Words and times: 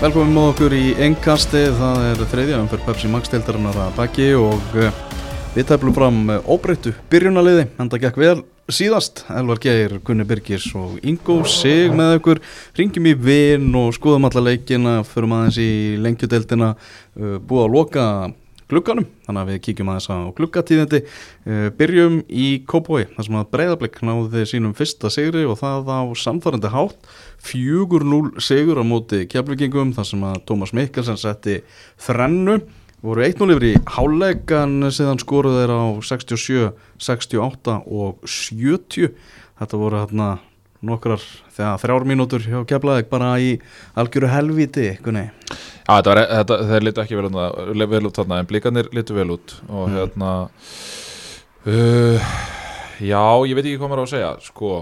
Velkomin 0.00 0.30
með 0.32 0.46
okkur 0.54 0.72
í 0.72 0.84
engkasti, 1.04 1.60
það 1.76 1.98
er 2.06 2.20
þriðja 2.30 2.60
umfyrir 2.62 2.86
Pepsi 2.86 3.08
Max 3.12 3.28
deildarinnar 3.28 3.76
að 3.82 3.90
baki 3.98 4.30
og 4.32 4.70
uh, 4.80 4.86
við 5.52 5.66
tæplum 5.68 5.92
fram 5.92 6.22
óbreyttu 6.48 6.94
byrjunaliði, 7.12 7.66
en 7.76 7.90
það 7.92 8.06
gekk 8.06 8.20
vel 8.22 8.38
síðast, 8.72 9.26
Elvar 9.28 9.60
Geir, 9.60 9.98
Gunni 10.00 10.24
Birgis 10.24 10.70
og 10.72 10.96
Ingo 11.04 11.42
Sig 11.44 11.92
með 11.92 12.14
okkur, 12.16 12.40
ringjum 12.80 13.10
í 13.12 13.16
vinn 13.28 13.68
og 13.76 13.92
skoðum 13.98 14.30
alla 14.30 14.46
leikina, 14.48 15.02
förum 15.04 15.36
aðeins 15.36 15.60
í 15.60 15.70
lengjudeildina, 16.00 16.72
uh, 17.20 17.36
búið 17.44 17.66
að 17.66 17.76
loka 17.76 18.06
glugganum, 18.70 19.04
þannig 19.26 19.42
að 19.42 19.52
við 19.52 19.64
kíkjum 19.66 19.92
aðeins 19.92 20.08
á 20.08 20.16
gluggatíðindi, 20.40 21.04
uh, 21.04 21.66
byrjum 21.76 22.22
í 22.24 22.48
Kópói, 22.64 23.02
þar 23.18 23.28
sem 23.28 23.42
að 23.42 23.52
breyðarblikk 23.52 24.00
náði 24.08 24.48
sínum 24.48 24.72
fyrsta 24.78 25.12
sigri 25.12 25.44
og 25.44 25.60
það 25.60 25.92
á 25.92 26.00
samfærandi 26.24 26.72
hátt, 26.72 27.12
4-0 27.44 28.40
sigur 28.44 28.80
á 28.80 28.84
móti 28.84 29.24
kjapvíkingum, 29.30 29.94
þar 29.96 30.06
sem 30.10 30.26
að 30.28 30.42
Tómas 30.50 30.74
Mikkelsen 30.76 31.16
setti 31.20 31.60
þrennu, 32.04 32.58
voru 33.00 33.24
1-0 33.24 33.54
yfir 33.56 33.66
í 33.70 33.72
hálegan 33.96 34.90
síðan 34.92 35.20
skoruð 35.22 35.56
þeir 35.62 35.72
á 35.72 35.82
67, 36.04 36.70
68 37.00 37.78
og 37.88 38.20
70, 38.28 39.14
þetta 39.60 39.80
voru 39.80 40.02
hérna 40.02 40.30
nokkrar 40.84 41.20
þegar 41.52 41.80
þrjár 41.82 42.06
mínútur 42.08 42.44
hjá 42.44 42.60
keflaðið 42.68 43.08
bara 43.10 43.34
í 43.40 43.50
algjöru 44.00 44.30
helviti 44.32 44.86
kunni. 45.04 45.26
Já, 45.50 45.90
þetta 45.98 46.12
var, 46.14 46.20
þetta, 46.30 46.56
þeir 46.70 46.86
litu 46.86 47.02
ekki 47.02 47.18
vel 47.18 47.26
út, 47.28 47.90
vel 47.90 48.06
út 48.08 48.20
þarna, 48.20 48.38
en 48.40 48.48
blíkanir 48.48 48.88
litu 48.96 49.16
vel 49.16 49.28
út 49.36 49.56
og 49.68 49.88
Mm. 49.90 49.96
hérna 49.96 50.30
uh, 51.66 52.30
já, 53.00 53.22
ég 53.48 53.56
veit 53.56 53.66
ekki 53.66 53.76
hvað 53.80 53.90
maður 53.92 54.04
á 54.04 54.06
að 54.06 54.12
segja 54.14 54.30
sko 54.44 54.72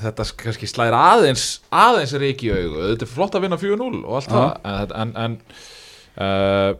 þetta 0.00 0.26
sk- 0.28 0.46
kannski 0.48 0.68
slæðir 0.70 0.96
aðeins 0.98 1.44
aðeins 1.74 2.14
er 2.16 2.24
ekki 2.30 2.50
í 2.50 2.56
augu, 2.56 2.80
þetta 2.92 3.06
er 3.06 3.12
flott 3.14 3.36
að 3.38 3.46
vinna 3.46 3.60
4-0 3.60 4.02
og 4.04 4.18
allt 4.18 4.32
Já. 4.32 4.34
það 4.34 4.74
en, 4.74 4.94
en, 5.02 5.14
en 5.24 5.36
uh, 6.24 6.72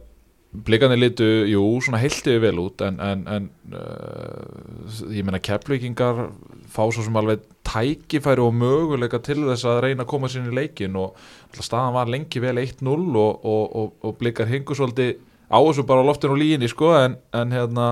blikanir 0.65 1.01
litu, 1.03 1.27
jú, 1.51 1.63
svona 1.83 1.99
heiltið 1.99 2.37
vel 2.45 2.59
út 2.63 2.83
en, 2.87 3.01
en, 3.03 3.25
en 3.37 3.49
uh, 3.75 5.09
ég 5.11 5.27
meina 5.27 5.41
keflvíkingar 5.43 6.29
fá 6.71 6.85
svo 6.95 7.03
sem 7.07 7.17
alveg 7.19 7.43
tækifæri 7.67 8.43
og 8.45 8.55
möguleika 8.55 9.19
til 9.25 9.41
þess 9.49 9.67
að 9.67 9.81
reyna 9.89 10.05
að 10.07 10.11
koma 10.13 10.31
sér 10.31 10.47
í 10.51 10.55
leikin 10.55 10.95
og 11.01 11.19
staðan 11.59 11.95
var 11.97 12.11
lengi 12.13 12.43
vel 12.43 12.59
1-0 12.63 12.87
og, 12.95 13.43
og, 13.47 13.65
og, 13.83 13.93
og 14.05 14.17
blikar 14.21 14.47
hingu 14.51 14.77
svolítið 14.79 15.17
á 15.51 15.59
þessu 15.59 15.85
bara 15.87 16.03
á 16.03 16.09
loftinu 16.09 16.35
og 16.37 16.41
líginni 16.43 16.71
sko 16.71 16.93
en, 16.99 17.19
en 17.35 17.55
hérna 17.55 17.89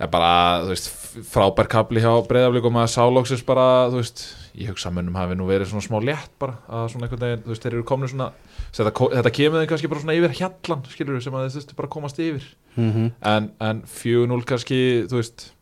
ja, 0.00 0.08
bara, 0.10 0.32
þú 0.64 0.72
veist, 0.72 0.88
frábær 1.32 1.68
kapli 1.70 2.02
hjá 2.02 2.10
breyðaflik 2.28 2.64
og 2.68 2.74
maður 2.74 2.92
sálóksins 2.94 3.44
bara, 3.46 3.66
þú 3.92 4.00
veist, 4.00 4.24
ég 4.58 4.72
hugsa 4.72 4.90
að 4.90 4.96
mönnum 4.98 5.18
hafi 5.20 5.36
nú 5.38 5.46
verið 5.48 5.70
svona 5.70 5.86
smá 5.86 5.98
létt 6.02 6.32
bara, 6.42 6.58
að 6.68 6.88
svona 6.92 7.08
einhvern 7.08 7.24
veginn, 7.26 7.44
þú 7.44 7.54
veist, 7.54 7.62
þeir 7.66 7.76
eru 7.76 7.86
komni 7.88 8.10
svona 8.12 8.30
þetta, 8.72 8.92
þetta 9.16 9.34
kemur 9.38 9.62
þeim 9.62 9.70
kannski 9.72 9.92
bara 9.92 10.04
svona 10.04 10.18
yfir 10.18 10.36
hjallan 10.40 10.84
skilur 10.92 11.24
sem 11.24 11.36
að 11.36 11.46
þeir 11.46 11.56
þurftu 11.56 11.78
bara 11.78 11.90
að 11.90 11.96
komast 11.96 12.22
yfir 12.22 12.50
Mm 12.76 12.92
-hmm. 12.92 13.12
en, 13.28 13.50
en 13.60 13.82
4-0 13.84 14.44
kannski, 14.48 15.04
þú 15.04 15.18
veist 15.20 15.52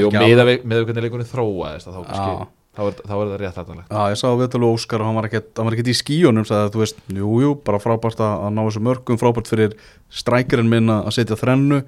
jú, 0.00 0.10
með, 0.10 0.44
við, 0.48 0.84
hvernig 0.86 1.02
leikunni 1.04 1.26
þróaðist 1.28 1.88
að 1.88 1.96
þá 1.98 2.06
kannski. 2.06 2.46
Þá 2.74 2.80
er, 2.84 2.96
þá 3.00 3.14
er 3.14 3.28
það 3.30 3.36
rétt 3.40 3.58
hættanlegt 3.60 3.92
Já, 3.94 4.00
ég 4.10 4.18
sá 4.20 4.26
viðtölu 4.40 4.70
Óskar 4.74 5.02
og 5.02 5.08
hann 5.08 5.18
var 5.18 5.28
ekkert, 5.28 5.90
í 5.90 5.96
skíunum 5.96 6.46
sagði 6.48 6.66
að 6.66 6.72
þú 6.74 6.82
veist, 6.82 7.00
jú, 7.20 7.30
jú, 7.44 7.52
bara 7.66 7.80
frábært 7.82 8.22
að 8.24 8.46
ná 8.54 8.60
þessu 8.64 8.82
mörgum, 8.84 9.20
frábært 9.20 9.50
fyrir 9.50 9.76
strækirinn 10.14 10.70
minn 10.70 10.92
að 10.92 11.10
setja 11.16 11.38
þrennu 11.38 11.80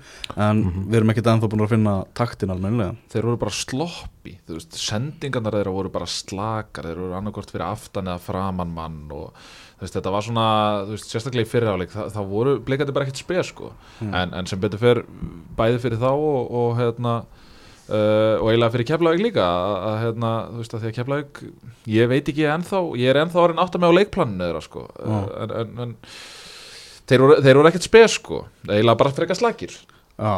en 0.47 0.63
við 0.87 0.99
erum 1.01 1.13
ekkert 1.13 1.31
ennþá 1.33 1.51
búin 1.53 1.67
að 1.67 1.75
finna 1.75 1.95
taktin 2.17 2.55
almennilega. 2.55 2.97
þeir 3.13 3.29
voru 3.31 3.43
bara 3.45 3.55
sloppi 3.55 4.35
þú 4.47 4.59
veist, 4.59 4.81
sendingarnar 4.83 5.59
þeirra 5.59 5.77
voru 5.77 5.95
bara 5.95 6.11
slakar 6.11 6.91
þeir 6.91 7.03
voru 7.05 7.19
annarkort 7.19 7.55
fyrir 7.55 7.69
aftan 7.69 8.11
eða 8.11 8.23
framan 8.27 8.75
mann 8.75 9.01
og 9.15 9.31
þú 9.77 9.85
veist, 9.85 9.97
þetta 9.99 10.15
var 10.15 10.27
svona 10.27 10.47
þú 10.87 10.97
veist, 10.97 11.11
sérstaklega 11.13 11.47
í 11.47 11.51
fyriráleik, 11.51 11.95
það, 11.95 12.13
það 12.17 12.31
voru 12.35 12.55
bleikandi 12.67 12.97
bara 12.97 13.07
ekkert 13.07 13.23
spes 13.23 13.51
sko, 13.53 13.73
en, 14.07 14.35
en 14.35 14.51
sem 14.51 14.63
betur 14.63 14.83
fyrir 14.83 15.03
bæði 15.59 15.83
fyrir 15.85 16.03
þá 16.03 16.11
og, 16.15 16.55
og 16.63 16.79
hérna 16.81 17.17
Uh, 17.87 18.41
og 18.43 18.49
eiginlega 18.51 18.73
fyrir 18.75 18.87
Keflavík 18.89 19.21
líka 19.23 19.45
að, 19.47 19.75
að 19.87 19.99
hérna, 20.03 20.31
þú 20.51 20.63
veist 20.63 20.73
að 20.75 20.81
því 20.83 20.89
að 20.89 20.97
Keflavík 20.97 21.43
ég 21.95 22.09
veit 22.11 22.31
ekki 22.33 22.49
ennþá, 22.51 22.81
ég 22.99 23.13
er 23.13 23.21
ennþá 23.21 23.43
orðin 23.45 23.61
átt 23.63 23.77
að 23.79 23.85
með 23.85 23.93
á 23.95 23.99
leikplaninu 24.01 24.49
þeirra 24.49 24.63
sko. 24.65 24.83
Uh, 24.99 25.29
en, 25.45 25.53
en, 25.61 25.77
en 25.85 25.93
þeir 27.07 27.23
voru, 27.23 27.37
þeir 27.45 27.61
voru 27.61 27.71
ekkert 27.71 27.87
spes 27.87 28.17
sko. 28.19 28.41
Eiginlega 28.67 29.01
bara 29.05 29.15
frekar 29.15 29.39
slakir. 29.39 29.77
Já, 30.19 30.35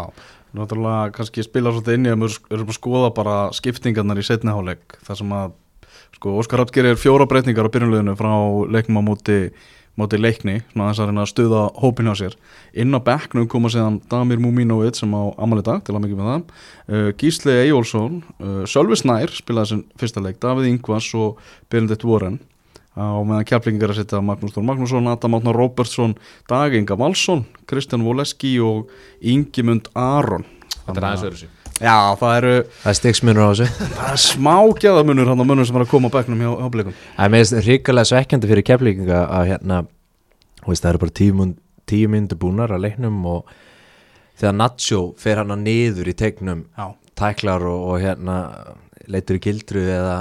náttúrulega 0.58 1.14
kannski 1.16 1.47
spila 1.47 1.72
svolítið 1.72 1.97
inn 1.97 2.10
í 2.10 2.12
að 2.12 2.26
við 2.26 2.37
erum 2.58 2.75
að 2.75 2.78
skoða 2.82 3.10
bara 3.16 3.38
skiptingarnar 3.56 4.20
í 4.20 4.26
setniháleik 4.28 5.00
þar 5.08 5.20
sem 5.22 5.34
að 5.38 5.56
sko 6.19 6.37
Óskar 6.42 6.62
Rapp 6.62 6.75
gerir 6.75 7.00
fjóra 7.00 7.28
breytingar 7.31 7.69
á 7.69 7.72
byrjunleginu 7.72 8.16
frá 8.19 8.32
leiknum 8.75 9.00
á 9.00 9.03
móti, 9.08 9.38
móti 9.98 10.19
leikni 10.20 10.60
svona 10.70 10.91
þess 10.91 11.03
að 11.03 11.10
reyna 11.10 11.25
að 11.25 11.31
stuða 11.32 11.62
hópin 11.82 12.09
hjá 12.09 12.14
sér. 12.20 12.36
Inn 12.78 12.94
á 12.94 13.00
bekknum 13.03 13.48
koma 13.50 13.70
síðan 13.72 14.00
Damir 14.10 14.41
Múmínovit 14.42 14.98
sem 14.98 15.14
á 15.14 15.22
amali 15.36 15.64
dag 15.66 15.82
til 15.84 15.97
að 15.97 16.04
mikið 16.04 16.20
með 16.20 16.31
það. 16.31 16.44
Uh, 16.88 17.09
Gísli 17.19 17.56
Eyjólfsson 17.64 18.20
uh, 18.38 18.62
Sölvi 18.70 18.98
Snær 19.00 19.34
spilaði 19.34 19.72
sem 19.72 19.82
fyrsta 20.00 20.22
leik 20.25 20.41
Davíð 20.42 20.70
Ingvars 20.70 21.10
og 21.19 21.42
Benedikt 21.72 22.06
Warren. 22.08 22.38
Á 22.98 23.22
meðan 23.22 23.47
kjaplingar 23.47 23.92
að 23.92 24.00
setja 24.00 24.22
Magnús 24.25 24.56
Þór 24.56 24.66
Magnússon, 24.66 25.06
Adam 25.10 25.37
Átnar 25.38 25.54
Róbertsson 25.54 26.16
Daginga 26.50 26.98
Valsson, 26.98 27.44
Kristján 27.70 28.03
Voleski 28.06 28.56
og 28.58 28.91
Ingimund 29.22 29.92
Aron. 29.94 30.47
Þetta 30.82 30.98
er 30.98 31.06
aðeins 31.12 31.28
verið 31.28 31.44
sér 31.44 31.57
Já, 31.78 31.94
það 32.19 32.33
eru 32.41 32.53
Það 32.81 32.91
er 32.91 32.97
stiksmunur 32.99 33.44
á 33.47 33.49
þessu. 33.53 33.87
Það 33.94 34.11
er 34.11 34.21
smá 34.25 34.55
gæðamunur 34.83 35.31
hann 35.31 35.43
á 35.43 35.47
munum 35.47 35.69
sem 35.69 35.78
er 35.78 35.84
að 35.84 35.93
koma 35.93 36.11
á 36.11 36.15
bekknum 36.16 36.43
hjá, 36.43 36.50
hjá 36.59 36.71
blikum. 36.75 36.97
Það 37.15 37.28
er 37.28 37.33
meðist 37.34 37.56
ríkulega 37.69 38.11
svekkjandi 38.11 38.50
fyrir 38.50 38.66
keflíkinga 38.66 39.21
að 39.39 39.50
hérna 39.53 39.78
þú 40.65 40.72
veist, 40.72 40.83
það 40.83 40.91
eru 40.91 41.03
bara 41.05 41.17
tíu, 41.21 41.47
tíu 41.88 42.11
myndu 42.12 42.38
búnar 42.41 42.75
að 42.75 42.84
leiknum 42.88 43.21
og 43.31 43.55
þegar 44.41 44.59
Nacho 44.59 45.03
fer 45.22 45.43
hana 45.43 45.59
niður 45.59 46.11
í 46.11 46.17
tegnum 46.19 46.67
Já, 46.75 46.88
tæklar 47.19 47.67
og, 47.71 47.87
og 47.93 48.03
hérna 48.03 48.38
leitur 49.09 49.38
í 49.38 49.44
gildru 49.47 49.87
eða 49.87 50.19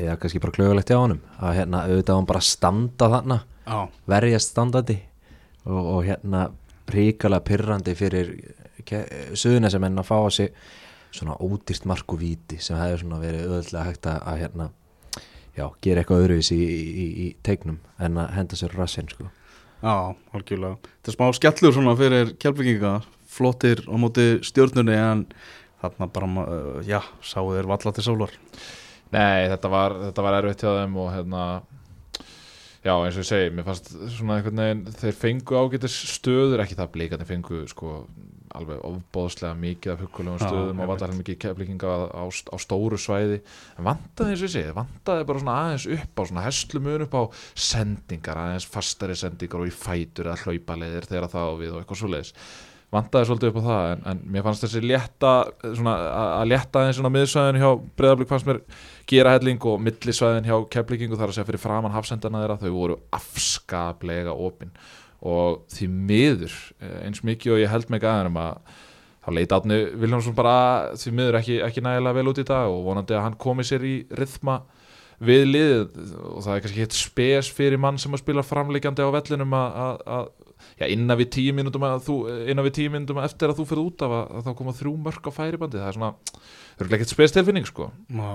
eða 0.00 0.16
kannski 0.20 0.40
bara 0.42 0.54
klögulegt 0.54 0.90
hjá 0.90 0.98
honum. 0.98 1.20
Að 1.38 1.60
hérna 1.60 1.84
auðvitað 1.86 2.18
hann 2.18 2.28
bara 2.30 2.42
að 2.42 2.50
standa 2.50 3.10
þarna 3.14 3.38
já, 3.66 3.78
verjast 4.10 4.54
standandi 4.54 4.98
og, 5.66 5.80
og 5.80 6.02
hérna 6.08 6.48
ríkala 6.90 7.38
pyrrandi 7.46 7.94
fyrir 7.98 8.32
suðuna 9.38 9.70
sem 9.72 9.84
enn 9.86 10.02
að 10.02 10.08
fá 10.08 10.16
á 10.20 10.28
sig 10.34 10.52
svona 11.14 11.36
ódýrt 11.42 11.86
mark 11.90 12.12
og 12.14 12.20
víti 12.20 12.60
sem 12.62 12.78
hefur 12.78 13.02
svona 13.02 13.20
verið 13.22 13.46
öðvöldlega 13.48 13.86
hægt 13.88 14.06
að, 14.06 14.20
að 14.30 14.42
hérna 14.44 14.68
já, 15.56 15.64
gera 15.82 16.02
eitthvað 16.02 16.24
öðruvis 16.24 16.50
í, 16.54 16.60
í, 16.60 16.82
í, 16.88 17.06
í 17.24 17.28
tegnum 17.46 17.80
en 18.02 18.20
að 18.22 18.34
henda 18.36 18.58
sér 18.58 18.76
rassinn 18.78 19.10
sko. 19.10 19.30
Já, 19.80 20.12
algjörlega. 20.36 20.76
Þetta 21.00 21.12
er 21.12 21.16
smá 21.16 21.26
skellur 21.38 21.74
svona 21.76 21.96
fyrir 21.98 22.34
kjálpvikinga 22.42 22.92
flottir 23.30 23.82
á 23.88 23.94
móti 24.00 24.28
stjórnunni 24.44 24.96
en 24.98 25.24
þarna 25.80 26.10
bara, 26.12 26.30
uh, 26.44 26.78
já, 26.84 27.00
sáu 27.24 27.54
þeir 27.54 27.68
valla 27.70 27.94
til 27.96 28.04
sólar. 28.04 28.34
Nei, 29.10 29.48
þetta 29.50 29.70
var, 29.72 29.96
þetta 30.06 30.24
var 30.26 30.38
erfitt 30.38 30.64
hjá 30.64 30.72
þeim 30.82 30.98
og 31.00 31.12
hérna 31.14 31.44
Já, 32.80 32.94
eins 32.96 33.12
og 33.18 33.20
ég 33.20 33.28
segi, 33.28 33.48
mér 33.52 33.66
fannst 33.66 33.90
svona 34.14 34.38
einhvern 34.38 34.60
veginn 34.62 34.94
þeir 34.96 35.16
fengu 35.20 35.56
ágætis 35.60 35.92
stöður 36.14 36.62
ekki 36.62 36.78
það 36.78 36.92
blíkandi 36.94 37.26
fengu 37.28 37.58
sko 37.68 37.90
alveg 38.58 38.80
ofbóðslega 38.86 39.58
mikið 39.60 39.92
af 39.92 40.00
huggulegum 40.04 40.40
stöðum 40.40 40.62
og 40.62 40.70
einmitt. 40.72 40.90
vantar 40.90 41.14
mikið 41.18 41.38
keflíkinga 41.44 41.92
á, 42.10 42.24
á, 42.26 42.56
stóru 42.60 42.98
svæði. 43.00 43.40
En 43.78 43.86
vantaði 43.86 44.34
eins 44.34 44.42
og 44.42 44.48
ég 44.48 44.54
segi, 44.56 44.74
vantaði 44.76 45.28
bara 45.28 45.42
svona 45.42 45.58
aðeins 45.64 45.86
upp 45.96 46.18
á 46.18 46.22
svona 46.30 46.46
heslumun 46.46 47.06
upp 47.06 47.14
á 47.14 47.22
sendingar, 47.68 48.42
aðeins 48.46 48.66
fastari 48.70 49.18
sendingar 49.18 49.62
og 49.62 49.70
í 49.70 49.74
fætur 49.74 50.32
eða 50.32 50.42
hlaupaleðir 50.44 51.08
þegar 51.10 51.30
það 51.32 51.48
á 51.48 51.54
við 51.60 51.72
og 51.72 51.80
eitthvað 51.82 52.02
svoleiðis. 52.02 52.34
Vantaði 52.90 53.26
svolítið 53.28 53.52
upp 53.52 53.58
á 53.62 53.68
það 53.68 53.88
en, 53.92 54.00
en 54.10 54.22
mér 54.34 54.42
fannst 54.42 54.64
þessi 54.64 54.80
létta 54.82 55.34
svona, 55.62 55.92
að 56.10 56.30
að 56.40 56.48
létta 56.50 56.80
aðeins 56.80 56.96
svona 56.98 57.12
miðsvæðin 57.14 57.60
hjá 57.62 57.68
breyðablík 58.00 58.30
fannst 58.32 58.48
mér 58.48 58.58
gera 59.12 59.34
helling 59.36 59.66
og 59.70 59.84
millisvæðin 59.86 60.48
hjá 60.48 60.56
keflíkingu 60.74 61.18
þar 61.20 61.30
að 61.30 61.36
segja 61.36 61.46
fyrir 61.52 61.62
framann 61.62 61.94
hafsendana 61.94 62.42
þeirra 62.42 62.58
þau 62.58 62.72
voru 62.74 62.96
afskaplega 63.14 64.34
opin 64.34 64.74
og 65.20 65.64
því 65.72 65.90
miður 66.10 66.54
eh, 66.80 67.00
eins 67.06 67.24
mikið 67.26 67.56
og 67.56 67.62
ég 67.62 67.72
held 67.72 67.92
mig 67.92 68.06
aðeins 68.06 68.40
að 68.40 68.78
þá 69.20 69.32
leit 69.36 69.52
Átni 69.52 69.78
Viljámsson 70.00 70.36
bara 70.36 70.58
því 70.96 71.14
miður 71.16 71.40
ekki, 71.40 71.58
ekki 71.66 71.84
nægilega 71.84 72.16
vel 72.16 72.30
út 72.32 72.40
í 72.40 72.46
dag 72.48 72.72
og 72.72 72.84
vonandi 72.86 73.16
að 73.16 73.26
hann 73.26 73.40
komi 73.40 73.66
sér 73.68 73.84
í 73.84 73.96
rithma 74.16 74.62
við 75.20 75.46
liðið. 75.50 75.98
Og 76.32 76.44
það 76.44 76.54
er 76.54 76.62
kannski 76.64 76.84
hitt 76.84 76.96
spes 76.96 77.50
fyrir 77.52 77.80
mann 77.80 78.00
sem 78.00 78.14
að 78.16 78.22
spila 78.22 78.44
framleikjandi 78.46 79.04
á 79.04 79.10
vellinum 79.12 79.56
að, 79.56 80.30
innan 80.88 81.20
við 81.20 81.32
tíu 81.36 81.54
mínútum 81.56 83.20
eftir 83.20 83.52
að 83.52 83.60
þú 83.60 83.68
fyrir 83.68 83.84
út 83.84 84.04
af 84.06 84.16
að, 84.16 84.34
að 84.38 84.48
þá 84.48 84.52
koma 84.60 84.76
þrjú 84.80 84.94
mörg 85.04 85.28
á 85.28 85.32
færibandi. 85.36 85.80
Það 85.80 85.90
er 85.90 85.98
svona, 85.98 86.12
það 86.78 86.86
er 86.86 86.98
ekkert 86.98 87.14
spes 87.14 87.36
tilfinning 87.36 87.68
sko. 87.68 87.90
Já, 88.08 88.30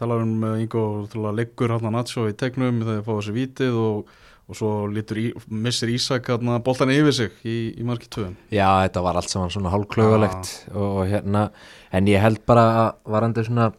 talar 0.00 0.24
um 0.26 0.36
uh, 0.44 0.58
Ingo 0.60 0.84
leggur 1.32 1.72
hann 1.72 1.88
að 1.88 1.96
Nacho 1.96 2.28
í 2.28 2.36
tegnum 2.36 2.82
þegar 2.82 3.00
þeir 3.00 3.08
fá 3.08 3.12
þessi 3.14 3.36
vítið 3.38 3.80
og, 3.80 4.12
og 4.50 4.58
svo 4.58 4.70
í, 4.90 5.26
missir 5.48 5.92
Ísak 5.92 6.30
hann 6.32 6.54
boltan 6.64 6.90
yfir 6.92 7.14
sig 7.14 7.42
í, 7.46 7.56
í 7.78 7.84
marki 7.86 8.10
tvöðum 8.12 8.36
Já, 8.50 8.68
þetta 8.84 9.04
var 9.04 9.18
allt 9.20 9.32
saman 9.32 9.52
svona 9.54 9.72
hálfklögulegt 9.72 10.54
og 10.74 11.04
hérna, 11.10 11.50
en 11.92 12.10
ég 12.10 12.22
held 12.22 12.42
bara 12.48 12.66
að 12.72 13.12
varandi 13.14 13.46
svona 13.46 13.70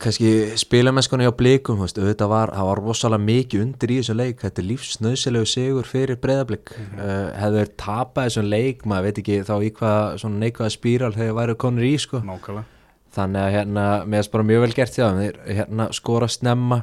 kannski 0.00 0.30
spilamennskunni 0.58 1.28
á 1.28 1.34
blikum, 1.34 1.82
auðvitað 1.84 2.30
var 2.30 2.52
það 2.54 2.68
var 2.68 2.80
rosalega 2.82 3.24
mikið 3.24 3.62
undir 3.62 3.92
í 3.92 3.98
þessum 4.00 4.18
leik. 4.18 4.40
Þetta 4.42 4.62
er 4.62 4.66
lífsnöðsilegu 4.72 5.48
sigur 5.48 5.88
fyrir 5.88 6.18
breyðablik 6.22 6.72
mm. 6.74 6.88
-hmm. 6.96 7.28
hefur 7.38 7.58
þeir 7.58 7.72
tapað 7.84 8.28
þessum 8.28 8.48
leik 8.48 8.84
maður 8.84 9.06
veit 9.06 9.20
ekki 9.22 9.38
þá 9.46 9.54
í 9.62 9.70
hvað 9.78 10.18
svona 10.22 10.42
neikvæða 10.42 10.74
spíral 10.74 11.12
þegar 11.14 11.38
væri 11.38 11.56
konur 11.64 11.86
í 11.86 11.94
sko. 11.98 12.22
Nákvæmlega. 12.26 12.64
Þannig 13.18 13.42
að 13.42 13.54
hérna, 13.54 13.84
mér 14.04 14.24
er 14.24 14.30
bara 14.32 14.48
mjög 14.50 14.64
vel 14.64 14.74
gert 14.74 14.94
þeim. 14.94 15.20
Þeir 15.22 15.38
hérna 15.58 15.88
skora 15.92 16.28
snemma 16.28 16.82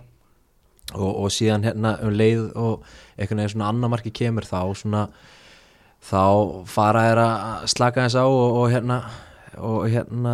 og, 0.94 1.12
og 1.26 1.34
síðan 1.34 1.66
hérna 1.66 1.96
um 2.06 2.14
leið 2.14 2.52
og 2.54 2.86
einhvern 3.18 3.42
veginn 3.42 3.56
svona 3.56 3.72
annar 3.74 3.94
marki 3.96 4.14
kemur 4.16 4.46
þá 4.48 4.60
svona 4.78 5.06
þá 6.06 6.24
fara 6.70 7.06
þeir 7.08 7.22
að 7.24 7.70
slaka 7.74 8.06
þess 8.06 8.20
á 8.22 8.26
og, 8.26 8.58
og 8.62 8.74
hérna 8.74 9.00
og 9.56 9.86
hérna 9.90 10.34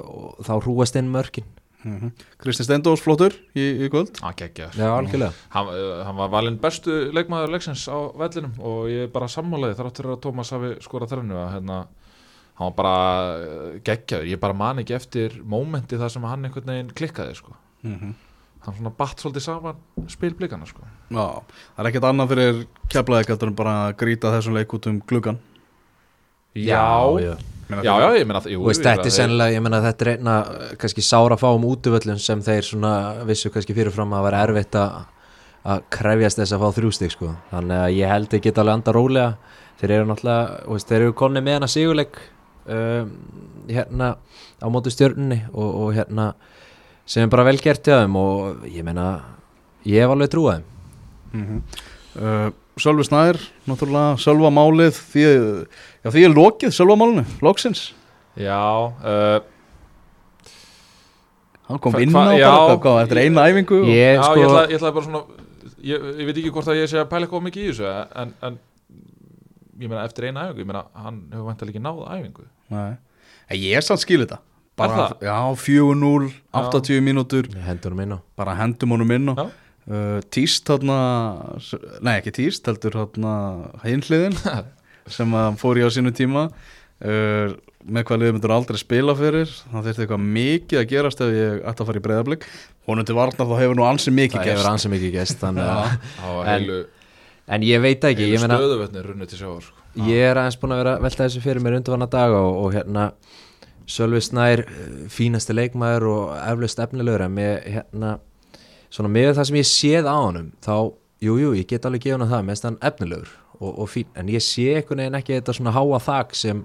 og 0.00 0.44
þá 0.46 0.52
hrúast 0.62 0.96
inn 0.96 1.10
mörkin. 1.12 1.48
Mm 1.80 2.12
Kristi 2.40 2.64
Stendós 2.64 3.00
flottur 3.00 3.34
í, 3.56 3.64
í 3.84 3.88
kvöld. 3.92 4.12
Hann 4.20 4.36
geggjaður. 4.36 4.76
Já, 4.76 4.88
algjörlega. 4.92 5.32
Hann, 5.52 5.70
uh, 5.72 6.02
hann 6.04 6.18
var 6.18 6.32
valinn 6.32 6.58
bestu 6.60 6.96
leikmaður 7.16 7.54
leiksins 7.54 7.86
á 7.88 7.98
vellinum 8.20 8.56
og 8.58 8.90
ég 8.92 9.08
er 9.08 9.12
bara 9.12 9.28
sammálaði 9.32 9.78
þar 9.78 9.88
áttur 9.90 10.10
að 10.12 10.20
Tómas 10.26 10.52
hafi 10.52 10.74
skorað 10.84 11.14
þrennu 11.14 11.38
að 11.40 11.52
hérna 11.56 11.78
hann 12.60 12.68
var 12.68 12.76
bara 12.76 12.96
uh, 13.40 13.78
geggjaður, 13.84 14.28
ég 14.28 14.40
bara 14.40 14.56
man 14.56 14.82
ekki 14.82 14.96
eftir 14.96 15.38
mómenti 15.40 16.00
þar 16.00 16.12
sem 16.12 16.28
hann 16.28 16.48
einhvern 16.48 16.72
veginn 16.74 16.92
klikkaði 16.96 17.38
sko. 17.40 17.56
mm 17.86 18.18
hann 18.64 18.74
svona 18.76 18.92
batt 18.96 19.22
svolítið 19.22 19.44
saman 19.46 19.78
spilblikana 20.12 20.66
sko. 20.68 20.82
Já, 21.10 21.26
það 21.76 21.84
er 21.84 21.90
ekkert 21.90 22.08
annað 22.10 22.32
fyrir 22.34 22.58
keflaðið 22.92 23.30
gætur 23.30 23.48
en 23.52 23.56
bara 23.60 23.76
að 23.86 23.94
grýta 24.02 24.32
þessum 24.34 24.58
leik 24.58 24.74
út 24.76 24.86
um 24.90 24.98
gluggan 25.08 25.38
já, 26.54 26.82
já, 27.22 27.36
Meina 27.70 27.84
já, 27.86 27.92
þeir- 27.94 28.18
ég 28.18 28.26
meina 28.26 28.40
þetta 28.42 28.50
meina, 28.58 29.06
er 29.06 29.14
sennilega, 29.14 29.54
ég 29.54 29.62
menna 29.62 29.80
þetta 29.84 30.02
er 30.06 30.12
einna 30.16 30.34
kannski 30.82 31.04
sára 31.06 31.36
fáum 31.38 31.64
útvöllum 31.70 32.18
sem 32.18 32.40
þeir 32.42 32.66
svona 32.66 32.92
vissu 33.28 33.50
kannski 33.54 33.74
fyrirfram 33.76 34.12
að 34.18 34.24
vera 34.26 34.44
erfitt 34.48 34.74
að 34.74 35.00
að 35.60 35.82
krefjast 35.92 36.38
þess 36.40 36.54
að 36.56 36.62
fá 36.64 36.70
þrjústig 36.80 37.10
sko. 37.12 37.34
þannig 37.50 37.76
að 37.84 37.94
ég 37.98 38.08
held 38.08 38.32
að 38.32 38.40
geta 38.46 38.62
alveg 38.62 38.74
anda 38.78 38.92
rólega. 38.96 39.36
Þeir 39.80 39.90
eru 39.90 40.06
náttúrulega, 40.08 40.68
veist, 40.72 40.88
þeir 40.88 41.02
eru 41.04 41.12
konni 41.12 41.40
með 41.44 41.54
hana 41.58 41.68
sigurleik 41.68 42.16
um, 42.66 43.10
hérna 43.68 44.08
á 44.60 44.66
mótu 44.72 44.90
stjörnunni 44.92 45.42
og, 45.52 45.68
og 45.84 45.92
hérna 45.96 46.34
sem 47.10 47.24
er 47.26 47.30
bara 47.32 47.44
vel 47.48 47.58
gert 47.62 47.82
hjá 47.88 47.96
þeim 48.04 48.16
og 48.20 48.66
ég 48.70 48.84
meina 48.86 49.06
ég 49.88 50.04
hef 50.04 50.12
alveg 50.14 50.30
trúið 50.32 50.58
þeim. 50.60 50.66
Mhm. 51.32 51.62
uh, 52.20 52.50
Sölvi 52.80 53.04
Snær, 53.04 53.36
náttúrulega 53.68 54.14
Sölva 54.22 54.48
málið 54.54 54.94
því, 55.10 55.24
já, 56.04 56.08
því 56.14 56.22
er 56.28 56.32
lokið 56.36 56.72
Sölva 56.72 56.96
málinu, 56.96 57.24
loksins. 57.44 57.90
Já, 58.40 58.56
uh, 59.04 59.40
Hann 61.70 61.78
kom 61.78 61.94
inn 62.02 62.10
á 62.14 62.34
hvað, 62.82 63.04
eftir 63.04 63.20
eina 63.26 63.44
æfingu 63.50 63.82
og- 63.82 63.90
ég, 63.90 64.16
já, 64.16 64.22
sko, 64.24 64.38
ég, 64.40 64.46
ætla, 64.48 64.62
ég 64.70 64.78
ætla 64.80 64.92
bara 64.94 65.04
svona 65.04 65.22
ég, 65.82 66.06
ég 66.18 66.26
veit 66.26 66.36
ekki 66.40 66.50
hvort 66.54 66.66
að 66.72 66.80
ég 66.80 66.88
sé 66.90 66.98
að 66.98 67.08
pæla 67.12 67.26
eitthvað 67.28 67.44
mikið 67.46 67.62
í 67.62 67.68
þessu 67.70 67.90
en, 68.22 68.32
en 68.42 68.58
ég 69.78 69.88
meina 69.88 70.04
eftir 70.04 70.26
eina 70.30 70.48
æfingu, 70.48 70.64
ég 70.64 70.66
meina 70.72 70.84
hann 70.94 71.20
hefur 71.30 71.46
vantilega 71.50 71.76
ekki 71.76 71.84
náð 71.84 72.00
æfingu. 72.16 72.46
Nei. 72.70 72.96
En 73.50 73.56
Ég 73.58 73.76
er 73.76 73.82
samt 73.86 74.00
skil 74.02 74.24
þetta 74.24 74.38
bara, 74.80 74.96
það? 74.98 75.24
Já, 75.28 75.38
4-0, 75.64 76.30
80 76.60 77.00
mínútur. 77.06 77.48
Bara 78.40 78.56
hendum 78.58 78.94
honum 78.96 79.14
inn 79.16 79.32
á. 79.32 79.34
Já. 79.38 79.46
uh, 79.90 80.18
Tíst 80.32 80.66
þarna 80.68 80.98
Nei, 82.02 82.14
ekki 82.20 82.32
tíst, 82.40 82.66
heldur 82.70 82.98
þarna 83.00 83.34
hinliðin 83.86 84.36
sem 85.16 85.32
að 85.34 85.56
fór 85.62 85.80
í 85.80 85.86
á 85.86 85.90
sínu 85.92 86.12
tíma. 86.16 86.48
Uh, 87.00 87.56
með 87.80 88.04
hvað 88.10 88.18
liðið 88.20 88.34
myndur 88.36 88.52
aldrei 88.52 88.76
spila 88.76 89.14
fyrir. 89.16 89.48
Það 89.72 89.86
þurfti 89.88 90.02
eitthvað 90.04 90.24
mikið 90.36 90.80
að 90.82 90.88
gerast 90.90 91.22
ef 91.24 91.30
ég 91.32 91.62
ætti 91.70 91.80
að 91.80 91.88
fara 91.88 92.00
í 92.02 92.04
breyðablик 92.04 92.42
honum 92.90 93.06
til 93.08 93.16
varnar 93.16 93.48
þá 93.48 93.54
hefur 93.62 93.78
nú 93.78 93.86
ansi 93.88 94.12
mikið 94.12 94.36
það 94.36 94.48
gerst. 94.50 94.58
hefur 94.60 94.72
ansið 94.74 94.92
mikið 94.96 95.14
gæst 95.16 95.44
En- 96.52 96.66
en 97.56 97.64
ég 97.66 97.80
veit 97.82 98.04
ekki, 98.06 98.26
heilu 98.28 98.36
ég 98.36 98.42
sjávar 99.40 99.64
sko. 99.64 99.76
Ég 100.06 100.20
er 100.28 100.38
aðeins 100.38 100.58
búin 100.60 100.74
að 100.76 100.82
vera 100.84 100.92
að 100.98 101.06
velta 101.08 101.24
þessu 101.24 101.40
fyrir 101.42 101.64
mér 101.64 101.78
undanvanna 101.80 102.06
daga 102.12 102.42
og, 102.46 102.58
og 102.66 102.76
hérna 102.76 103.06
Sölvi 103.90 104.22
Snær, 104.22 104.62
eh, 104.64 104.96
fínasti 105.10 105.56
leikmaður 105.56 106.08
og 106.10 106.32
eflaust 106.38 106.82
efnilegur 106.82 107.26
en 107.26 107.36
með 107.36 107.54
hérna, 107.74 108.16
svona 108.90 109.12
með 109.12 109.34
það 109.38 109.48
sem 109.50 109.60
ég 109.60 109.70
séð 109.70 110.10
á 110.10 110.16
honum 110.16 110.50
þá, 110.62 110.74
jú, 111.26 111.36
jú, 111.42 111.52
ég 111.58 111.68
get 111.70 111.86
alveg 111.88 112.06
gefa 112.06 112.20
hann 112.20 112.32
það 112.32 112.44
með 112.48 112.64
þann 112.64 112.80
efnilegur 112.90 113.32
og, 113.60 113.72
og 113.72 113.90
fín. 113.90 114.10
En 114.14 114.30
ég 114.32 114.44
sé 114.44 114.68
einhvern 114.76 115.04
veginn 115.04 115.18
ekki 115.20 115.38
þetta 115.38 115.56
svona 115.58 115.74
háa 115.76 116.02
þak 116.06 116.36
sem, 116.38 116.64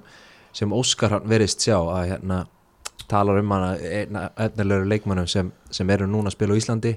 sem 0.55 0.75
Óskar 0.75 1.17
hann 1.17 1.29
verist 1.29 1.65
sjá 1.65 1.77
að 1.79 2.13
hérna 2.13 2.45
talar 3.09 3.41
um 3.41 3.51
hana 3.53 3.75
efnilegur 4.47 4.87
leikmannum 4.89 5.27
sem, 5.29 5.51
sem 5.73 5.89
eru 5.93 6.07
núna 6.09 6.31
að 6.31 6.37
spila 6.37 6.57
á 6.57 6.59
Íslandi. 6.61 6.95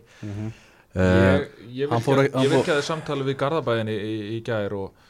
Uh, 0.99 1.03
ég, 1.05 1.43
ég, 1.83 1.91
hann 1.91 2.03
fór 2.03 2.23
hann 2.33 2.85
samtali 2.85 3.27
við 3.27 3.37
Garðabæðin 3.43 3.91
í, 3.93 3.97
í, 3.97 4.15
í 4.37 4.39
gær 4.47 4.73
og 4.79 5.05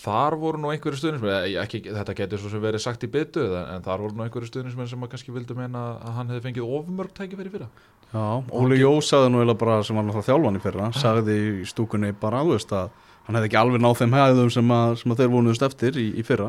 þar 0.00 0.36
voru 0.40 0.60
nú 0.62 0.70
einhverju 0.72 0.98
stuðnismenn 1.00 1.58
ekki, 1.64 1.80
þetta 1.92 2.14
getur 2.16 2.40
svo 2.40 2.50
sem 2.52 2.62
verið 2.62 2.82
sagt 2.84 3.04
í 3.04 3.10
byttu 3.12 3.42
en, 3.50 3.66
en 3.76 3.82
þar 3.84 4.04
voru 4.06 4.16
nú 4.16 4.24
einhverju 4.24 4.48
stuðnismenn 4.48 4.88
sem 4.88 5.04
að 5.04 5.10
kannski 5.14 5.34
vildu 5.34 5.56
meina 5.58 5.82
að 6.00 6.14
hann 6.16 6.30
hefði 6.32 6.44
fengið 6.48 6.70
ofmörg 6.78 7.12
tækifæri 7.18 7.52
fyrra. 7.52 7.68
Já, 8.10 8.24
Óli 8.58 8.78
Jó 8.80 8.92
sagði 9.04 9.28
nú 9.34 9.42
eiginlega 9.42 9.60
bara 9.60 9.76
sem 9.86 9.94
var 9.98 10.06
náttúrulega 10.08 10.28
þjálfan 10.30 10.58
í 10.58 10.62
fyrra 10.64 10.88
sagði 10.98 11.36
í 11.60 11.66
stúkunni 11.70 12.10
bara 12.18 12.40
þú 12.46 12.56
veist 12.56 12.72
að 12.74 12.88
hann 13.28 13.36
hefði 13.38 13.50
ekki 13.50 13.60
alveg 13.60 13.84
náð 13.84 13.98
þeim 14.00 14.16
hæðum 14.18 14.50
sem, 14.56 14.72
að, 14.74 14.96
sem 15.02 15.12
að 15.14 15.20
þeir 15.22 15.30
vonuðust 15.36 15.66
eftir 15.68 16.00
í, 16.00 16.06
í 16.18 16.24
fyrra. 16.26 16.48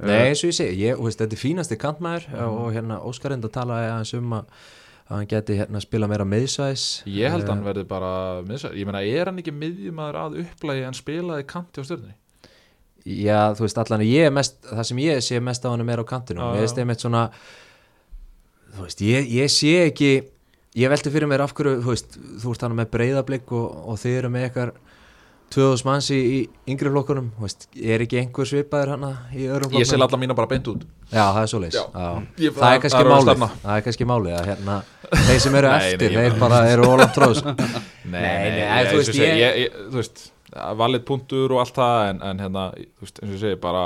Nei, 0.00 0.14
eins 0.30 0.40
og 0.42 0.48
ég 0.50 0.56
segi, 0.56 0.78
ég, 0.86 0.96
þú 0.98 1.04
veist, 1.10 1.20
þetta 1.20 1.36
er 1.36 1.42
fínasti 1.42 1.76
kantmaður 1.78 2.24
og 2.48 2.72
hérna 2.74 2.96
Óskar 3.06 3.34
enda 3.36 3.50
talaði 3.52 3.90
aðeins 3.92 4.14
um 4.18 4.32
að, 4.40 4.48
að 5.04 5.18
hann 5.20 5.28
geti 5.34 5.58
hérna 5.60 5.82
spila 5.84 6.08
meira 6.10 6.24
meðsvæðis 6.26 6.86
ég 7.06 7.30
held 7.30 7.44
að 7.44 7.50
Eh, 7.50 7.52
hann 7.52 7.66
verði 7.68 7.84
bara 7.92 8.10
miðsæ- 8.48 8.72
ég 8.74 8.88
meina, 8.88 9.02
er 9.06 9.28
hann 9.30 9.38
ekki 9.42 9.54
miðjumæður 9.54 10.18
að 10.24 10.38
upplægi 10.42 10.86
en 10.88 10.96
spilaði 10.98 11.46
kanti 11.52 11.78
á 11.78 11.86
stjörnni 11.86 12.16
Já, 13.04 13.52
þú 13.52 13.66
veist, 13.66 13.78
allan 13.82 14.00
ég 14.08 14.30
er 14.30 14.32
mest, 14.32 14.54
það 14.64 14.86
sem 14.88 15.00
ég 15.04 15.18
sé 15.26 15.40
mest 15.44 15.64
á 15.64 15.68
hann 15.68 15.84
er 15.92 16.00
á 16.00 16.04
kantinum, 16.08 16.46
mér 16.54 16.56
já. 16.56 16.64
veist 16.64 16.78
einmitt 16.80 17.02
svona 17.04 17.26
þú 18.74 18.86
veist, 18.86 19.02
ég, 19.04 19.28
ég 19.42 19.50
sé 19.52 19.74
ekki 19.90 20.12
ég 20.74 20.90
velti 20.90 21.12
fyrir 21.12 21.28
mér 21.30 21.44
af 21.44 21.52
hverju 21.54 21.82
þú 21.84 21.92
veist, 21.92 22.16
þú 22.42 22.54
ert 22.56 22.64
hann 22.66 22.78
með 22.78 22.88
breyðablик 22.96 23.52
og, 23.54 23.68
og 23.92 24.00
þið 24.00 24.16
eru 24.22 24.30
með 24.34 24.46
eitthvað 24.48 24.72
2000 25.54 25.84
manns 25.86 26.08
í, 26.10 26.16
í 26.18 26.38
yngri 26.72 26.90
flokkunum 26.90 27.28
þú 27.36 27.44
veist, 27.44 27.68
er 27.76 28.02
ekki 28.02 28.18
einhver 28.22 28.48
svipaður 28.48 28.94
hann 28.94 29.04
í 29.36 29.44
öðrum 29.52 29.76
ég 29.76 29.86
sel 29.86 30.00
flokkunum 30.00 30.06
alla 30.08 30.20
mína 30.24 30.34
bara 30.40 30.50
beint 30.50 30.70
út 30.72 30.86
Já, 31.14 31.26
það 31.36 31.44
er. 31.52 31.76
Já. 31.76 31.84
Ég- 32.42 32.54
Það 32.56 32.72
er 32.74 32.80
kannski 32.82 32.98
er 33.04 33.10
málið. 33.12 33.42
Það 33.62 33.76
er 33.76 33.82
kannski 33.86 34.06
málið 34.08 34.32
að 34.40 34.46
hérna 34.48 34.78
þeir 35.28 35.42
sem 35.44 35.58
eru 35.60 35.68
eftir, 35.76 36.14
ég 36.16 36.24
þeir 36.24 36.38
bara- 36.40 36.62
eru 36.72 36.88
ólant 36.90 37.12
tróðs 37.14 37.42
Nei, 37.44 38.24
ég- 38.64 38.88
þú 38.88 38.96
veist, 38.98 39.14
ég- 39.20 39.36
ég, 39.44 39.76
valið 40.54 41.04
punktur 41.08 41.54
og 41.54 41.62
allt 41.62 41.78
það 41.78 42.00
en, 42.10 42.22
en 42.30 42.42
hérna, 42.44 42.64
þú 42.98 43.06
veist, 43.06 43.20
eins 43.20 43.30
og 43.30 43.36
ég 43.36 43.42
segi 43.42 43.60
bara 43.62 43.84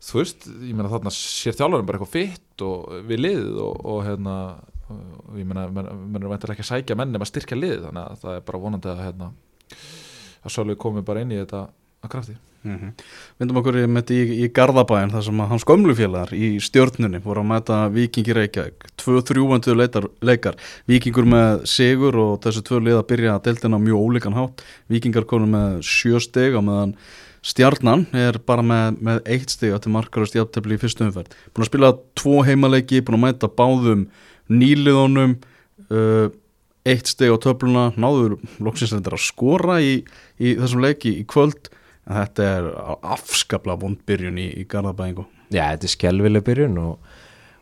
þú 0.00 0.20
veist, 0.22 0.48
ég 0.48 0.76
meina 0.76 0.92
þarna 0.92 1.12
sér 1.14 1.56
þjálfarinn 1.58 1.88
bara 1.88 2.00
eitthvað 2.00 2.14
fitt 2.14 2.64
og 2.66 2.92
við 3.08 3.24
liðið 3.26 3.58
og, 3.66 3.80
og 3.92 4.04
hérna 4.06 4.36
og 4.90 5.36
ég 5.38 5.46
meina, 5.46 5.66
menn 5.70 6.18
eru 6.18 6.32
væntanlega 6.32 6.56
ekki 6.56 6.66
að 6.66 6.70
sækja 6.72 6.96
menn 6.98 7.12
nema 7.14 7.26
að 7.26 7.32
styrkja 7.32 7.58
liðið, 7.58 7.84
þannig 7.86 8.06
að 8.06 8.22
það 8.24 8.38
er 8.38 8.46
bara 8.48 8.62
vonandi 8.64 8.90
að 8.90 9.02
hérna, 9.04 9.28
að 10.40 10.54
Sölvi 10.56 10.76
komi 10.80 11.04
bara 11.06 11.22
inn 11.22 11.34
í 11.34 11.38
þetta 11.38 11.66
að 12.04 12.12
krafti. 12.14 12.36
Mm 12.62 12.76
-hmm. 12.76 13.04
Myndum 13.40 13.56
okkur 13.56 13.76
í, 13.80 14.18
í, 14.44 14.48
Garðabæin 14.52 15.10
þar 15.10 15.22
sem 15.24 15.40
að 15.40 15.48
hans 15.48 15.64
gömlufélagar 15.64 16.34
í 16.36 16.60
stjörnunni 16.60 17.22
voru 17.24 17.40
að 17.40 17.48
mæta 17.48 17.88
Víkingi 17.88 18.34
Reykjavík. 18.36 18.84
Tvö 18.96 19.22
þrjúvendu 19.24 19.76
leikar, 20.20 20.56
Víkingur 20.86 21.24
með 21.24 21.64
sigur 21.64 22.16
og 22.16 22.40
þessu 22.44 22.62
tvö 22.62 22.80
lið 22.84 22.98
að 23.00 23.08
byrja 23.08 23.34
að 23.34 23.44
deltina 23.44 23.78
mjög 23.78 23.96
ólíkan 23.96 24.36
hátt. 24.36 24.62
Víkingar 24.88 25.24
konum 25.24 25.50
með 25.56 25.80
sjö 25.80 26.20
steg 26.20 26.52
á 26.52 26.60
meðan 26.60 26.94
Stjarnan 27.40 28.04
er 28.12 28.36
bara 28.44 28.60
með, 28.60 28.98
með 29.00 29.20
eitt 29.24 29.48
steg 29.48 29.72
til 29.80 29.92
markar 29.94 30.26
og 30.26 30.28
stjartefli 30.28 30.76
í 30.76 30.80
fyrstu 30.80 31.06
umferð. 31.06 31.32
Búin 31.54 31.64
að 31.64 31.70
spila 31.70 31.92
tvo 32.14 32.42
heimaleiki 32.44 33.00
búin 33.00 33.16
að 33.16 33.24
mæta 33.24 33.48
báðum 33.48 34.10
nýliðunum 34.52 35.38
uh, 35.88 36.28
eitt 36.84 37.08
steg 37.08 37.32
á 37.32 37.40
töfluna. 37.40 37.94
Náður 37.96 38.36
loksins 38.60 38.92
að 38.92 39.16
skora 39.16 39.80
í, 39.80 40.02
í 40.36 40.52
þessum 40.60 40.84
leiki 40.84 41.14
í 41.22 41.24
kvöld 41.24 41.72
en 42.10 42.18
þetta 42.18 42.50
er 42.58 42.68
afskapla 43.14 43.78
vondbyrjun 43.80 44.38
í, 44.42 44.50
í 44.60 44.66
Garðabæingu 44.68 45.24
Já, 45.50 45.64
þetta 45.72 45.86
er 45.86 45.94
skelvileg 45.94 46.46
byrjun 46.46 46.78
og, 46.82 47.10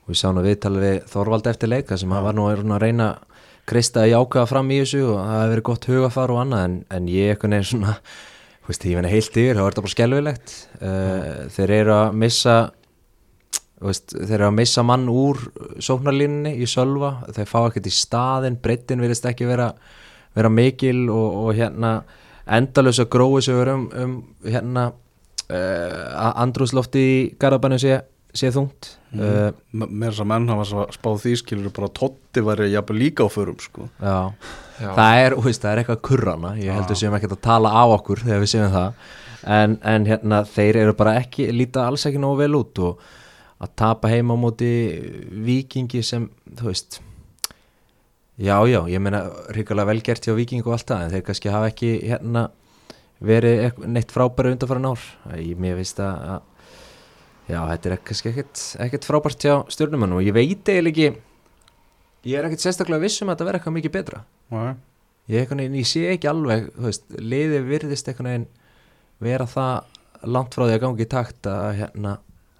og 0.04 0.12
við 0.12 0.20
sáum 0.22 0.40
að 0.40 0.50
við 0.50 0.60
tala 0.64 0.82
við 0.82 0.98
Þorvald 1.12 1.48
eftir 1.52 1.72
leika 1.72 2.00
sem 2.00 2.12
hann 2.12 2.24
var 2.24 2.36
nú 2.36 2.48
að 2.48 2.64
reyna 2.82 3.12
að 3.12 3.18
að 3.18 3.28
krista 3.68 4.06
í 4.08 4.16
ákvaða 4.16 4.48
fram 4.48 4.72
í 4.72 4.80
þessu 4.82 5.04
og 5.10 5.18
það 5.18 5.38
hefur 5.38 5.52
verið 5.52 5.66
gott 5.68 5.86
hugafar 5.90 6.32
og 6.32 6.42
annað 6.42 6.64
en, 6.64 6.76
en 6.96 7.08
ég 7.12 7.32
eitthvað 7.32 7.52
neður 7.52 7.70
svona 7.72 7.94
þú 7.98 8.70
veist, 8.70 8.86
ég 8.88 8.98
meina 8.98 9.12
heilt 9.12 9.38
yfir, 9.40 9.56
það 9.56 9.64
var 9.64 9.74
þetta 9.74 9.84
bara 9.84 9.94
skelvilegt 9.94 10.54
uh, 10.78 11.40
þeir 11.56 11.74
eru 11.78 11.94
að 11.96 12.18
missa 12.22 12.56
veist, 13.84 14.14
þeir 14.14 14.36
eru 14.38 14.48
að 14.48 14.56
missa 14.58 14.84
mann 14.88 15.08
úr 15.12 15.42
sóknarlínunni 15.84 16.54
í 16.56 16.68
sölva 16.70 17.12
þeir 17.36 17.50
fá 17.50 17.58
ekkert 17.66 17.90
í 17.90 17.94
staðin, 17.94 18.58
breyttin 18.62 19.04
virðist 19.04 19.28
ekki 19.28 19.48
vera, 19.48 19.70
vera 20.36 20.52
mikil 20.52 21.04
og, 21.12 21.38
og 21.42 21.52
hérna 21.58 21.92
endalösa 22.56 23.08
grói 23.10 23.42
sem 23.44 23.58
við 23.58 23.72
um, 23.74 23.88
um 24.02 24.14
hérna 24.44 24.86
uh, 24.92 26.32
andrúslofti 26.44 27.02
í 27.02 27.18
Garabænu 27.40 27.80
sé 27.82 28.00
sé 28.36 28.50
þungt 28.52 28.90
mm. 29.16 29.20
uh, 29.20 29.84
með 29.88 30.10
þess 30.10 30.22
að 30.22 30.30
menn 30.32 30.48
hafa 30.52 30.66
svo- 30.68 30.88
spáð 30.94 31.22
því 31.24 31.34
skilur 31.40 31.74
bara 31.74 31.90
Totti 31.96 32.42
væri 32.44 32.70
jafnvel 32.72 32.98
líka 33.00 33.24
á 33.24 33.28
förum 33.32 33.56
sko. 33.62 33.88
já. 33.98 34.32
Já. 34.78 34.90
það 34.94 35.22
er, 35.22 35.34
þú 35.34 35.46
veist, 35.48 35.62
það 35.64 35.72
er 35.72 35.80
eitthvað 35.82 36.02
kurrana 36.06 36.52
ég 36.60 36.76
heldur 36.76 36.98
sem 37.00 37.14
ekki 37.16 37.30
að 37.32 37.40
tala 37.48 37.72
á 37.72 37.84
okkur 37.96 38.22
þegar 38.22 38.44
við 38.44 38.52
séum 38.52 38.74
það 38.74 39.08
en, 39.56 39.78
en 39.82 40.06
hérna, 40.06 40.42
þeir 40.46 40.80
eru 40.84 40.94
bara 40.98 41.16
ekki 41.22 41.48
líta 41.54 41.88
alls 41.88 42.06
ekki 42.06 42.20
nógu 42.22 42.42
vel 42.44 42.52
út 42.60 42.82
og 42.84 43.02
að 43.58 43.74
tapa 43.80 44.10
heima 44.12 44.36
á 44.38 44.38
móti 44.38 44.70
vikingi 45.48 46.04
sem, 46.06 46.28
þú 46.60 46.68
veist 46.70 47.00
já, 48.38 48.56
já, 48.70 48.80
ég 48.88 49.02
meina 49.02 49.24
ríkulega 49.54 49.90
velgert 49.90 50.26
hjá 50.26 50.34
viking 50.36 50.66
og 50.66 50.76
allt 50.76 50.88
það 50.88 51.04
en 51.04 51.14
þeir 51.14 51.24
kannski 51.26 51.52
hafa 51.52 51.70
ekki 51.72 51.92
hérna 52.06 52.48
verið 53.18 53.80
neitt 53.90 54.12
frábæri 54.14 54.54
undanfæra 54.54 54.92
ár 54.92 55.06
ég 55.42 55.58
mér 55.58 55.78
veist 55.80 55.98
að, 56.02 56.36
að 56.36 56.42
já, 57.48 57.60
þetta 57.72 57.90
er 57.90 58.04
kannski 58.10 58.30
ekkert, 58.32 58.62
ekkert 58.84 59.08
frábært 59.08 59.46
hjá 59.48 59.54
stjórnumann 59.74 60.14
og 60.18 60.22
ég 60.26 60.36
veit 60.36 60.70
eiginlega 60.70 61.10
ekki 61.10 62.28
ég 62.28 62.38
er 62.38 62.46
ekkert 62.46 62.62
sérstaklega 62.62 63.02
viss 63.02 63.22
um 63.22 63.30
að 63.30 63.36
þetta 63.36 63.48
verða 63.48 63.60
eitthvað 63.60 63.76
mikið 63.78 63.94
betra 63.96 64.22
Nei. 64.54 64.70
ég, 65.34 65.50
veginn, 65.50 65.78
ég 65.80 65.90
sé 65.90 66.04
ekki 66.12 66.30
alveg 66.30 66.70
veist, 66.78 67.08
liði 67.18 67.62
virðist 67.66 68.10
einhvern 68.10 68.30
veginn 68.30 68.48
vera 69.22 69.48
það 69.50 70.28
langt 70.28 70.54
frá 70.54 70.66
því 70.66 70.76
að 70.76 70.84
gangi 70.84 71.06
í 71.06 71.10
takt 71.10 71.50
að 71.50 71.68
hérna, 71.80 72.14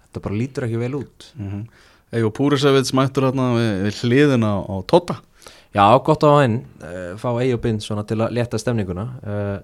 þetta 0.07 0.25
bara 0.27 0.39
lítur 0.41 0.67
ekki 0.67 0.83
vel 0.83 0.97
út 1.03 1.31
mm 1.35 1.47
-hmm. 1.53 1.69
Eða 2.09 2.31
Púrisevits 2.33 2.89
mættur 2.97 3.27
hérna 3.27 3.51
við, 3.53 3.83
við 3.85 3.97
hliðina 4.01 4.49
á 4.65 4.75
Totta 4.89 5.19
já, 5.75 5.85
gott 6.05 6.25
á 6.25 6.29
hann 6.39 6.61
uh, 6.81 7.13
fá 7.19 7.29
Eyjubind 7.39 7.85
svona 7.85 8.05
til 8.07 8.19
að 8.19 8.35
leta 8.37 8.59
stemninguna. 8.61 9.07
Uh, 9.23 9.57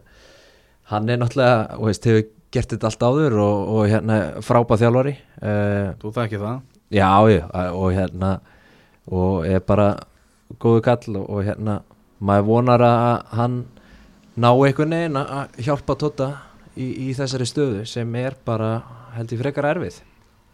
hann 0.91 1.09
er 1.09 1.21
náttúrulega 1.21 1.77
þú 1.77 1.89
veist, 1.89 2.09
hefur 2.09 2.25
gert 2.55 2.71
þetta 2.71 2.91
allt 2.91 3.05
áður 3.05 3.37
og, 3.43 3.69
og 3.75 3.87
hérna, 3.91 4.19
frábæð 4.45 4.85
þjálfari. 4.85 5.15
Uh, 5.41 5.93
Þú 6.01 6.13
þekki 6.15 6.41
það? 6.41 6.59
Já, 6.93 7.09
já, 7.33 7.45
og 7.73 7.87
hérna 7.95 8.31
og 9.11 9.45
er 9.49 9.61
bara 9.65 9.89
góðu 10.61 10.83
kall 10.85 11.17
og, 11.19 11.25
og 11.25 11.45
hérna 11.45 11.79
maður 12.25 12.47
vonar 12.47 12.83
að 12.85 13.35
hann 13.35 13.61
ná 14.39 14.49
einhvern 14.53 14.95
veginn 14.95 15.19
að 15.19 15.31
að 15.39 15.63
hjálpa 15.67 15.95
Tóta 15.99 16.29
í, 16.75 16.87
í 17.07 17.13
þessari 17.17 17.47
stöðu 17.49 17.85
sem 17.89 18.15
er 18.19 18.37
bara 18.45 18.77
held 19.15 19.33
ég 19.33 19.41
frekar 19.41 19.69
erfið. 19.73 20.01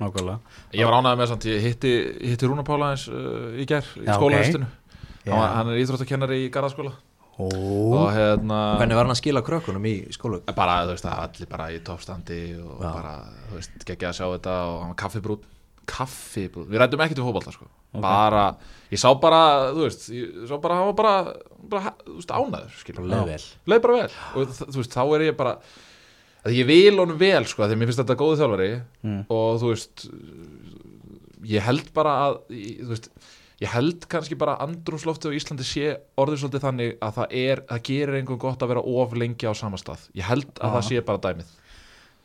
Nákvæmlega. 0.01 0.55
Ég 0.73 0.87
var 0.87 0.97
ánægð 0.97 1.19
með 1.19 1.29
samt, 1.29 1.47
ég 1.51 1.65
hitti, 1.65 1.91
ég 2.17 2.33
hitti 2.33 2.49
Rúna 2.49 2.65
Pála 2.65 2.93
eins 2.95 3.05
uh, 3.11 3.51
í 3.53 3.67
gær 3.69 3.85
í 4.01 4.07
skólahestinu 4.07 4.65
Já. 4.65 4.80
Hann, 5.27 5.71
er 5.71 5.81
íþróttakennari 5.83 6.45
í 6.47 6.51
Garðaskóla. 6.53 6.93
Og 7.41 8.11
hérna 8.13 8.57
hvernig 8.77 8.97
var 8.97 9.07
hann 9.07 9.13
að 9.15 9.21
skila 9.21 9.41
krökkunum 9.45 9.85
í 9.89 9.93
skólu 10.13 10.41
bara, 10.53 10.81
þú 10.85 10.91
veist, 10.93 11.05
það 11.07 11.21
allir 11.23 11.49
bara 11.49 11.69
í 11.73 11.79
toppstandi 11.87 12.41
og 12.59 12.83
Já. 12.83 12.89
bara, 12.91 13.13
þú 13.47 13.55
veist, 13.57 13.77
geggja 13.87 14.11
að 14.11 14.17
sjá 14.19 14.25
þetta 14.35 14.55
og 14.67 14.75
hann 14.81 14.91
var 14.91 14.99
kaffibrút 15.01 15.47
kaffibrút, 15.91 16.67
við 16.69 16.81
rættum 16.81 17.01
ekkert 17.03 17.21
um 17.21 17.29
fótbolta 17.29 17.53
sko. 17.55 17.65
bara, 18.03 18.43
ég 18.91 19.01
sá 19.01 19.09
bara 19.19 19.39
þú 19.73 19.85
veist, 19.87 20.05
ég 20.13 20.43
sá 20.49 20.55
bara, 20.61 20.77
hann 20.79 20.91
var 20.91 20.97
bara, 20.99 21.15
bara 21.73 21.93
þú 22.05 22.17
veist, 22.19 22.35
ánæður, 22.35 22.75
skilur 22.83 23.09
leið 23.09 23.31
vel. 23.31 23.39
Leið 23.73 23.81
bara 23.87 23.97
vel. 23.97 24.19
Og 24.35 24.53
þú 24.61 24.77
veist, 24.77 24.95
þá 24.95 25.03
er 25.17 25.25
ég 25.25 25.39
bara 25.39 25.55
að 26.45 26.57
ég 26.57 26.69
vil 26.69 26.95
honum 26.99 27.19
vel, 27.19 27.43
sko, 27.49 27.65
því 27.65 27.79
mér 27.79 27.91
finnst 27.91 28.03
þetta 28.03 28.19
góðu 28.21 28.39
þjálfari. 28.39 28.71
Mm. 29.07 29.19
og 29.33 29.59
þú 29.61 29.73
veist 29.73 30.05
ég 31.51 31.65
held 31.65 31.91
bara 31.95 32.15
að 32.27 32.39
ég, 32.55 32.83
þú 32.85 32.93
veist, 32.93 33.11
ég 33.61 33.69
held 33.75 34.05
kannski 34.09 34.37
bara 34.39 34.55
að 34.57 34.69
andrumsloftið 34.69 35.33
á 35.33 35.37
Íslandi 35.37 35.65
sé 35.67 35.87
orðið 36.17 36.41
svolítið 36.43 36.63
þannig 36.65 36.93
að 37.01 37.17
það 37.17 37.35
er, 37.41 37.61
það 37.69 37.81
gerir 37.89 38.17
einhvern 38.19 38.39
gott 38.41 38.63
að 38.65 38.71
vera 38.73 38.83
of 39.01 39.13
lengi 39.17 39.45
á 39.49 39.53
sama 39.57 39.77
stað. 39.81 40.07
Ég 40.17 40.25
held 40.29 40.47
að 40.57 40.69
Já. 40.69 40.73
það 40.77 40.87
sé 40.89 41.01
bara 41.09 41.21
dæmið. 41.27 41.51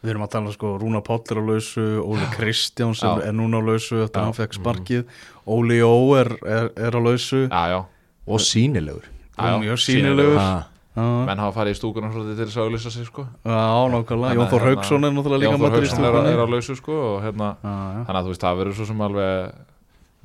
Við 0.04 0.12
erum 0.12 0.24
að 0.26 0.32
tala 0.36 0.52
sko 0.54 0.70
Rúna 0.78 1.00
Páll 1.02 1.24
er 1.32 1.40
á 1.40 1.44
lausu 1.48 1.84
Óli 2.04 2.26
Kristján 2.36 2.94
sem 2.94 3.08
Já. 3.10 3.26
er 3.28 3.34
núna 3.36 3.58
á 3.60 3.62
lausu 3.64 4.00
eftir 4.04 4.20
að 4.20 4.24
hann 4.28 4.38
fekk 4.38 4.56
sparkið. 4.60 5.04
Óli 5.48 5.80
Ó 5.84 5.94
er, 6.20 6.32
er, 6.46 6.70
er 6.88 6.96
á 6.96 7.00
lausu. 7.00 7.44
Já, 7.48 7.62
já, 7.74 7.80
og 8.26 8.40
sínilegur 8.40 9.04
mjög 9.36 10.64
Já, 10.96 11.04
menn 11.28 11.36
hafa 11.42 11.52
farið 11.58 11.74
í 11.74 11.76
stúkuna 11.76 12.08
svolítið 12.08 12.38
til 12.40 12.44
þess 12.48 12.56
að 12.56 12.66
auðlýsa 12.70 12.90
sig 12.94 13.04
sko. 13.04 13.26
Já, 13.44 13.64
nákvæmlega. 13.92 14.32
Jón 14.32 14.46
að 14.46 14.52
Þór 14.54 14.62
hérna- 14.64 14.76
Hauksson 14.80 15.04
er 15.04 15.10
náttúrulega 15.12 15.40
líka 15.42 15.50
Jón 15.52 15.60
Þór 15.60 15.74
Hauksson 15.76 16.04
er, 16.06 16.14
á- 16.16 16.30
er 16.32 16.52
lausu 16.54 16.76
sko 16.78 16.94
og 17.08 17.18
hérna 17.26 17.48
þannig 17.60 18.16
að 18.16 18.24
þú 18.24 18.32
veist 18.32 18.44
það 18.46 18.56
verður 18.62 18.76
svo 18.78 18.86
sem 18.88 19.02
alveg 19.04 19.52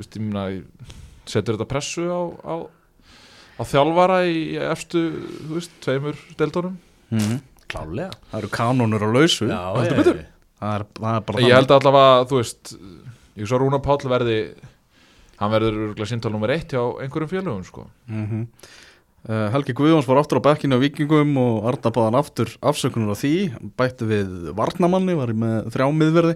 veist, 0.02 0.18
ég 0.18 0.26
meina 0.26 0.46
setur 1.32 1.56
þetta 1.58 1.70
pressu 1.70 2.08
á, 2.10 2.22
á, 2.44 2.56
á 3.58 3.64
þjálfara 3.70 4.20
í 4.28 4.42
efstu 4.72 5.02
þú 5.48 5.56
veist, 5.60 5.78
tveimur 5.86 6.20
deildónum 6.40 6.78
Mhm. 7.12 7.40
klálega 7.68 8.12
Það 8.32 8.38
eru 8.40 8.50
kanónur 8.56 9.04
á 9.04 9.10
lausu. 9.12 9.48
Já, 9.48 9.62
betur. 9.96 10.22
Það 10.62 10.76
er, 10.80 10.84
það 11.00 11.16
er 11.18 11.26
bara 11.28 11.42
ég 11.44 11.56
held 11.58 11.72
allavega, 11.76 12.28
þú 12.30 12.38
veist 12.40 12.76
ég 13.38 13.48
svo 13.48 13.58
Rúna 13.60 13.80
Páll 13.84 14.08
verði 14.12 14.38
hann 15.42 15.52
verður 15.52 15.78
örgulega 15.90 16.08
síntal 16.12 16.32
nummer 16.32 16.52
eitt 16.54 16.70
hjá 16.72 16.82
einhverjum 17.02 17.32
félögum 17.36 17.66
sko. 17.66 17.88
Mm 18.10 18.48
Uh, 19.22 19.52
Helgi 19.54 19.76
Guðjóns 19.78 20.08
var 20.10 20.18
aftur 20.18 20.40
á 20.42 20.46
bekkinu 20.50 20.80
á 20.80 20.82
Vikingum 20.82 21.36
og 21.38 21.68
Arna 21.70 21.92
báðan 21.94 22.16
aftur 22.18 22.50
afsökunar 22.58 23.14
á 23.14 23.18
því. 23.22 23.54
Bætti 23.78 24.08
við 24.10 24.32
Varnamanni 24.58 25.14
var 25.14 25.30
með 25.38 25.68
þrjá 25.70 25.86
miðverði 25.94 26.34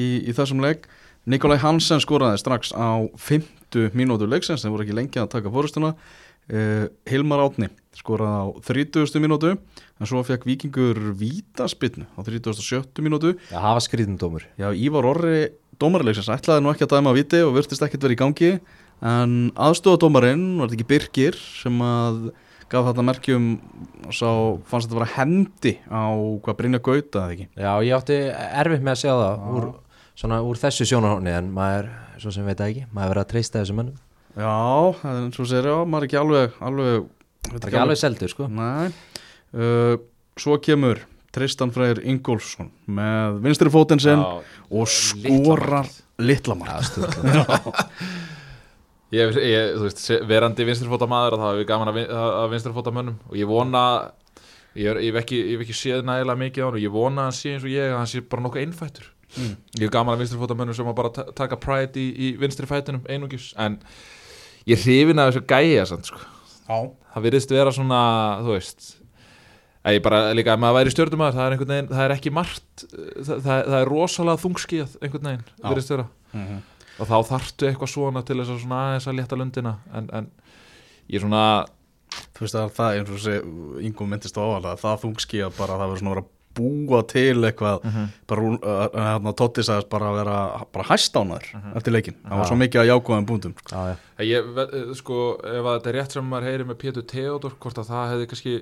í, 0.00 0.06
í 0.24 0.32
þessum 0.32 0.62
leik 0.64 0.86
Nikolai 1.24 1.56
Hansen 1.62 2.02
skoraði 2.04 2.36
strax 2.42 2.74
á 2.76 3.00
50 3.16 3.96
mínútu 3.96 4.28
leiksins, 4.28 4.60
þeir 4.60 4.74
voru 4.74 4.84
ekki 4.84 4.96
lengi 4.96 5.20
að 5.22 5.30
taka 5.32 5.52
fórustuna 5.52 5.94
uh, 5.94 6.84
Hilmar 7.08 7.40
Átni 7.46 7.70
skoraði 7.96 8.36
á 8.44 8.44
30. 8.68 9.22
mínútu 9.24 9.54
en 9.54 10.10
svo 10.10 10.20
fekk 10.26 10.44
Vikingur 10.48 11.00
vítaspinnu 11.16 12.04
á 12.12 12.20
37. 12.20 13.00
mínútu 13.00 13.34
það 13.48 13.64
hafa 13.70 13.84
skrýtundómur 13.86 14.44
Já, 14.60 14.68
Ívar 14.76 15.08
Orri 15.14 15.38
dómarleiksins 15.80 16.28
ætlaði 16.32 16.64
nú 16.64 16.74
ekki 16.74 16.84
að 16.86 16.96
dæma 16.98 17.14
að 17.14 17.20
viti 17.22 17.40
og 17.44 17.54
virtist 17.56 17.84
ekkert 17.86 18.04
verið 18.04 18.18
í 18.18 18.20
gangi 18.20 18.50
en 19.04 19.38
aðstofadómarinn 19.56 20.58
var 20.58 20.68
þetta 20.68 20.78
ekki 20.78 20.90
Birgir 20.92 21.38
sem 21.40 21.80
að 21.84 22.26
gaf 22.72 22.88
þetta 22.88 23.04
merkjum 23.06 23.48
sá 24.12 24.28
fannst 24.68 24.88
þetta 24.88 24.98
vera 24.98 25.10
hendi 25.16 25.74
á 25.88 26.04
hvað 26.44 26.58
Brynja 26.60 26.80
Gauta 26.84 27.24
eða 27.24 27.34
ekki 27.34 27.48
já, 27.48 27.72
ég 27.88 27.96
átti 27.96 28.20
erfitt 28.30 28.84
með 28.84 28.94
að 28.94 29.00
segja 29.02 29.16
það 29.20 29.48
úr, 29.54 29.66
svona 30.18 30.38
úr 30.46 30.58
þessu 30.60 30.86
sjónarhóni 30.88 31.32
en 31.34 31.48
maður, 31.54 31.88
svo 32.22 32.30
sem 32.34 32.46
veit 32.46 32.58
það 32.60 32.70
ekki 32.72 32.84
maður 32.94 33.12
verið 33.14 33.24
að 33.24 33.30
treysta 33.34 33.62
þessu 33.62 33.76
mönnum. 33.78 33.96
Já, 34.34 34.54
en 35.10 35.32
svo 35.34 35.46
segir 35.46 35.68
já, 35.70 35.76
maður 35.86 36.04
er 36.04 36.08
ekki 36.10 36.20
alveg 36.20 36.56
alveg, 36.68 37.08
það 37.48 37.58
er 37.60 37.68
ekki 37.70 37.82
alveg 37.84 38.00
seldur 38.00 38.32
sko. 38.34 38.48
Nei. 38.50 38.88
Uh, 39.54 39.96
Svo 40.34 40.56
kemur 40.58 40.98
Tristan 41.34 41.70
Freyr 41.70 42.00
Ingólfsson 42.10 42.72
með 42.90 43.36
vinstri 43.44 43.70
fótinn 43.70 44.00
sinn 44.02 44.18
og 44.18 44.88
skorar 44.90 45.86
litla 46.18 46.56
mark 46.58 46.98
ég, 49.14 49.30
ég, 49.38 49.76
þú 49.78 49.84
veist, 49.86 50.02
verandi 50.26 50.66
vinstrifóta 50.66 51.06
maður 51.10 51.36
þá 51.38 51.44
hefur 51.46 51.60
við 51.62 51.68
gaman 51.70 51.90
að, 51.92 51.98
vin- 52.00 52.10
að 52.18 52.30
að 52.40 52.48
vinstrifóta 52.54 52.94
mönnum 52.94 53.18
og 53.30 53.38
ég 53.38 53.46
vona 53.50 53.82
ég, 54.74 54.88
er, 54.90 55.00
ég, 55.04 55.10
hef 55.14 55.20
ekki, 55.22 55.40
ekki 55.62 55.76
séð 55.78 56.02
nægilega 56.08 56.40
mikið 56.42 56.62
á 56.62 56.66
hann 56.66 56.78
og 56.80 56.82
ég 56.88 56.94
vona 56.98 57.22
að 57.22 57.28
hann 57.30 57.38
sé 57.38 57.54
eins 57.54 57.66
og 57.68 57.74
ég 57.74 57.92
að 57.94 57.98
hann 58.00 58.10
sé 58.10 58.24
bara 58.26 58.46
nokkuð 58.48 58.64
einfættur 58.66 59.10
Mm. 59.36 59.54
ég 59.78 59.86
hef 59.86 59.90
gaman 59.90 60.14
að 60.14 60.20
vinstrifóta 60.24 60.54
mönnum 60.58 60.76
sem 60.78 60.86
að 60.86 60.94
bara 60.98 61.10
ta- 61.10 61.30
taka 61.34 61.56
pride 61.58 61.98
í, 61.98 62.08
í 62.14 62.28
vinstri 62.38 62.66
fætinum 62.70 63.02
einungis 63.10 63.52
en 63.58 63.78
ég 64.68 64.78
hrifin 64.84 65.18
að 65.18 65.32
þessu 65.32 65.42
gæja 65.50 65.86
samt, 65.90 66.06
sko. 66.06 66.20
Það 66.68 67.24
virðist 67.26 67.50
vera 67.50 67.72
svona 67.74 67.98
þú 68.44 68.52
veist 68.54 68.86
að 69.84 69.96
ég 69.98 70.02
bara 70.06 70.20
líka 70.32 70.54
að 70.54 70.62
maður 70.62 70.78
væri 70.78 70.92
stjórnumæður 70.94 71.34
það 71.36 71.44
er 71.48 71.54
einhvern 71.56 71.72
veginn, 71.74 71.88
það 71.92 72.04
er 72.06 72.14
ekki 72.14 72.30
margt 72.32 72.84
það, 72.86 73.42
það, 73.44 73.58
það 73.68 73.78
er 73.80 73.90
rosalega 73.92 74.42
þungskíð 74.44 74.94
einhvern 75.02 75.28
veginn, 75.28 75.44
Já. 75.58 75.68
virðist 75.68 75.90
vera 75.92 76.06
Mhm. 76.34 76.62
og 76.98 77.06
þá 77.10 77.16
þarftu 77.28 77.68
eitthvað 77.68 77.90
svona 77.92 78.22
til 78.24 78.36
þess 78.40 78.54
að 78.54 78.62
svona 78.64 78.78
aðeins 78.86 79.08
að 79.10 79.18
létta 79.18 79.36
lundina 79.38 79.74
en, 79.94 80.08
en 80.12 80.30
ég 81.10 81.18
er 81.20 81.26
svona 81.26 81.44
Þú 82.34 82.44
veist 82.44 82.54
það 82.54 82.94
er 82.94 83.00
eins 83.00 83.10
og 83.10 83.18
sé 83.18 83.32
Ingo 83.82 84.06
myndist 84.06 84.36
á 84.38 84.42
ávala 84.46 84.76
það 84.78 85.00
þungski 85.02 85.40
að 85.42 85.56
bara 85.58 85.74
það 85.80 85.88
verður 85.90 85.98
svona 86.00 86.10
að 86.10 86.14
vera 86.14 86.24
að 86.24 86.33
búa 86.54 87.00
til 87.10 87.42
eitthvað. 87.44 87.84
Bara 88.30 88.42
hún, 88.46 88.56
uh, 88.62 88.88
hérna 88.94 89.32
Totti 89.36 89.64
sagðist 89.66 89.88
bara 89.90 90.10
að 90.12 90.18
vera 90.20 90.36
bara 90.72 90.86
hæstánaður 90.92 91.48
eftir 91.76 91.92
leikin 91.96 92.16
það 92.22 92.38
var 92.40 92.46
svo 92.50 92.58
mikið 92.62 92.80
að 92.82 92.88
jákvæðum 92.92 93.26
búndum 93.30 93.54
sko. 93.58 93.74
já, 93.74 93.94
já. 93.94 94.24
ég, 94.30 94.50
ve- 94.54 94.94
sko, 95.00 95.18
ef 95.42 95.64
að 95.64 95.78
þetta 95.78 95.92
er 95.92 95.98
rétt 96.00 96.12
sem 96.18 96.28
maður 96.30 96.48
heyri 96.50 96.64
með 96.70 96.78
Pétur 96.84 97.06
Theodor 97.14 97.56
hvort 97.60 97.78
að 97.82 97.88
það 97.90 98.10
hefði 98.14 98.28
kannski 98.32 98.54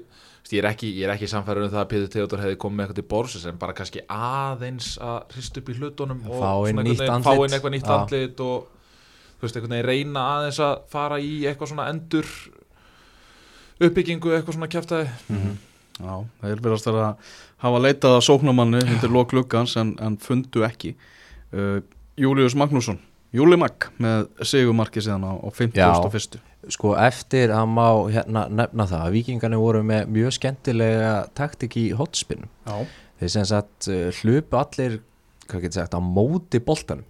ég 0.52 0.58
er 0.64 0.68
ekki, 0.72 0.88
ég 0.98 1.04
er 1.06 1.12
ekki 1.14 1.28
samfæður 1.30 1.62
um 1.66 1.70
það 1.72 1.82
að 1.84 1.90
Pétur 1.92 2.10
Theodor 2.16 2.40
hefði 2.42 2.56
komið 2.64 2.76
með 2.76 2.84
eitthvað 2.86 2.98
til 3.02 3.08
borsis 3.12 3.44
en 3.46 3.58
bara 3.62 3.72
kannski 3.78 4.00
aðeins 4.08 4.88
að 5.00 5.18
hrist 5.36 5.60
upp 5.62 5.68
í 5.68 5.76
hlutunum 5.78 6.24
og 6.28 6.40
Fá 6.42 6.52
inn 6.68 6.76
svona 6.76 6.86
nýtt 6.88 7.00
einhvern 7.00 7.02
veginn- 7.02 7.14
andlit. 7.14 7.28
fá 7.28 7.44
inn 7.46 7.56
eitthvað 7.58 7.74
nýtt 7.76 7.92
andlit 7.96 8.40
og 8.40 8.66
þú 9.38 9.46
veist, 9.46 9.56
einhvern 9.56 9.76
veginn 9.76 9.88
reyna 9.92 10.24
aðeins 10.38 10.58
að 10.66 10.74
fara 10.92 11.20
í 11.22 11.32
eitthvað 11.46 11.70
svona 11.72 11.86
endur 11.92 12.26
uppbyggingu 13.82 14.32
eitthvað 14.36 14.56
svona 14.58 14.70
kjæftæði 14.70 15.08
Já, 16.00 16.14
þeir 16.40 16.62
verðast 16.64 16.86
vera 16.88 17.08
að 17.12 17.32
hafa 17.66 17.80
leitað 17.84 18.16
að 18.16 18.24
sóknamanni 18.28 18.80
undir 18.86 19.12
lok 19.12 19.32
lukkans 19.36 19.76
en, 19.76 19.92
en 20.00 20.16
fundu 20.22 20.64
ekki. 20.66 20.94
Uh, 21.52 21.80
Július 22.16 22.54
Magnússon 22.56 22.98
Júli 23.32 23.56
Mag 23.56 23.86
með 24.00 24.26
sigumarki 24.44 25.00
síðan 25.04 25.24
á, 25.24 25.32
á 25.40 25.48
51. 25.52 26.40
sko 26.72 26.90
eftir 27.00 27.52
að 27.52 27.68
má 27.72 27.86
hérna 28.12 28.42
nefna 28.52 28.84
það 28.90 29.06
að 29.06 29.14
vikingarnir 29.16 29.60
voru 29.62 29.80
með 29.88 30.10
mjög 30.12 30.34
skemmtilega 30.36 31.12
taktik 31.36 31.76
í 31.80 31.86
hotspinnum 31.96 32.50
Já, 32.68 32.76
þeir 33.20 33.32
sem 33.36 33.46
sagt 33.52 33.88
uh, 33.92 34.10
hlupu 34.20 34.60
allir 34.60 34.98
hvað 35.48 35.64
getur 35.66 35.80
sagt 35.82 35.96
á 35.96 36.00
móti 36.00 36.60
boltanum. 36.64 37.04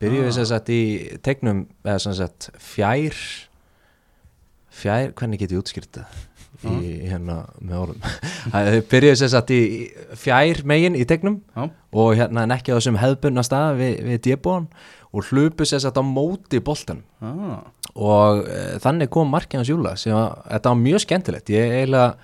Byrjuðu 0.00 0.28
Ah. 0.28 0.36
sem 0.36 0.48
sagt 0.50 0.68
í 0.72 0.80
tegnum 1.24 1.66
eða 1.84 2.00
sem 2.04 2.16
sagt 2.18 2.50
fjær 2.60 3.16
fjær, 4.76 5.12
hvernig 5.16 5.40
get 5.40 5.52
ég 5.54 5.62
útskýrt 5.62 5.92
það 6.00 6.24
í 6.64 6.68
Ah. 7.04 7.08
hérna 7.12 7.34
með 7.60 7.78
orðum. 7.82 8.04
Þau 8.52 8.82
byrjuðu 8.90 9.16
sem 9.20 9.28
sagt 9.32 9.50
í 9.52 9.60
fjær 10.16 10.62
megin 10.64 10.96
í 10.96 11.04
tegnum 11.08 11.40
Já, 11.56 11.66
og 11.92 12.12
hérna 12.16 12.44
en 12.46 12.54
ekki 12.56 12.72
á 12.72 12.78
þessum 12.78 12.96
hefðbunna 13.00 13.44
stað 13.44 13.80
við, 13.80 13.96
við 14.06 14.20
djebón 14.26 14.68
og 15.12 15.28
hlupu 15.30 15.66
sem 15.68 15.80
sagt 15.80 15.96
á 16.00 16.04
móti 16.04 16.60
boltan 16.64 17.02
ah, 17.24 17.60
og 17.94 18.42
e, 18.48 18.62
þannig 18.82 19.08
kom 19.12 19.30
markið 19.32 19.60
hans 19.62 19.70
Júla 19.70 19.92
sem 20.00 20.12
að 20.16 20.32
þetta 20.50 20.72
var 20.72 20.80
mjög 20.82 21.04
skemmtilegt. 21.04 21.52
Ég 21.54 21.76
eiginlega 21.80 22.16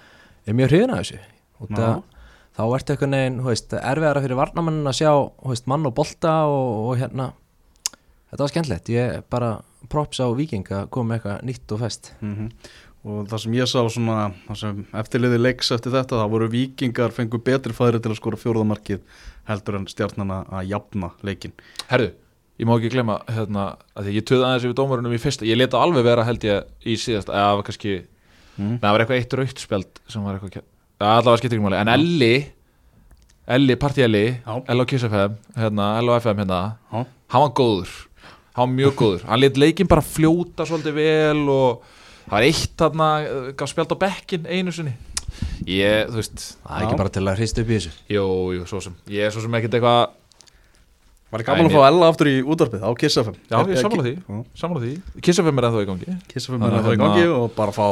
er 0.46 0.56
mjög 0.58 0.72
hrifin 0.72 0.92
af 0.92 1.02
þessu. 1.02 1.20
Og 1.62 1.70
það, 1.72 1.94
þá 2.58 2.62
ertu 2.76 2.92
einhvern 2.96 3.16
veginn 3.18 3.38
þú 3.40 3.50
veist, 3.52 3.76
erfiðara 3.80 4.24
fyrir 4.24 4.40
varnamannin 4.40 4.90
að 4.90 4.98
sjá 4.98 5.10
þú 5.12 5.52
veist, 5.54 5.68
mann 5.72 5.88
og 5.88 5.94
bolta 5.96 6.32
og, 6.50 6.72
og 6.90 6.96
hérna 7.00 7.28
þetta 8.32 8.42
var 8.46 8.52
skemmtilegt. 8.52 8.90
Ég 8.92 9.22
bara 9.32 9.52
props 9.92 10.20
á 10.24 10.26
Viking 10.36 10.66
að 10.72 10.88
koma 10.94 11.12
með 11.14 11.20
eitthvað 11.20 11.44
nýtt 11.48 11.76
og 11.76 11.84
fest. 11.84 12.12
Mhm 12.24 12.50
Og 13.02 13.24
það 13.26 13.40
sem 13.42 13.54
ég 13.58 13.66
sá 13.66 13.80
svona, 13.90 14.28
eftirliði 15.02 15.40
leiks 15.40 15.72
eftir 15.74 15.90
þetta, 15.90 16.20
það 16.20 16.28
voru 16.36 16.46
vikingar 16.52 17.10
fengu 17.10 17.40
betri 17.42 17.74
færi 17.74 17.98
til 17.98 18.12
að 18.12 18.20
skora 18.20 18.38
fjóruðamarkið 18.38 19.00
heldur 19.50 19.78
en 19.80 19.88
stjarnana 19.90 20.44
að 20.54 20.68
jafna 20.70 21.08
leikin. 21.26 21.54
Herðu, 21.90 22.12
ég 22.62 22.68
má 22.68 22.76
ekki 22.76 22.92
glemma 22.94 23.16
hérna, 23.26 23.64
að 23.98 24.12
ég 24.14 24.22
töði 24.28 24.46
aðeins 24.46 24.68
yfir 24.68 24.76
dómarunum 24.78 25.16
í 25.16 25.18
fyrsta 25.18 25.48
ég 25.48 25.58
leta 25.58 25.80
alveg 25.82 26.06
vera 26.06 26.22
held 26.28 26.46
ég 26.46 26.86
í 26.86 26.94
síðast 26.94 27.32
eða 27.32 27.48
það 27.48 27.58
var 27.60 27.68
kannski, 27.70 28.00
Mm. 28.52 28.74
það 28.82 28.90
var 28.92 29.00
eitthvað 29.00 29.16
eitt 29.16 29.34
raukt 29.38 29.60
spjald 29.62 30.00
sem 30.12 30.24
var 30.26 30.34
eitthvað, 30.36 30.58
ja, 30.60 31.06
allavega 31.16 31.38
skiptir 31.40 31.56
ekki 31.56 31.64
máli 31.64 31.78
en 31.80 31.88
Elli, 31.88 32.34
Elli, 33.48 33.72
Elli 34.04 34.20
Já. 34.44 34.52
Elli 34.68 34.84
á 34.84 34.86
Kiss 34.90 35.06
FM, 35.08 35.38
hérna, 35.56 35.86
Elli 35.98 36.12
á 36.12 36.16
FM 36.20 36.42
hérna, 36.42 36.58
Já. 36.92 37.06
hann 37.32 37.40
var 37.46 37.54
góður 37.56 37.88
hann 38.52 38.68
var 38.68 38.74
mjög 38.76 38.92
góður, 39.00 39.24
hann 39.24 39.40
let 39.40 39.56
leikin 39.56 39.88
bara 39.88 40.04
fljóta 40.04 40.66
svolítið 40.68 40.98
vel 41.00 41.48
og 41.48 41.82
það 42.26 42.34
var 42.36 42.46
eitt 42.48 42.74
þarna, 42.82 43.08
uh, 43.28 43.52
gaf 43.58 43.72
spjald 43.72 43.94
á 43.94 44.02
bekkin 44.06 44.46
einu 44.48 44.72
sinni. 44.74 44.94
Ég, 45.66 46.08
þú 46.10 46.18
veist 46.20 46.42
það 46.62 46.74
er 46.76 46.86
ekki 46.88 46.98
bara 47.00 47.12
til 47.14 47.22
að 47.26 47.38
hrista 47.38 47.62
upp 47.62 47.70
í 47.70 47.76
þessu. 47.78 47.92
Jú, 48.12 48.24
jú, 48.58 48.66
svo 48.68 48.80
sem, 48.84 48.96
ég 49.14 49.28
er 49.28 49.32
svo 49.34 49.44
sem 49.44 49.54
ekkert 49.60 49.78
eitthvað 49.78 50.18
Var 51.32 51.40
það 51.40 51.46
gaman 51.48 51.68
að 51.70 51.72
fá 51.72 51.84
Ella 51.88 52.08
aftur 52.12 52.28
í 52.28 52.32
útvarpið 52.44 52.82
á 52.84 52.90
Kiss 53.00 53.14
FM? 53.16 53.36
já, 53.48 53.54
ég 53.72 53.78
sammála 53.80 54.02
því, 54.04 54.10
Já. 54.20 54.40
sammála 54.60 54.80
því. 54.82 54.90
Kiss 55.24 55.40
FM 55.40 55.60
er 55.62 55.66
ennþá 55.68 55.80
í 55.80 55.86
gangi. 55.88 56.16
Kiss 56.28 56.48
FM 56.50 56.60
er 56.60 56.66
að 56.68 56.76
að 56.76 56.84
fara 56.84 56.92
í 56.92 56.98
hérna- 56.98 57.06
gangi 57.14 57.30
og 57.38 57.54
bara 57.56 57.72
fá 57.72 57.86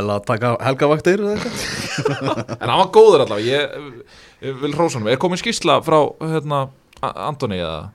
Ella 0.00 0.16
að 0.18 0.24
taka 0.26 0.50
helgavaktir 0.66 1.22
eða 1.22 1.36
eitthvað. 1.36 2.58
En 2.62 2.72
hann 2.72 2.80
var 2.82 2.90
góður 2.96 3.22
allavega, 3.22 3.46
ég, 3.46 4.10
ég 4.48 4.58
vil 4.64 4.72
hrósa 4.74 4.98
hann 4.98 5.06
Er 5.12 5.20
komin 5.22 5.38
skýrsla 5.38 5.78
frá 5.86 6.00
hérna, 6.26 6.64
Antoni 7.06 7.60
eða? 7.62 7.92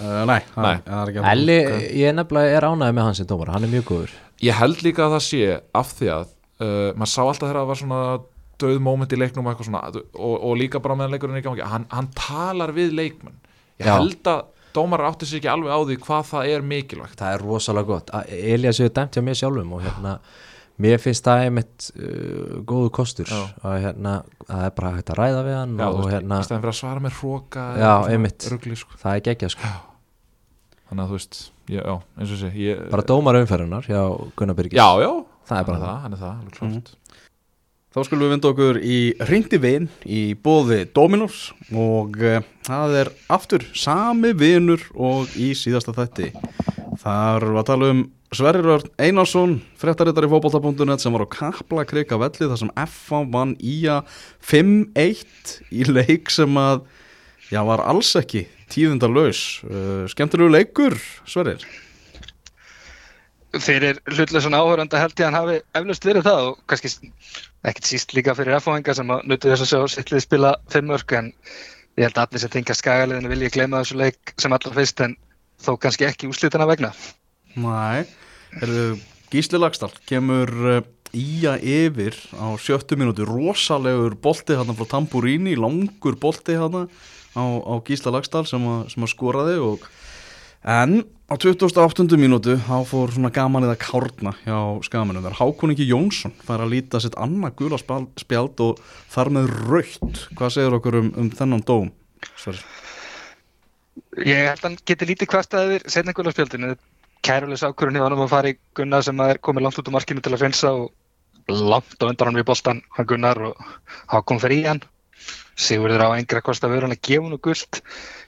Uh, 0.00 0.24
nei, 0.24 0.38
það 0.54 0.64
Nei. 0.64 0.76
það 0.88 1.10
ekki 1.12 1.24
Elli, 1.34 1.58
ég 2.00 2.14
nefnilega 2.16 2.56
er 2.56 2.68
ánægð 2.70 2.96
með 2.96 3.08
hans 3.10 3.20
sem 3.20 3.28
dómar, 3.28 3.50
hann 3.52 3.66
er 3.68 3.72
mjög 3.74 3.88
góður 3.90 4.12
Ég 4.40 4.56
held 4.56 4.84
líka 4.84 5.06
að 5.06 5.16
það 5.16 5.24
sé 5.26 5.40
af 5.76 5.94
því 5.98 6.12
að 6.14 6.28
uh, 6.64 6.90
maður 6.96 7.12
sá 7.12 7.20
alltaf 7.24 7.46
þegar 7.46 7.60
það 7.60 7.70
var 7.70 7.80
svona 7.82 8.02
döð 8.60 8.80
moment 8.84 9.12
í 9.12 9.18
leiknum 9.20 9.48
og 9.50 9.64
svona 9.64 9.82
og, 9.90 10.34
og 10.36 10.54
líka 10.60 10.80
bara 10.84 10.96
meðan 10.98 11.14
leikurinn 11.16 11.38
er 11.38 11.42
í 11.42 11.46
gangi 11.46 11.68
hann, 11.68 11.86
hann 11.92 12.10
talar 12.16 12.74
við 12.76 12.94
leikmenn. 12.96 13.38
Ég 13.80 13.88
Já. 13.88 13.96
held 13.96 14.28
að 14.28 14.44
dómar 14.76 15.02
átti 15.08 15.26
sig 15.26 15.40
ekki 15.40 15.50
alveg 15.50 15.72
á 15.72 15.80
því 15.88 15.96
hvað 16.04 16.28
það 16.30 16.52
er 16.54 16.64
mikilvægt. 16.72 17.18
Það 17.18 17.34
er 17.34 17.44
rosalega 17.46 17.90
gott. 17.90 18.14
Elías 18.28 18.80
hefur 18.80 18.94
dæmt 19.00 19.16
hjá 19.16 19.24
mér 19.26 19.40
sjálfum 19.40 19.76
og 19.76 19.84
hérna 19.86 20.14
mér 20.80 21.00
finnst 21.02 21.26
það 21.26 21.44
einmitt 21.46 21.90
uh, 21.98 22.56
góðu 22.68 22.92
kostur 23.00 23.30
að 23.34 23.76
hérna 23.84 24.16
það 24.46 24.64
er 24.68 24.74
bara 24.78 24.94
hægt 24.96 25.12
að 25.12 25.20
ræða 25.20 25.44
við 25.46 25.56
hann 25.58 25.76
Já, 25.76 25.86
og 25.88 26.00
veist, 26.00 26.14
hérna 26.14 26.40
í 26.40 26.48
stæðan 26.48 26.64
fyrir 26.64 26.72
að 26.72 26.80
svara 26.80 27.04
með 27.04 27.16
hróka 27.20 27.68
sko. 28.80 29.00
það 29.02 29.12
er 29.18 29.24
geggjað 29.28 29.56
sko 29.56 29.72
Þannig 30.90 31.04
að 31.04 31.10
þú 31.10 31.18
veist, 31.20 31.36
ég, 31.70 31.82
já, 31.86 31.96
eins 32.18 32.30
og 32.34 32.38
sé 32.40 32.48
ég, 32.58 32.78
bara 32.90 33.06
dómar 33.06 33.36
umferðunar 33.38 33.86
hjá 33.86 34.00
Gunnar 34.34 34.56
Birgis 34.58 34.74
Já, 34.74 34.88
já, 34.98 35.12
það 35.46 35.60
er 35.60 35.68
bara 35.68 35.78
það 35.78 35.86
það, 35.86 36.00
hann 36.02 36.16
er 36.16 36.22
það, 36.24 36.40
alveg 36.40 36.56
klart 36.58 36.96
Þá 37.90 38.04
skulum 38.06 38.22
við 38.22 38.30
vinda 38.30 38.50
okkur 38.52 38.76
í 38.86 38.96
Ringdi 39.26 39.58
vin 39.58 39.86
í 40.06 40.20
bóði 40.38 40.84
Dominos 40.94 41.38
og 41.74 42.18
uh, 42.22 42.36
það 42.62 42.92
er 43.00 43.08
aftur 43.34 43.64
sami 43.74 44.30
vinur 44.38 44.84
og 44.94 45.32
í 45.34 45.48
síðasta 45.58 45.96
þætti. 45.96 46.28
Þar 47.02 47.48
var 47.48 47.58
að 47.64 47.66
tala 47.72 47.88
um 47.90 48.04
Sverrir 48.30 48.70
Örn 48.76 48.92
Einarsson, 48.94 49.56
fréttarittar 49.74 50.22
í 50.22 50.30
fótbolta.net 50.30 51.02
sem 51.02 51.18
var 51.18 51.26
á 51.26 51.34
Kapla 51.34 51.82
Krika 51.90 52.14
velli 52.22 52.46
þar 52.46 52.62
sem 52.62 52.70
FA 52.94 53.24
vann 53.26 53.56
IA 53.58 54.04
5-1 54.38 55.56
í 55.74 55.90
leik 55.90 56.30
sem 56.30 56.62
að, 56.62 56.84
já, 57.50 57.58
var 57.66 57.82
alls 57.90 58.14
ekki 58.22 58.46
tíðindalaus. 58.72 59.44
Uh, 59.66 60.04
skemmtilegu 60.10 60.52
leikur, 60.54 60.98
Sverrir. 61.28 61.64
fyrir 63.58 63.98
hlutlausan 64.06 64.54
áhöranda 64.54 65.00
held 65.00 65.18
ég 65.18 65.26
að 65.26 65.26
hann 65.26 65.38
hafi 65.40 65.56
eflust 65.80 66.04
verið 66.06 66.26
það 66.28 66.44
og 66.52 66.58
kannski 66.70 67.10
ekkert 67.66 67.88
síst 67.88 68.14
líka 68.14 68.34
fyrir 68.38 68.54
F-fóðingar 68.60 68.94
sem 68.94 69.10
að 69.10 69.24
nutu 69.26 69.50
þess 69.50 69.64
að 69.64 69.70
sjá 69.72 69.94
sittlið 69.96 70.22
spila 70.22 70.52
fimm 70.70 70.86
mörg 70.86 71.14
en 71.18 71.32
ég 71.98 72.06
held 72.06 72.14
að 72.20 72.28
allir 72.28 72.44
sem 72.44 72.52
tengja 72.54 72.76
skagaliðinu 72.78 73.32
vilji 73.32 73.50
gleyma 73.56 73.82
þessu 73.82 73.98
leik 73.98 74.34
sem 74.38 74.54
allar 74.54 74.76
fyrst 74.76 75.02
en 75.02 75.16
þó 75.60 75.72
kannski 75.82 76.06
ekki 76.06 76.30
úslítana 76.30 76.68
vegna. 76.70 76.92
Nei, 77.58 78.06
Heyrðu, 78.54 79.00
Gísli 79.34 79.58
Lagstall 79.58 79.98
kemur 80.06 80.54
Ía 81.10 81.56
yfir 81.58 82.14
á 82.38 82.54
sjöttu 82.54 82.94
mínúti 82.94 83.26
rosalegur 83.26 84.14
bolti 84.14 84.54
hann 84.54 84.76
frá 84.78 84.86
Tamburini, 84.86 85.56
langur 85.58 86.14
bolti 86.14 86.54
hann 86.54 86.86
á, 87.34 87.42
á 87.42 87.74
Gísla 87.82 88.12
Lagstall 88.14 88.46
sem, 88.46 88.62
sem 88.86 89.02
að 89.02 89.10
skoraði 89.10 89.56
og 89.58 89.88
en 90.62 91.02
á 91.26 91.34
28. 91.34 92.06
mínútu 92.14 92.54
þá 92.62 92.86
fór 92.86 93.10
svona 93.10 93.32
gamanið 93.34 93.72
að 93.74 93.82
kárna 93.82 94.34
hjá 94.44 94.58
skaminu 94.86 95.22
þar 95.24 95.38
Hákoningi 95.40 95.88
Jónsson 95.88 96.36
fær 96.46 96.62
að 96.62 96.76
líta 96.76 97.02
sitt 97.02 97.18
annað 97.18 97.56
gula 97.58 97.80
spjald, 97.80 98.62
og 98.62 98.78
þar 99.10 99.32
með 99.34 99.50
raukt 99.66 100.24
hvað 100.38 100.54
segir 100.54 100.78
okkur 100.78 101.00
um, 101.00 101.10
um 101.18 101.34
þennan 101.34 101.66
dóm 101.66 101.90
Sverrir? 102.36 102.62
Ég 104.22 104.46
held 104.50 104.62
að 104.62 104.66
hann 104.68 104.80
geti 104.86 105.08
lítið 105.08 105.30
kvartað 105.30 105.74
yfir 105.74 105.92
setna 105.92 106.14
gularspjaldinu. 106.14 106.74
Kærulegs 107.24 107.62
ákvörðin 107.66 107.98
hjá 107.98 108.06
hann 108.06 108.16
að 108.16 108.32
fara 108.32 108.50
í 108.52 108.56
Gunnar 108.76 109.04
sem 109.04 109.20
er 109.26 109.40
komið 109.44 109.66
langt 109.66 109.80
út 109.80 109.90
á 109.92 109.96
markinu 109.96 110.22
til 110.24 110.32
að 110.32 110.42
finsa 110.44 110.72
og 110.72 110.92
langt 111.52 111.98
á 112.00 112.08
undan 112.08 112.30
hann 112.30 112.38
við 112.40 112.48
boltan 112.50 112.82
hann 112.96 113.08
Gunnar 113.10 113.40
og 113.50 113.60
Hákon 114.12 114.40
fer 114.42 114.54
í 114.54 114.62
hann. 114.66 114.82
Sigurður 115.60 116.06
á 116.06 116.16
engra 116.16 116.42
kost 116.44 116.64
að 116.64 116.76
vera 116.76 116.88
hann 116.88 116.96
að 116.96 117.02
gefa 117.08 117.26
hann 117.26 117.36
og 117.36 117.42
gult. 117.44 117.82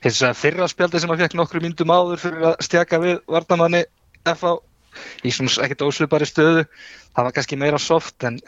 Hins 0.05 0.21
vegar 0.21 0.39
fyrra 0.39 0.69
spjaldi 0.71 1.01
sem 1.01 1.13
hann 1.13 1.23
fekk 1.23 1.39
nokkru 1.39 1.63
myndum 1.65 1.95
áður 1.95 2.23
fyrir 2.23 2.51
að 2.53 2.59
stjaka 2.67 3.01
við 3.03 3.23
vardamanni 3.31 3.85
FH 4.35 4.59
í 5.25 5.33
svona 5.33 5.65
ekkert 5.65 5.87
ósvipari 5.89 6.29
stöðu. 6.29 6.67
Það 7.17 7.29
var 7.29 7.37
kannski 7.39 7.61
meira 7.61 7.81
soft 7.81 8.29
en 8.29 8.41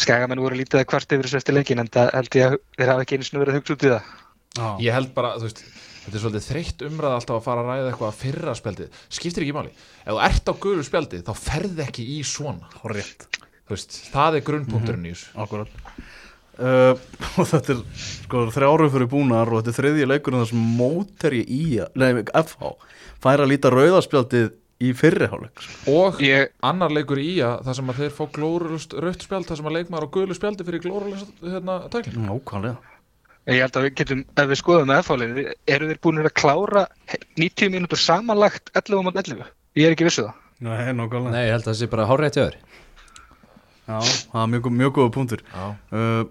skagamenn 0.00 0.42
voru 0.42 0.58
lítið 0.58 0.82
að 0.82 0.90
kvart 0.90 1.12
yfir 1.14 1.28
þessu 1.28 1.40
eftir 1.42 1.58
leikin 1.58 1.82
en 1.82 1.90
það 1.92 2.14
held 2.16 2.38
ég 2.38 2.46
að 2.48 2.60
þeir 2.78 2.92
hafa 2.94 3.04
ekki 3.04 3.18
einu 3.18 3.28
sinni 3.28 3.42
verið 3.44 3.54
að 3.54 3.60
hugsa 3.60 3.76
út 3.76 3.84
í 3.84 3.92
það. 3.92 4.14
Já. 4.54 4.66
Ég 4.86 4.94
held 4.94 5.12
bara, 5.14 5.34
þú 5.38 5.48
veist, 5.48 5.62
þetta 6.04 6.18
er 6.18 6.22
svolítið 6.22 6.46
þreytt 6.48 6.84
umræða 6.88 7.18
alltaf 7.18 7.38
að 7.38 7.46
fara 7.46 7.62
að 7.62 7.70
ræða 7.70 7.88
eitthvað 7.90 8.10
að 8.10 8.18
fyrra 8.20 8.54
spjaldið 8.58 8.98
skiptir 9.16 9.46
ekki 9.46 9.56
máli, 9.56 9.72
ef 10.04 10.10
þú 10.10 10.20
ert 10.26 10.50
á 10.50 10.54
guðlu 10.64 10.84
spjaldið 10.86 11.24
þá 11.28 11.32
ferð 11.40 11.80
ekki 11.86 12.04
í 12.14 12.18
svona 12.28 12.70
Horrétt 12.82 13.26
þú 13.64 13.76
veist, 13.76 14.00
það 14.12 14.38
er 14.38 14.46
grunnpunkturinn 14.48 15.08
í 15.08 15.14
þessu 15.14 15.44
Akkurat 15.44 15.78
uh, 16.58 16.92
og 17.40 17.48
þetta 17.50 17.76
er 17.76 17.82
sko 18.00 18.44
þrjáru 18.54 18.90
fyrir 18.92 19.10
búnar 19.10 19.50
og 19.52 19.62
þetta 19.62 19.72
er 19.72 19.78
þriðji 19.80 20.10
leikurinn 20.10 20.44
þar 20.44 20.52
sem 20.52 20.66
móteri 20.80 21.42
í 21.44 21.62
nei, 22.00 22.10
FH 22.24 22.74
fær 23.24 23.44
að 23.44 23.50
líta 23.54 23.72
rauðaspjaldið 23.72 24.52
í 24.84 24.90
fyrriháleik 24.98 25.62
sko. 25.62 25.92
og 25.94 26.18
Ég, 26.24 26.50
annar 26.66 26.92
leikur 26.92 27.20
í 27.22 27.36
að 27.46 27.62
það 27.68 27.78
sem 27.78 27.92
að 27.92 28.00
þeir 28.02 28.16
fá 28.16 28.24
glórulust 28.34 28.96
rautt 29.00 29.22
spjald, 29.24 29.46
það 29.48 29.60
sem 29.60 29.70
að 29.70 29.78
leikmaður 29.78 30.08
á 30.10 30.14
guðlu 30.16 30.36
spjaldi 30.36 30.66
fyrir 30.66 30.84
glórulust 30.84 31.46
hérna, 31.46 31.78
tækling 31.92 32.26
Nákvæmlega 32.26 32.92
Ég 33.44 33.60
held 33.60 33.76
að 33.76 33.84
við 33.84 33.96
getum, 33.98 34.20
ef 34.40 34.46
við 34.48 34.56
skoðum 34.56 34.86
með 34.88 35.00
F-fálið, 35.02 35.38
eru 35.68 35.88
þeir 35.90 35.98
búin 36.00 36.20
að 36.22 36.30
klára 36.32 36.84
90 37.36 37.72
mínútur 37.74 38.00
samanlagt 38.00 38.70
11 38.72 39.04
mát 39.04 39.18
11? 39.20 39.50
Ég 39.76 39.84
er 39.84 39.92
ekki 39.92 40.06
vissu 40.06 40.24
það. 40.24 40.38
Nei, 40.64 40.94
nákvæmlega 40.96 41.34
Nei, 41.34 41.42
ég 41.44 41.52
held 41.52 41.66
að 41.66 41.68
það 41.68 41.76
sé 41.82 41.88
bara 41.92 42.06
hjá 42.08 42.30
þér 42.38 42.56
Já, 43.84 43.98
það 44.32 44.40
er 44.42 44.50
mjög, 44.54 44.72
mjög 44.80 44.96
góða 44.98 45.14
punktur. 45.18 45.44
Uh, 45.92 46.24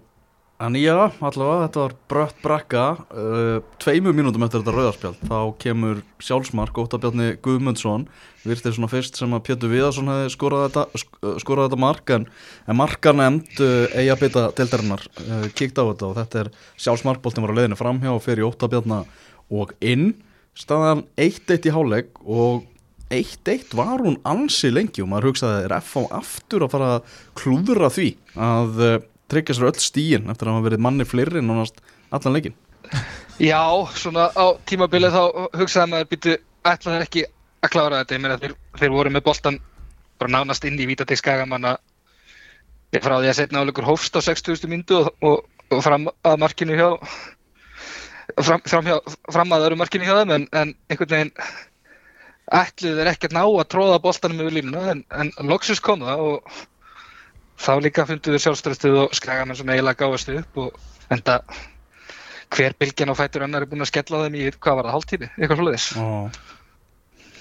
En 0.63 0.75
já, 0.77 0.93
allavega, 1.19 1.65
þetta 1.65 1.81
var 1.81 1.93
brött 2.11 2.41
brekka 2.43 2.81
uh, 3.11 3.57
Tveimur 3.81 4.13
mínútum 4.15 4.45
eftir 4.45 4.61
þetta 4.61 4.73
rauðarspjald 4.75 5.23
Þá 5.25 5.39
kemur 5.59 6.01
sjálfsmark 6.23 6.77
Óttabjarni 6.79 7.33
Guðmundsson 7.43 8.05
Virtir 8.45 8.75
svona 8.75 8.91
fyrst 8.91 9.17
sem 9.19 9.33
að 9.35 9.43
Pétur 9.49 9.71
Viðarsson 9.73 10.11
hefði 10.11 10.29
skorað 10.35 10.67
þetta, 10.67 10.83
uh, 10.93 11.33
skorað 11.41 11.67
þetta 11.67 11.81
mark 11.83 12.13
En, 12.15 12.27
en 12.69 12.79
marka 12.79 13.15
nefnd 13.17 13.63
uh, 13.65 13.97
eiga 13.97 14.15
bytta 14.21 14.45
deildarinnar 14.59 15.03
uh, 15.25 15.47
Kíkt 15.57 15.81
á 15.81 15.83
þetta 15.89 16.11
og 16.11 16.15
þetta 16.21 16.43
er 16.43 16.51
sjálfsmarkboltin 16.85 17.47
var 17.47 17.55
á 17.55 17.57
leiðinu 17.59 17.79
framhjá 17.79 18.13
Og 18.13 18.23
fer 18.23 18.39
í 18.39 18.47
Óttabjarna 18.47 19.03
og 19.53 19.73
inn. 19.83 20.13
Staðan 20.55 21.03
1-1 21.19 21.67
í 21.67 21.73
hálfleik 21.75 22.23
Og 22.23 22.69
1-1 23.13 23.75
var 23.77 24.03
hún 24.03 24.19
ansi 24.27 24.71
lengi 24.73 25.03
og 25.03 25.09
maður 25.11 25.31
hugsaði 25.31 25.67
er 25.67 25.75
F 25.79 25.95
á 25.99 26.01
aftur 26.19 26.65
að 26.65 26.73
fara 26.73 26.91
að 26.97 27.17
klúðra 27.39 27.89
því 27.93 28.09
að 28.35 28.81
uh, 28.81 28.95
tryggja 29.31 29.57
sér 29.57 29.69
öll 29.69 29.81
stíin 29.81 30.31
eftir 30.31 30.49
að 30.49 30.57
hafa 30.57 30.67
verið 30.67 30.83
manni 30.85 31.07
fleiri 31.07 31.43
nánast 31.43 31.81
allan 32.13 32.37
leikin 32.37 32.57
Já, 33.41 33.63
svona 33.97 34.29
á 34.33 34.45
tímabilið 34.69 35.15
þá 35.15 35.23
hugsaði 35.57 35.91
maður 35.91 36.09
býtu 36.11 36.35
ætla 36.63 36.95
þeir 36.95 37.05
ekki 37.07 37.23
að 37.63 37.71
klára 37.73 38.01
þetta, 38.01 38.15
ég 38.17 38.23
meina 38.23 38.39
þeir, 38.41 38.55
þeir 38.79 38.93
voru 38.93 39.13
með 39.13 39.25
boltan 39.27 39.59
bara 40.21 40.35
nánast 40.35 40.65
inn 40.67 40.79
í 40.79 40.87
Vítateig 40.87 41.19
Skagamanna 41.19 41.77
frá 43.01 43.15
því 43.17 43.31
að 43.31 43.37
setna 43.39 43.63
áleikur 43.63 43.87
hófst 43.87 44.17
á 44.19 44.21
60. 44.21 44.67
myndu 44.69 44.99
og, 44.99 45.09
og, 45.25 45.45
og 45.73 45.81
fram 45.85 46.09
að 46.21 46.41
markinu 46.43 46.77
hjá 46.77 46.89
fram, 48.37 48.61
fram, 48.61 48.85
hjá, 48.85 48.99
fram 49.31 49.55
að 49.55 49.69
öru 49.69 49.79
markinu 49.79 50.05
hjá 50.05 50.19
þeim 50.21 50.35
en, 50.37 50.47
en 50.53 50.75
einhvern 50.91 51.15
veginn 51.15 51.33
ætluðu 52.53 52.99
þeir 52.99 53.11
ekki 53.13 53.29
að 53.29 53.35
ná 53.37 53.43
að 53.43 53.69
tróða 53.73 53.99
boltanum 54.03 54.41
yfir 54.43 54.57
línuna 54.59 54.85
en, 54.93 55.03
en 55.09 55.31
loksins 55.49 55.81
kom 55.83 56.03
það 56.05 56.23
og 56.27 56.57
þá 57.63 57.73
líka 57.81 58.07
fundu 58.09 58.33
þeir 58.33 58.43
sjálfströstuð 58.45 58.97
og 59.03 59.15
skagamenn 59.17 59.57
sem 59.57 59.69
eiginlega 59.73 60.03
gáðast 60.03 60.33
upp 60.33 60.59
og 60.65 61.13
enda 61.13 61.39
hver 62.53 62.75
bylgjan 62.77 63.13
á 63.13 63.15
fætur 63.17 63.45
annar 63.45 63.65
er 63.65 63.69
búin 63.71 63.81
að 63.81 63.89
skella 63.89 64.25
þeim 64.25 64.37
í, 64.37 64.49
hvað 64.53 64.77
var 64.77 64.87
það, 64.87 64.95
hálftími, 64.97 65.29
eitthvað 65.37 65.61
svoleiðis. 65.61 65.87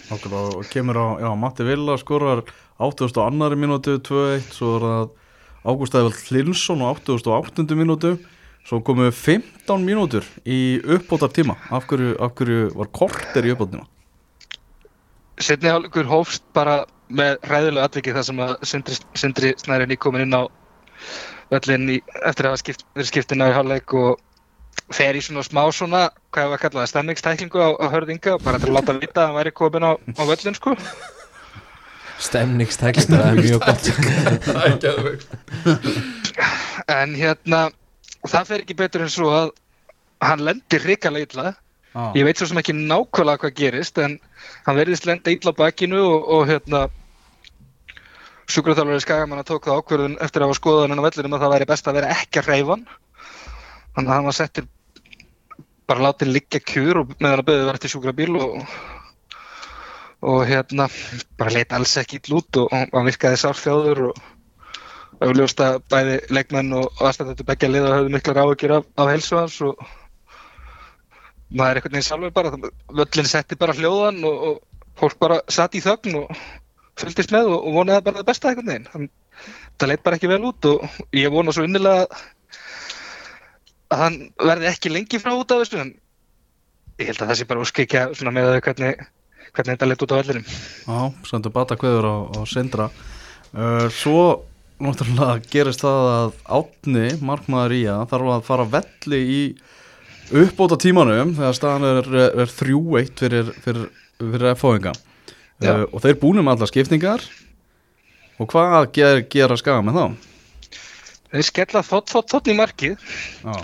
Nákvæmlega, 0.08 0.54
og 0.56 0.70
kemur 0.72 1.00
á, 1.00 1.06
já, 1.20 1.28
Matti 1.42 1.66
Villa 1.68 1.96
skorar 2.00 2.44
82. 2.80 3.58
minútu 3.60 3.98
2-1, 4.08 4.48
svo 4.56 4.76
er 4.78 4.86
það 4.86 5.10
Ágúst 5.62 5.94
Æðvald 5.94 6.22
Hlinsson 6.26 6.80
á 6.82 6.86
88. 6.90 7.66
minútu 7.78 8.16
svo 8.66 8.80
komu 8.82 9.10
15 9.10 9.84
mínútur 9.84 10.26
í 10.46 10.80
uppbótar 10.80 11.32
tíma 11.34 11.58
af 11.70 11.86
hverju, 11.90 12.16
af 12.22 12.34
hverju 12.38 12.70
var 12.78 12.90
korter 12.94 13.46
í 13.46 13.52
uppbótar 13.54 13.76
tíma? 13.76 13.91
Setni 15.40 15.70
hálfleikur 15.72 16.08
hófst 16.10 16.44
bara 16.56 16.82
með 17.12 17.38
ræðilega 17.48 17.88
atvikið 17.88 18.18
þar 18.18 18.26
sem 18.28 18.42
að 18.42 18.52
Sindri, 18.68 18.98
Sindri 19.18 19.54
Snæri 19.60 19.88
nýkomin 19.88 20.26
inn 20.26 20.36
á 20.36 20.42
völlin 21.52 21.88
í, 21.92 21.96
eftir 22.24 22.48
að 22.48 22.60
skipt, 22.62 22.84
verið 22.96 23.10
skiptinn 23.10 23.44
á 23.44 23.50
í 23.50 23.56
hálfleik 23.56 23.96
og 23.98 24.20
fer 24.92 25.16
í 25.16 25.22
svona 25.24 25.44
smá 25.44 25.62
svona, 25.72 26.06
hvað 26.32 26.46
hefur 26.46 26.56
að 26.56 26.62
kalla 26.64 26.80
það, 26.82 26.90
stemningstæklingu 26.92 27.60
á, 27.60 27.68
á 27.76 27.86
hörðinga 27.92 28.38
bara 28.44 28.60
til 28.60 28.70
að 28.70 28.76
láta 28.78 28.96
vita 28.96 29.20
að 29.22 29.26
hann 29.26 29.38
væri 29.40 29.54
komin 29.56 29.88
á, 29.88 29.92
á 29.96 30.22
völlin 30.28 30.56
sko. 30.56 30.76
Stemningstekst, 32.22 33.10
það 33.10 33.24
er 33.26 33.40
mjög 33.40 33.64
gott. 33.64 33.88
Það 34.46 34.66
er 34.68 34.76
geðveikt. 34.84 35.32
En 36.92 37.16
hérna, 37.18 37.62
það 38.28 38.52
fer 38.52 38.62
ekki 38.62 38.76
betur 38.78 39.02
en 39.02 39.10
svo 39.10 39.32
að 39.34 39.50
hann 40.22 40.44
lendir 40.46 40.84
hrikalega 40.86 41.26
illa 41.26 41.48
Ah. 41.92 42.12
Ég 42.16 42.24
veit 42.24 42.40
svo 42.40 42.48
sem 42.48 42.60
ekki 42.60 42.72
nákvæmlega 42.72 43.42
hvað 43.42 43.56
gerist 43.58 43.98
en 44.00 44.16
hann 44.64 44.78
verðist 44.78 45.04
lenda 45.04 45.32
illa 45.32 45.52
á 45.52 45.60
bakinu 45.60 46.00
og, 46.00 46.28
og 46.32 46.46
hérna 46.48 46.86
sjúkraþjálfari 48.48 49.02
Skagamanna 49.04 49.44
tók 49.44 49.68
það 49.68 49.82
ákverðun 49.82 50.16
eftir 50.24 50.42
að 50.42 50.48
hafa 50.48 50.60
skoðað 50.60 50.86
hann 50.88 51.02
á 51.04 51.06
vellinum 51.06 51.36
að 51.36 51.44
það 51.44 51.54
væri 51.54 51.68
best 51.68 51.90
að 51.90 51.98
vera 52.00 52.14
ekki 52.16 52.40
að 52.40 52.48
reyfa 52.48 52.72
hann 52.72 52.86
þannig 53.92 54.08
að 54.08 54.16
hann 54.16 54.30
var 54.30 54.38
settir 54.38 54.68
bara 55.92 56.06
látið 56.08 56.32
liggja 56.32 56.64
kjur 56.64 57.02
og 57.02 57.14
meðan 57.18 57.42
að 57.42 57.46
beðið 57.50 57.68
verið 57.68 57.84
til 57.84 57.92
sjúkrabíl 57.92 58.32
og 58.40 58.58
og 60.22 60.44
hérna 60.46 60.86
bara 61.38 61.52
leita 61.56 61.76
alls 61.76 61.96
ekki 61.98 62.20
illa 62.20 62.38
út 62.38 62.60
og, 62.62 62.68
og 62.72 62.94
hann 62.96 63.08
virkaði 63.08 63.40
sárfjáður 63.42 64.06
og 64.10 64.20
auðljóst 65.22 65.60
að 65.62 65.80
bæði 65.90 66.20
leikmenn 66.34 66.76
og 66.78 67.02
aðstættu 67.02 67.46
begja 67.46 67.70
liða 67.70 67.96
höfðu 67.96 68.14
miklar 68.14 68.40
áhugir 68.42 68.78
af, 68.78 68.86
af 68.96 69.10
helsu 69.10 69.38
hans 69.38 69.58
og 69.66 69.82
maður 71.52 71.70
er 71.70 71.80
einhvern 71.80 71.96
veginn 71.96 72.06
sjálfur 72.08 72.34
bara, 72.34 72.52
völlin 73.00 73.28
setti 73.28 73.58
bara 73.60 73.76
hljóðan 73.76 74.20
og, 74.28 74.44
og 74.48 74.84
fólk 75.00 75.18
bara 75.22 75.40
satt 75.52 75.76
í 75.76 75.82
þögn 75.84 76.18
og 76.22 76.36
fylgdist 77.00 77.32
með 77.34 77.50
og, 77.52 77.58
og 77.68 77.78
vonaði 77.78 78.06
bara 78.06 78.20
það 78.20 78.28
besta 78.30 78.50
einhvern 78.50 78.70
veginn. 78.72 78.88
Hann, 78.92 79.08
það 79.80 79.92
leitt 79.92 80.04
bara 80.06 80.18
ekki 80.18 80.30
vel 80.30 80.44
út 80.48 80.68
og 80.70 81.00
ég 81.16 81.34
vona 81.34 81.54
svo 81.54 81.66
innilega 81.66 82.06
að 83.92 84.04
hann 84.04 84.20
verði 84.40 84.70
ekki 84.70 84.92
lengi 84.92 85.20
frá 85.20 85.34
út 85.36 85.52
af 85.52 85.64
þessu 85.64 85.82
en 85.82 85.92
ég 87.00 87.10
held 87.10 87.24
að 87.24 87.32
það 87.32 87.40
sé 87.40 87.48
bara 87.50 87.66
svona 88.14 88.34
með 88.36 88.54
hvernig, 88.64 89.02
hvernig 89.52 89.74
þetta 89.74 89.90
leitt 89.90 90.06
út 90.06 90.14
á 90.14 90.20
vellinum. 90.20 90.46
Já, 90.86 91.00
sendur 91.28 91.54
bata 91.54 91.76
kveður 91.80 92.08
á, 92.08 92.16
á 92.36 92.40
Sindra 92.48 92.88
uh, 92.88 93.88
Svo 93.92 94.24
náttúrulega 94.82 95.42
gerist 95.52 95.84
það 95.84 96.08
að 96.12 96.32
Átni, 96.58 97.06
markmaður 97.22 97.76
í 97.76 97.82
að 97.90 98.08
þarf 98.12 98.32
að 98.36 98.48
fara 98.48 98.68
velli 98.72 99.20
í 99.22 99.42
uppbóta 100.32 100.78
tímanum 100.80 101.34
þegar 101.36 101.56
staðan 101.56 101.88
er, 101.90 102.10
er 102.44 102.50
3-1 102.50 103.12
fyrir, 103.20 103.52
fyrir, 103.64 103.86
fyrir 104.18 104.48
F-fóðinga 104.54 104.94
Já. 105.62 105.74
uh, 105.74 105.84
og 105.92 106.02
þeir 106.04 106.18
búinu 106.22 106.44
með 106.44 106.56
alla 106.56 106.70
skiptingar 106.70 107.24
og 108.40 108.48
hvað 108.50 108.90
ger, 108.96 109.22
gera 109.30 109.58
skaga 109.60 109.84
með 109.86 109.98
þá? 109.98 110.28
Þeir 111.32 111.48
skella 111.48 111.84
þótt, 111.86 112.12
þótt, 112.12 112.32
þótt 112.34 112.50
í 112.52 112.56
markið 112.58 112.96
Já, 113.44 113.56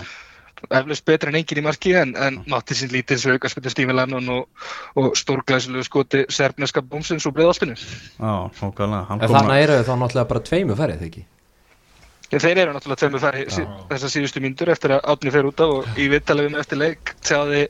eflaust 0.79 1.05
betur 1.07 1.31
en 1.31 1.39
engin 1.39 1.61
í 1.61 1.65
marki 1.65 1.95
en, 1.97 2.13
en 2.19 2.39
mátti 2.51 2.77
sín 2.77 2.91
lítið 2.93 3.21
svo 3.21 3.35
aukarspiltu 3.35 3.71
Stífi 3.73 3.95
Lennon 3.95 4.29
og, 4.33 4.69
og 4.99 5.11
stórglæsilegu 5.17 5.85
skoti 5.87 6.23
serbneska 6.33 6.83
bómsins 6.85 7.27
og 7.29 7.35
breiðaltinu. 7.37 7.77
já, 8.19 8.33
kom 8.59 8.73
þannig 8.75 9.63
eru 9.63 9.81
þá 9.87 9.93
náttúrulega 9.95 10.31
bara 10.33 10.45
tveimu 10.49 10.79
færið, 10.79 11.05
ekki? 11.09 11.25
Þeir 12.29 12.61
eru 12.61 12.73
náttúrulega 12.75 13.01
tveimur 13.01 13.23
færi 13.23 13.45
þessar 13.89 14.13
síðustu 14.13 14.43
myndur 14.43 14.69
eftir 14.69 14.93
að 14.93 15.07
átni 15.09 15.33
fer 15.33 15.49
út 15.49 15.63
af 15.65 15.75
og 15.79 15.97
í 15.97 16.09
með 16.11 16.59
eftir 16.61 16.77
leik 16.77 17.15
tjáði 17.25 17.65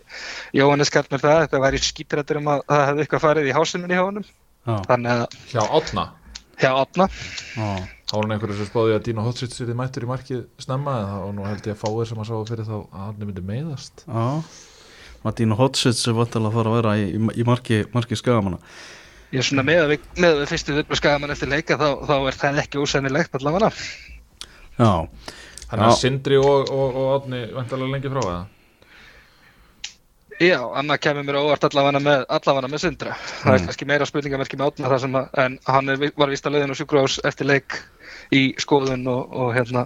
Jóhannes 0.57 0.91
Karlmer 0.91 1.23
það 1.23 1.43
þetta 1.45 1.63
væri 1.63 1.83
skítrættur 1.83 2.41
um 2.41 2.51
að 2.51 2.63
það 2.67 2.87
hefði 2.89 3.05
eitthvað 3.05 3.25
farið 3.27 3.49
í 3.49 3.55
hásinni 3.55 3.95
hjá 3.95 4.03
honum 4.03 4.27
Já, 4.67 4.75
þannig 4.89 5.11
að 5.15 5.37
Hjá 5.53 5.61
Átna 5.63 6.09
hjá 6.59 6.75
átna 6.75 7.07
já, 7.07 7.67
þá 8.09 8.13
var 8.13 8.25
hann 8.25 8.33
einhverju 8.35 8.57
sem 8.59 8.67
spáði 8.67 8.95
að 8.97 9.05
Dino 9.07 9.23
Hotsits 9.23 9.61
er 9.63 9.71
mættur 9.77 10.05
í 10.05 10.09
markið 10.09 10.41
snemma 10.59 10.95
en 10.99 11.11
var 11.23 11.33
nú 11.37 11.47
held 11.47 11.69
ég 11.69 11.75
að 11.77 11.81
fáir 11.83 12.09
sem 12.09 12.19
að 12.19 12.29
sá 12.29 12.35
fyrir 12.49 12.67
þá 12.67 12.75
að 12.75 13.03
hann 13.05 13.23
myndi 13.23 13.45
meiðast. 13.47 14.03
Já. 14.05 14.25
Martínu 15.23 15.57
Hotsits 15.59 16.07
er 16.07 16.17
vantilega 16.17 16.51
að 16.51 16.57
fara 16.59 16.71
að 16.71 16.77
vera 16.79 16.95
í, 16.99 17.07
í, 17.15 17.21
í 17.39 17.47
marki, 17.47 17.81
marki 17.95 18.19
skagamanna. 18.19 18.59
Ég 19.31 19.43
er 19.43 19.47
svona 19.47 19.65
með 19.67 19.83
að 19.83 19.91
við, 19.93 20.07
með 20.17 20.31
að 20.33 20.39
við 20.41 20.51
fyrstu 20.53 20.75
viðbröð 20.75 21.01
skagamann 21.01 21.35
eftir 21.35 21.51
leika 21.51 21.79
þá, 21.79 21.89
þá 22.09 22.15
er 22.17 22.39
það 22.43 22.63
ekki 22.63 22.83
ósennilegt 22.83 23.39
allavega 23.39 23.71
Já, 24.79 24.93
Þannig 25.69 25.85
að. 25.85 25.97
Sindri 25.99 26.39
og, 26.39 26.71
og, 26.71 26.95
og 26.95 27.11
Átni 27.17 27.43
vantalega 27.53 27.93
lengi 27.93 28.13
frá 28.13 28.23
það 28.23 28.47
Já, 30.39 30.61
annað 30.79 31.01
kemur 31.03 31.25
mér 31.27 31.37
óvart 31.41 31.65
allavega 31.67 31.99
með, 31.99 32.21
allavega 32.31 32.67
með 32.71 32.79
Sindra. 32.85 33.15
Það 33.41 33.55
er 33.57 33.63
kannski 33.65 33.87
meira 33.89 34.05
spurningamerki 34.07 34.59
með 34.59 34.69
átna 34.69 34.91
þar 34.93 35.01
sem 35.03 35.17
að, 35.19 35.25
en 35.43 35.57
hann 35.67 35.91
er, 35.91 36.05
var 36.15 36.31
vist 36.31 36.47
að 36.47 36.55
leiðin 36.55 36.71
á 36.71 36.79
sjúkrahús 36.79 37.17
eftir 37.27 37.49
leik 37.49 37.75
í 38.31 38.43
skoðun 38.63 39.03
og, 39.11 39.35
og 39.35 39.51
hérna, 39.57 39.83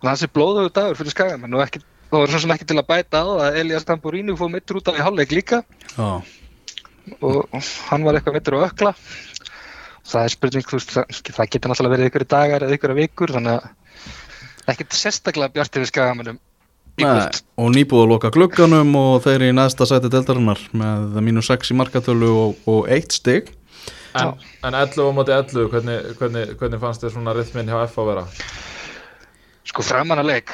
hann 0.00 0.10
hans 0.10 0.26
er 0.26 0.32
blóðuðu 0.34 0.72
dagur 0.74 0.98
fyrir 0.98 1.14
skagamenn 1.14 1.54
og 1.54 1.62
ekki, 1.68 1.84
það 2.10 2.24
var 2.24 2.32
svona 2.32 2.42
sem 2.48 2.56
ekki 2.56 2.68
til 2.72 2.78
að 2.82 2.88
bæta 2.90 3.22
á 3.22 3.26
að 3.46 3.60
Elias 3.62 3.86
Tamburini 3.86 4.34
fóð 4.40 4.52
mittur 4.56 4.80
út 4.80 4.90
af 4.90 4.98
í 4.98 5.06
hálfleik 5.06 5.36
líka 5.38 5.62
já, 5.94 6.10
og 7.20 7.56
hann 7.86 8.10
var 8.10 8.18
eitthvað 8.18 8.40
mittur 8.40 8.58
á 8.58 8.66
ökla. 8.66 8.96
Það 10.06 10.24
er 10.24 10.34
spurning, 10.34 10.66
þú 10.66 10.80
veist, 10.80 10.96
það, 10.98 11.16
það 11.30 11.54
getur 11.54 11.70
náttúrulega 11.70 11.94
verið 11.94 12.10
ykkur 12.10 12.30
dagar 12.34 12.66
eða 12.66 12.74
ykkur 12.80 12.98
vikur, 12.98 13.38
þannig 13.38 13.60
að 13.60 13.70
ekkert 14.66 14.96
sérstaklega 14.98 15.52
bjart 15.54 15.78
yfir 15.78 15.90
skagamennum 15.92 16.38
í 16.96 17.04
Nei, 17.04 17.10
kvöld. 17.10 17.42
og 17.60 17.72
nýbúið 17.76 18.02
að 18.06 18.10
loka 18.14 18.30
glugganum 18.34 18.94
og 18.98 19.18
þeir 19.26 19.48
í 19.50 19.52
næsta 19.56 19.86
sæti 19.88 20.10
deltarinnar 20.12 20.62
með 20.72 21.20
mínus 21.26 21.50
6 21.52 21.74
í 21.74 21.76
markatölu 21.78 22.30
og, 22.32 22.62
og 22.66 22.88
1 22.88 23.18
stig 23.20 23.52
En, 24.16 24.30
en 24.64 24.72
11 24.72 24.96
á 24.96 25.12
móti 25.12 25.32
11, 25.34 25.66
hvernig, 25.68 25.96
hvernig, 26.16 26.54
hvernig 26.56 26.80
fannst 26.80 27.02
þér 27.04 27.10
svona 27.12 27.34
rithminn 27.36 27.68
hjá 27.68 27.82
F 27.84 27.98
að 28.00 28.06
vera? 28.14 28.22
sko 29.66 29.84
framan 29.84 30.22
að 30.22 30.30
leik 30.30 30.52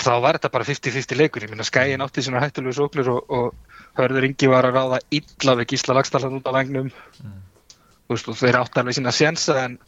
þá 0.00 0.10
var 0.24 0.36
þetta 0.36 0.50
bara 0.52 0.66
50-50 0.66 1.20
leikur 1.20 1.44
ég 1.46 1.52
minna 1.52 1.64
skæin 1.68 2.02
átti 2.02 2.24
sína 2.26 2.42
hættulegu 2.42 2.74
sóknir 2.76 3.08
og, 3.12 3.30
og 3.30 3.54
Hörður 3.94 4.26
Ingi 4.26 4.48
var 4.50 4.66
að 4.66 4.74
ráða 4.80 4.98
illa 5.14 5.54
við 5.60 5.68
Gísla 5.70 5.94
Lagstalan 5.94 6.40
út 6.40 6.48
af 6.50 6.56
vagnum 6.56 6.88
þú 6.90 8.16
veist 8.16 8.30
og 8.32 8.38
þeir 8.40 8.58
átti 8.64 8.82
alveg 8.82 8.98
sína 8.98 9.14
sjensa 9.14 9.60
en 9.68 9.78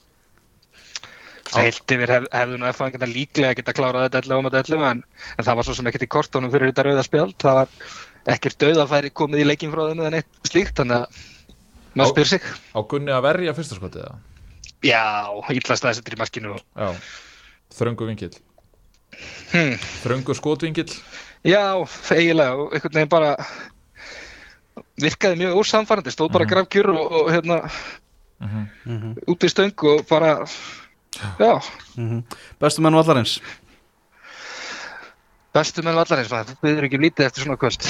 heilt 1.54 1.94
yfir 1.96 2.12
hef, 2.12 2.28
hefðu 2.32 2.60
nú 2.60 2.68
F-fangina 2.72 3.08
líklega 3.10 3.56
geta 3.60 3.74
klárað 3.76 4.08
þetta 4.08 4.22
11 4.24 4.36
á 4.36 4.44
móti 4.46 4.60
11 4.62 4.86
en, 4.90 5.02
en 5.36 5.46
það 5.46 5.58
var 5.60 5.68
svo 5.68 5.76
sem 5.78 5.90
ekkert 5.90 6.06
í 6.06 6.12
kortónum 6.16 6.52
fyrir 6.52 6.72
þetta 6.72 6.86
rauða 6.88 7.06
spjald. 7.06 7.36
Það 7.42 7.60
var 7.60 7.74
ekkert 8.36 8.62
döðafæri 8.64 9.12
komið 9.14 9.44
í 9.44 9.50
leikin 9.50 9.74
frá 9.74 9.84
þeim 9.86 10.02
eða 10.02 10.14
neitt 10.16 10.48
slíkt 10.50 10.80
þannig 10.80 11.04
að 11.04 11.20
maður 11.96 12.14
spyr 12.14 12.32
sig. 12.34 12.48
Á 12.74 12.80
Gunni 12.90 13.14
að 13.14 13.28
verja 13.28 13.54
fyrsta 13.56 13.78
skotið 13.78 14.08
það? 14.08 14.24
já, 14.84 15.02
illa 15.52 15.78
staðsettur 15.78 16.16
í 16.16 16.20
maskinu 16.20 16.56
og, 16.56 16.64
Já, 16.76 16.90
þröngu 17.76 18.08
vingill 18.10 18.32
hmm, 19.52 19.76
Þröngu 20.04 20.36
skotvingill 20.36 20.90
Já, 21.46 21.78
eiginlega 22.12 22.56
og 22.58 22.74
einhvern 22.74 22.98
veginn 22.98 23.12
bara 23.12 23.34
virkaði 25.00 25.38
mjög 25.42 25.60
ósamfærandi, 25.60 26.12
stóð 26.12 26.32
bara 26.34 26.48
grafgjur 26.48 26.90
og, 26.94 27.20
og 27.20 27.30
hérna 27.34 27.60
mm 28.40 29.14
út 29.32 29.44
í 29.44 29.48
stöng 29.48 29.72
og 29.88 30.02
bara 30.10 30.34
já, 31.40 31.52
mm 31.96 32.22
Bestu 32.60 32.82
menn 32.84 32.96
vallarins? 32.98 33.38
Bestu 35.56 35.82
menn 35.86 35.96
vallarins 35.96 36.30
maður, 36.32 36.52
þú 36.52 36.66
byrður 36.66 36.88
ekki 36.88 36.98
um 37.00 37.06
lítið 37.06 37.26
eftir 37.30 37.46
svona 37.46 37.56
kvöld. 37.60 37.88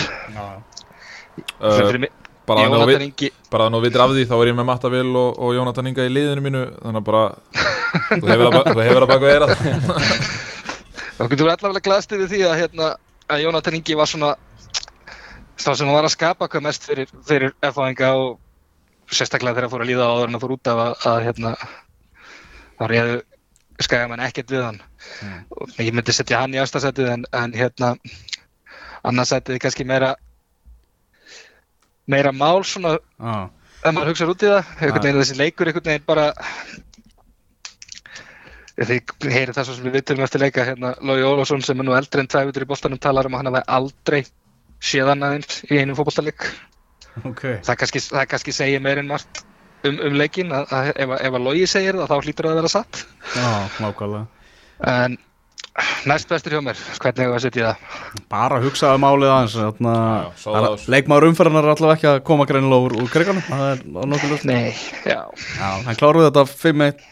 Uh, 1.60 2.06
Bara 2.46 2.62
að 2.62 2.84
við- 2.86 3.70
nú 3.74 3.80
vitir 3.82 4.00
af 4.04 4.12
því 4.14 4.22
þá 4.30 4.34
er 4.36 4.48
ég 4.52 4.54
með 4.54 4.66
Matta 4.68 4.88
Vil 4.92 5.08
og, 5.18 5.38
og 5.42 5.54
Jónatan 5.56 5.88
Inga 5.90 6.04
í 6.06 6.12
liðinu 6.12 6.44
mínu 6.44 6.60
þannig 6.78 7.00
að 7.00 7.06
bara 7.08 7.22
þú 8.22 8.28
hefur 8.30 8.46
að, 8.46 9.08
baka 9.10 9.32
eira 9.32 9.48
og 11.26 11.32
þú 11.34 11.48
er 11.48 11.52
allavega 11.56 11.82
glæðst 11.88 12.14
yfir 12.14 12.30
því 12.30 12.42
að 12.46 12.58
hérna 12.60 12.90
að 13.26 13.42
Jónatan 13.42 13.78
Ingi 13.80 13.96
var 13.98 14.10
svona 14.10 14.30
sá 15.58 15.72
sem 15.74 15.90
var 15.90 16.06
að 16.06 16.14
skapa 16.14 16.46
hvað 16.52 16.66
mest 16.68 16.86
fyrir, 16.86 17.10
fyrir 17.26 17.54
F-fáinga 17.66 18.12
og 18.14 18.38
sérstaklega 19.10 19.56
þegar 19.56 19.66
að 19.66 19.74
fór 19.74 19.82
að 19.84 19.90
líða 19.90 20.06
á 20.06 20.12
áður 20.14 20.30
en 20.30 20.38
að 20.38 20.44
fór 20.46 20.54
út 20.54 20.70
af 20.70 20.82
að, 20.84 20.94
að 21.10 21.18
hérna, 21.26 21.52
þá 22.76 22.84
reyðu 22.92 23.18
skæðamenn 23.82 24.24
ekkert 24.24 24.54
við 24.54 24.64
hann. 24.64 24.80
Og 25.56 25.82
ég 25.82 25.92
myndi 25.96 26.14
setja 26.16 26.40
hann 26.42 26.54
í 26.56 26.60
afstæðsætið 26.62 27.12
en, 27.12 27.26
en 27.36 27.56
hérna 27.56 27.92
annarsætið 29.06 29.56
er 29.56 29.62
kannski 29.66 29.86
meira 29.88 30.14
meira 32.06 32.32
mál 32.32 32.64
svona 32.64 32.96
Já, 32.96 33.48
ef 33.82 33.94
maður 33.94 34.12
hugsaður 34.12 34.34
út 34.34 34.44
í 34.44 34.50
það, 34.50 34.72
einhvern 34.80 35.04
veginn 35.04 35.20
þessi 35.20 35.38
leikur 35.40 35.70
einhvern 35.70 35.90
veginn 35.90 36.06
bara 36.06 36.26
ég 38.76 39.14
heyri 39.32 39.54
það 39.56 39.68
svo 39.68 39.76
sem 39.76 39.86
við 39.88 39.98
vittum 39.98 40.22
eftir 40.24 40.42
leika, 40.42 40.64
hérna 40.68 40.94
Lói 41.00 41.24
Ólafsson 41.24 41.64
sem 41.64 41.80
er 41.80 41.88
nú 41.88 41.96
eldri 41.96 42.22
en 42.22 42.30
tvæfutur 42.30 42.66
í 42.66 42.70
boltanum 42.70 43.00
talar 43.00 43.28
um 43.28 43.36
að 43.36 43.44
hann 43.44 43.52
hafi 43.52 43.62
aldrei 43.78 44.22
séð 44.84 45.12
hann 45.14 45.24
aðeins 45.24 45.62
í 45.70 45.78
einum 45.80 45.96
fótboltaleik. 45.96 46.44
Ok. 47.24 47.42
Það 47.64 47.78
kannski, 47.80 48.02
kannski 48.28 48.52
segir 48.52 48.82
meir 48.84 49.00
en 49.00 49.08
margt 49.08 49.40
um, 49.90 50.00
um 50.08 50.16
leikin 50.20 50.52
að, 50.56 50.66
að 50.76 50.90
ef, 50.94 51.12
að- 51.16 51.22
ef 51.28 51.36
að 51.38 51.44
Lói 51.46 51.66
segir 51.70 51.98
það 52.00 52.10
þá 52.12 52.16
hlýtur 52.26 52.48
það 52.48 52.52
að 52.54 52.60
vera 52.62 52.72
satt. 52.74 53.00
Já, 53.36 53.48
nákvæmlega. 53.82 54.26
En 54.92 55.16
næst 56.08 56.28
bestur 56.30 56.54
hjá 56.56 56.60
mér, 56.64 56.78
hvernig 57.02 57.24
hefur 57.26 57.36
að 57.38 57.44
setja 57.46 57.70
það? 57.72 58.20
Bara 58.32 58.60
hugsaðu 58.64 59.00
málið 59.02 59.32
aðeins 59.34 59.56
þarna, 59.58 59.94
Já, 59.96 60.30
það 60.44 60.66
þessu. 60.68 60.92
Leikmaður 60.94 61.26
umferðanar 61.30 61.68
er 61.68 61.74
allavega 61.74 61.96
ekki 61.98 62.10
að 62.12 62.22
koma 62.30 62.46
greinilega 62.48 62.86
úr, 62.88 62.96
úr 63.02 63.10
kriganum 63.12 63.44
Það 63.48 63.66
er 63.72 63.82
nokkuð 64.12 64.32
ljóst. 64.32 64.48
Nei, 64.48 64.72
já, 65.04 65.20
hann 65.60 66.00
kláruði 66.00 66.30
þetta 66.30 66.46
5-1 66.62 67.04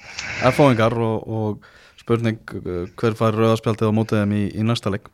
F-fóingar 0.53 0.97
og, 1.09 1.29
og 1.41 1.69
spurning 2.01 2.41
uh, 2.61 2.81
hver 3.01 3.19
fær 3.21 3.37
rauðarspjaldið 3.41 3.93
á 3.93 3.97
mótið 4.01 4.23
þeim 4.25 4.35
í, 4.39 4.43
í 4.61 4.65
næsta 4.71 4.93
leik. 4.95 5.13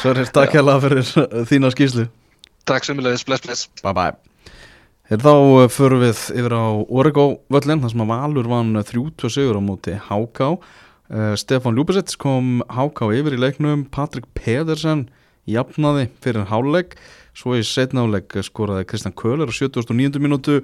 Sverrir, 0.00 0.28
takk 0.32 0.54
hérlega 0.56 0.84
fyrir 0.86 1.46
þína 1.50 1.72
skýslu 1.74 2.08
takk 2.70 2.84
sömulegis, 2.86 3.24
bless 3.26 3.42
bless. 3.42 3.68
Bye 3.82 3.96
bye 3.96 4.29
Hér 5.10 5.24
þá 5.24 5.32
uh, 5.34 5.64
förum 5.66 6.04
við 6.04 6.18
yfir 6.38 6.52
á 6.54 6.70
Origo 6.86 7.22
völlin 7.50 7.80
þar 7.82 7.90
sem 7.90 8.02
að 8.04 8.10
Valur 8.12 8.46
vann 8.46 8.76
30 8.78 9.32
sigur 9.34 9.56
á 9.58 9.62
móti 9.66 9.96
Háká. 9.98 10.52
Uh, 11.10 11.32
Stefán 11.34 11.74
Ljúbesets 11.74 12.14
kom 12.14 12.60
Háká 12.70 13.08
yfir 13.10 13.34
í 13.34 13.40
leiknum 13.42 13.82
Patrik 13.90 14.28
Pedersen 14.38 15.08
jafnaði 15.50 16.04
fyrir 16.22 16.46
háluleik 16.46 16.94
svo 17.34 17.56
í 17.58 17.64
setnáleik 17.66 18.38
skoraði 18.46 18.86
Kristján 18.86 19.16
Köhler 19.18 19.50
á 19.50 19.54
79. 19.58 20.22
mínútu. 20.22 20.60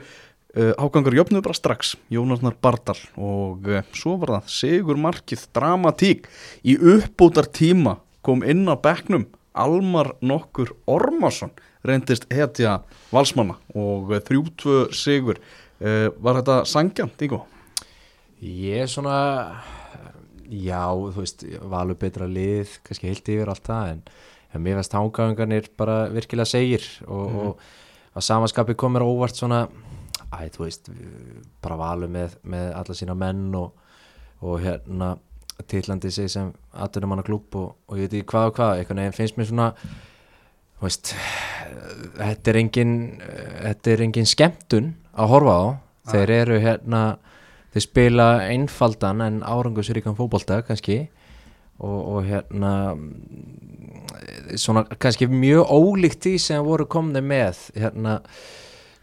Uh, 0.54 0.70
Hákangar 0.78 1.18
jöfnuðu 1.18 1.42
bara 1.48 1.58
strax 1.58 1.96
Jónasnar 2.14 2.54
Bardal. 2.62 3.00
Og 3.18 3.66
uh, 3.66 3.82
svo 3.98 4.14
var 4.22 4.36
það 4.36 4.54
sigur 4.60 5.02
markið 5.08 5.42
dramatík. 5.58 6.30
Í 6.62 6.78
uppbútar 6.94 7.50
tíma 7.50 7.98
kom 8.22 8.46
inn 8.46 8.62
á 8.70 8.78
bekknum 8.78 9.26
Almar 9.58 10.14
nokkur 10.22 10.76
Ormarsson 10.86 11.50
reyndist 11.90 12.26
hetja 12.32 12.80
valsmanna 13.12 13.56
og 13.74 14.12
eh, 14.16 14.22
3-2 14.24 14.76
sigur 14.96 15.40
uh, 15.40 16.08
var 16.22 16.40
þetta 16.40 16.60
sangjan, 16.68 17.12
Díko? 17.18 17.42
Ég 18.42 18.84
er 18.84 18.90
svona 18.92 19.16
já, 20.46 20.84
þú 20.92 21.22
veist, 21.22 21.44
valur 21.72 21.98
betra 21.98 22.28
lið 22.30 22.78
kannski 22.86 23.10
heilt 23.10 23.32
yfir 23.32 23.50
allt 23.50 23.66
það 23.66 23.92
en, 23.94 24.02
en 24.54 24.64
mér 24.64 24.80
veist 24.80 24.94
hángaðingarnir 24.94 25.70
bara 25.78 26.04
virkilega 26.12 26.48
segir 26.50 26.86
og, 27.06 27.40
og 27.40 28.16
að 28.16 28.28
samaskapi 28.28 28.76
komur 28.78 29.04
óvart 29.06 29.36
svona 29.36 29.64
æ, 30.32 30.48
þú 30.54 30.66
veist, 30.66 30.90
bara 31.64 31.78
valur 31.80 32.10
með, 32.12 32.36
með 32.46 32.70
alla 32.78 32.96
sína 32.96 33.16
menn 33.18 33.48
og, 33.58 33.72
og 34.44 34.60
hérna 34.64 35.14
tillandi 35.70 36.10
sig 36.12 36.30
sem 36.30 36.52
atvinnumanna 36.72 37.24
klúb 37.24 37.54
og, 37.56 37.76
og 37.88 37.96
ég 37.98 38.06
veit 38.06 38.20
ekki 38.20 38.30
hvað 38.32 38.50
og 38.50 38.58
hvað, 38.58 38.80
einhvern 38.80 39.02
veginn 39.02 39.16
finnst 39.16 39.38
mér 39.38 39.50
svona 39.50 39.70
veist 40.82 41.14
þetta 42.16 42.52
er 42.52 42.60
engin 42.60 42.94
þetta 43.20 43.92
er 43.92 44.04
engin 44.06 44.28
skemmtun 44.28 44.94
að 45.16 45.32
horfa 45.32 45.56
á. 45.56 45.64
Þeir 46.06 46.32
eru 46.36 46.58
hérna 46.62 47.02
þeir 47.74 47.84
spila 47.84 48.26
einfaldan 48.46 49.22
en 49.24 49.40
árangusríkan 49.42 50.16
fótbolta 50.18 50.62
kannski. 50.66 51.06
Og, 51.76 51.96
og 52.16 52.22
hérna 52.24 52.70
svona 54.56 54.86
kannski 54.96 55.26
mjög 55.28 55.68
ólíkt 55.68 56.22
því 56.24 56.38
sem 56.40 56.62
voru 56.64 56.86
komni 56.88 57.20
með 57.20 57.66
hérna 57.76 58.22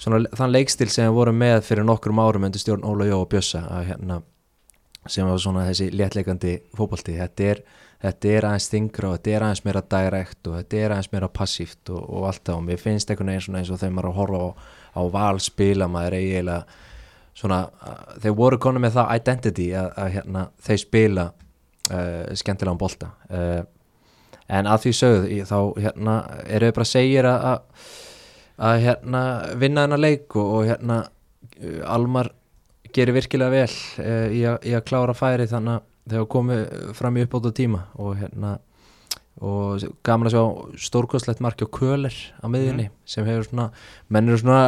svona 0.01 0.23
þann 0.33 0.53
leikstil 0.55 0.89
sem 0.89 1.13
voru 1.13 1.35
með 1.37 1.61
fyrir 1.67 1.85
nokkrum 1.85 2.21
árum 2.23 2.47
undir 2.47 2.63
stjórn 2.63 2.85
Óla 2.87 3.05
Jó 3.07 3.19
og 3.21 3.29
Bjössa 3.29 3.61
að 3.69 3.91
hérna 3.91 4.19
sem 5.05 5.27
var 5.27 5.39
svona 5.43 5.67
þessi 5.67 5.89
léttleikandi 5.93 6.55
fótbolti. 6.77 7.17
Þetta 7.19 7.47
er, 7.51 7.61
þetta 8.03 8.31
er 8.37 8.47
aðeins 8.49 8.69
þingra 8.71 9.09
og 9.09 9.17
þetta 9.17 9.33
er 9.37 9.45
aðeins 9.47 9.63
meira 9.65 9.81
direkt 9.93 10.47
og 10.49 10.57
þetta 10.59 10.79
er 10.83 10.95
aðeins 10.95 11.11
meira 11.13 11.29
passíft 11.31 11.91
og, 11.93 12.01
og 12.03 12.25
allt 12.29 12.41
það. 12.43 12.57
Og 12.59 12.65
mér 12.67 12.81
finnst 12.81 13.11
einhvern 13.13 13.31
veginn 13.33 13.59
eins 13.61 13.71
og 13.71 13.79
þegar 13.81 13.95
maður 13.97 14.09
að 14.11 14.17
horfa 14.21 14.41
á, 14.43 14.49
á 14.99 15.01
val 15.13 15.39
spila 15.43 15.87
maður 15.91 16.17
eiginlega 16.19 16.81
svona, 17.33 17.61
uh, 17.81 18.01
þeir 18.21 18.35
voru 18.37 18.59
konu 18.61 18.81
með 18.83 18.97
það 18.99 19.13
identity 19.17 19.69
að, 19.79 19.87
að 20.03 20.11
hérna, 20.17 20.43
þeir 20.67 20.81
spila 20.83 21.23
uh, 21.31 22.35
skemmtilegan 22.43 22.81
bolta. 22.83 23.09
Uh, 23.31 23.63
en 24.53 24.67
að 24.69 24.83
því 24.83 24.93
sögð 24.99 25.29
í- 25.31 25.41
þá 25.47 25.57
hérna, 25.87 26.17
eru 26.51 26.69
þau 26.69 26.75
bara 26.81 26.89
segja 26.91 27.23
að, 27.31 27.47
að, 27.53 27.89
að 28.69 28.83
hérna, 28.83 29.23
vinna 29.63 29.87
hennar 29.87 30.03
leik 30.03 30.35
og, 30.37 30.51
og 30.59 30.67
hérna 30.69 30.99
uh, 31.07 31.79
Almar 31.95 32.29
gerir 32.93 33.15
virkilega 33.15 33.49
vel 33.55 33.71
uh, 34.03 34.27
í, 34.29 34.43
í 34.43 34.75
að 34.77 34.85
klára 34.91 35.15
færi 35.17 35.47
þannig 35.49 35.79
að 35.79 35.89
þegar 36.09 36.29
komið 36.35 36.63
fram 36.97 37.17
í 37.17 37.25
uppbóta 37.25 37.53
tíma 37.55 37.87
og 38.01 38.15
hérna 38.19 38.57
og 39.41 39.81
gaman 40.05 40.29
að 40.29 40.35
sjá 40.35 40.81
stórkostlegt 40.87 41.41
marki 41.41 41.65
á 41.65 41.73
Köler 41.73 42.13
á 42.37 42.45
miðjunni 42.51 42.89
sem 43.09 43.25
hefur 43.25 43.47
svona, 43.47 43.69
menn 44.13 44.29
eru 44.29 44.37
svona 44.39 44.65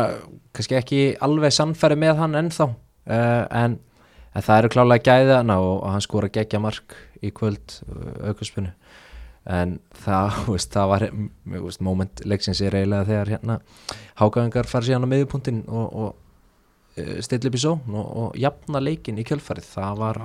kannski 0.56 0.80
ekki 0.80 1.02
alveg 1.22 1.54
sannfæri 1.54 1.98
með 2.02 2.22
hann 2.24 2.40
ennþá 2.40 2.72
uh, 2.72 3.44
en, 3.54 3.78
en 4.34 4.46
það 4.46 4.62
eru 4.64 4.72
klálega 4.74 5.06
gæði 5.06 5.36
hana 5.38 5.60
og, 5.62 5.76
og 5.84 5.94
hann 5.94 6.06
skora 6.06 6.32
geggja 6.34 6.62
mark 6.64 6.98
í 7.22 7.30
kvöld 7.36 7.78
uh, 7.86 8.32
aukarspunni 8.32 8.74
en 9.46 9.78
það, 10.02 10.40
veist, 10.56 10.74
það 10.74 10.92
var 10.96 11.08
mm, 11.12 11.30
veist, 11.60 11.86
moment 11.86 12.26
leiksins 12.26 12.64
er 12.66 12.80
eiginlega 12.80 13.10
þegar 13.12 13.34
hérna 13.36 13.60
hágæðingar 14.22 14.70
fara 14.70 14.90
síðan 14.90 15.06
á 15.06 15.12
miðjupunktinn 15.14 15.64
og, 15.70 15.88
og 15.94 16.10
uh, 16.98 17.16
stilla 17.26 17.52
upp 17.52 17.60
í 17.60 17.64
són 17.68 17.86
og, 17.94 18.06
og 18.24 18.42
jafna 18.42 18.82
leikin 18.82 19.22
í 19.22 19.28
kjölfarið. 19.28 19.70
Það 19.76 20.02
var, 20.02 20.22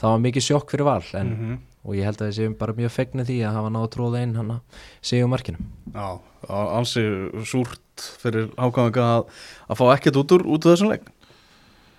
það 0.00 0.10
var 0.14 0.22
mikið 0.26 0.46
sjokk 0.48 0.70
fyrir 0.74 0.84
val 0.88 1.02
en, 1.14 1.30
Mhm. 1.34 1.58
og 1.84 1.94
ég 1.94 2.04
held 2.08 2.16
að 2.22 2.28
þessi 2.32 2.58
bara 2.58 2.72
mjög 2.72 2.90
fegnir 2.94 3.24
því 3.28 3.38
að 3.44 3.52
hafa 3.58 3.70
náðu 3.74 3.90
tróða 3.94 4.22
inn 4.22 4.34
hann 4.36 4.50
að 4.50 4.60
segja 5.02 5.24
um 5.24 5.30
markinu 5.30 5.58
Já, 5.94 6.20
ansi 6.50 7.02
súrt 7.44 7.80
fyrir 8.22 8.48
ákvæðanga 8.56 9.04
að, 9.18 9.26
að 9.70 9.76
fá 9.80 9.84
ekkert 9.96 10.16
út 10.22 10.32
úr, 10.38 10.46
út 10.46 10.64
úr 10.66 10.72
þessum 10.76 10.90
leik 10.94 11.10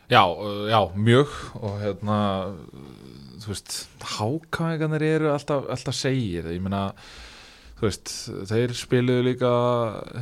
Já, 0.10 0.22
já, 0.70 0.80
mjög 0.96 1.30
og 1.62 1.80
hérna 1.82 2.18
þú 3.42 3.48
veist, 3.52 3.78
hákvæðingarnir 4.16 5.02
eru 5.16 5.32
alltaf, 5.34 5.66
alltaf 5.70 5.96
segir, 5.98 6.46
ég 6.54 6.62
meina 6.62 6.92
þú 7.76 7.84
veist, 7.90 8.12
þeir 8.50 8.74
spiluðu 8.80 9.24
líka 9.28 9.50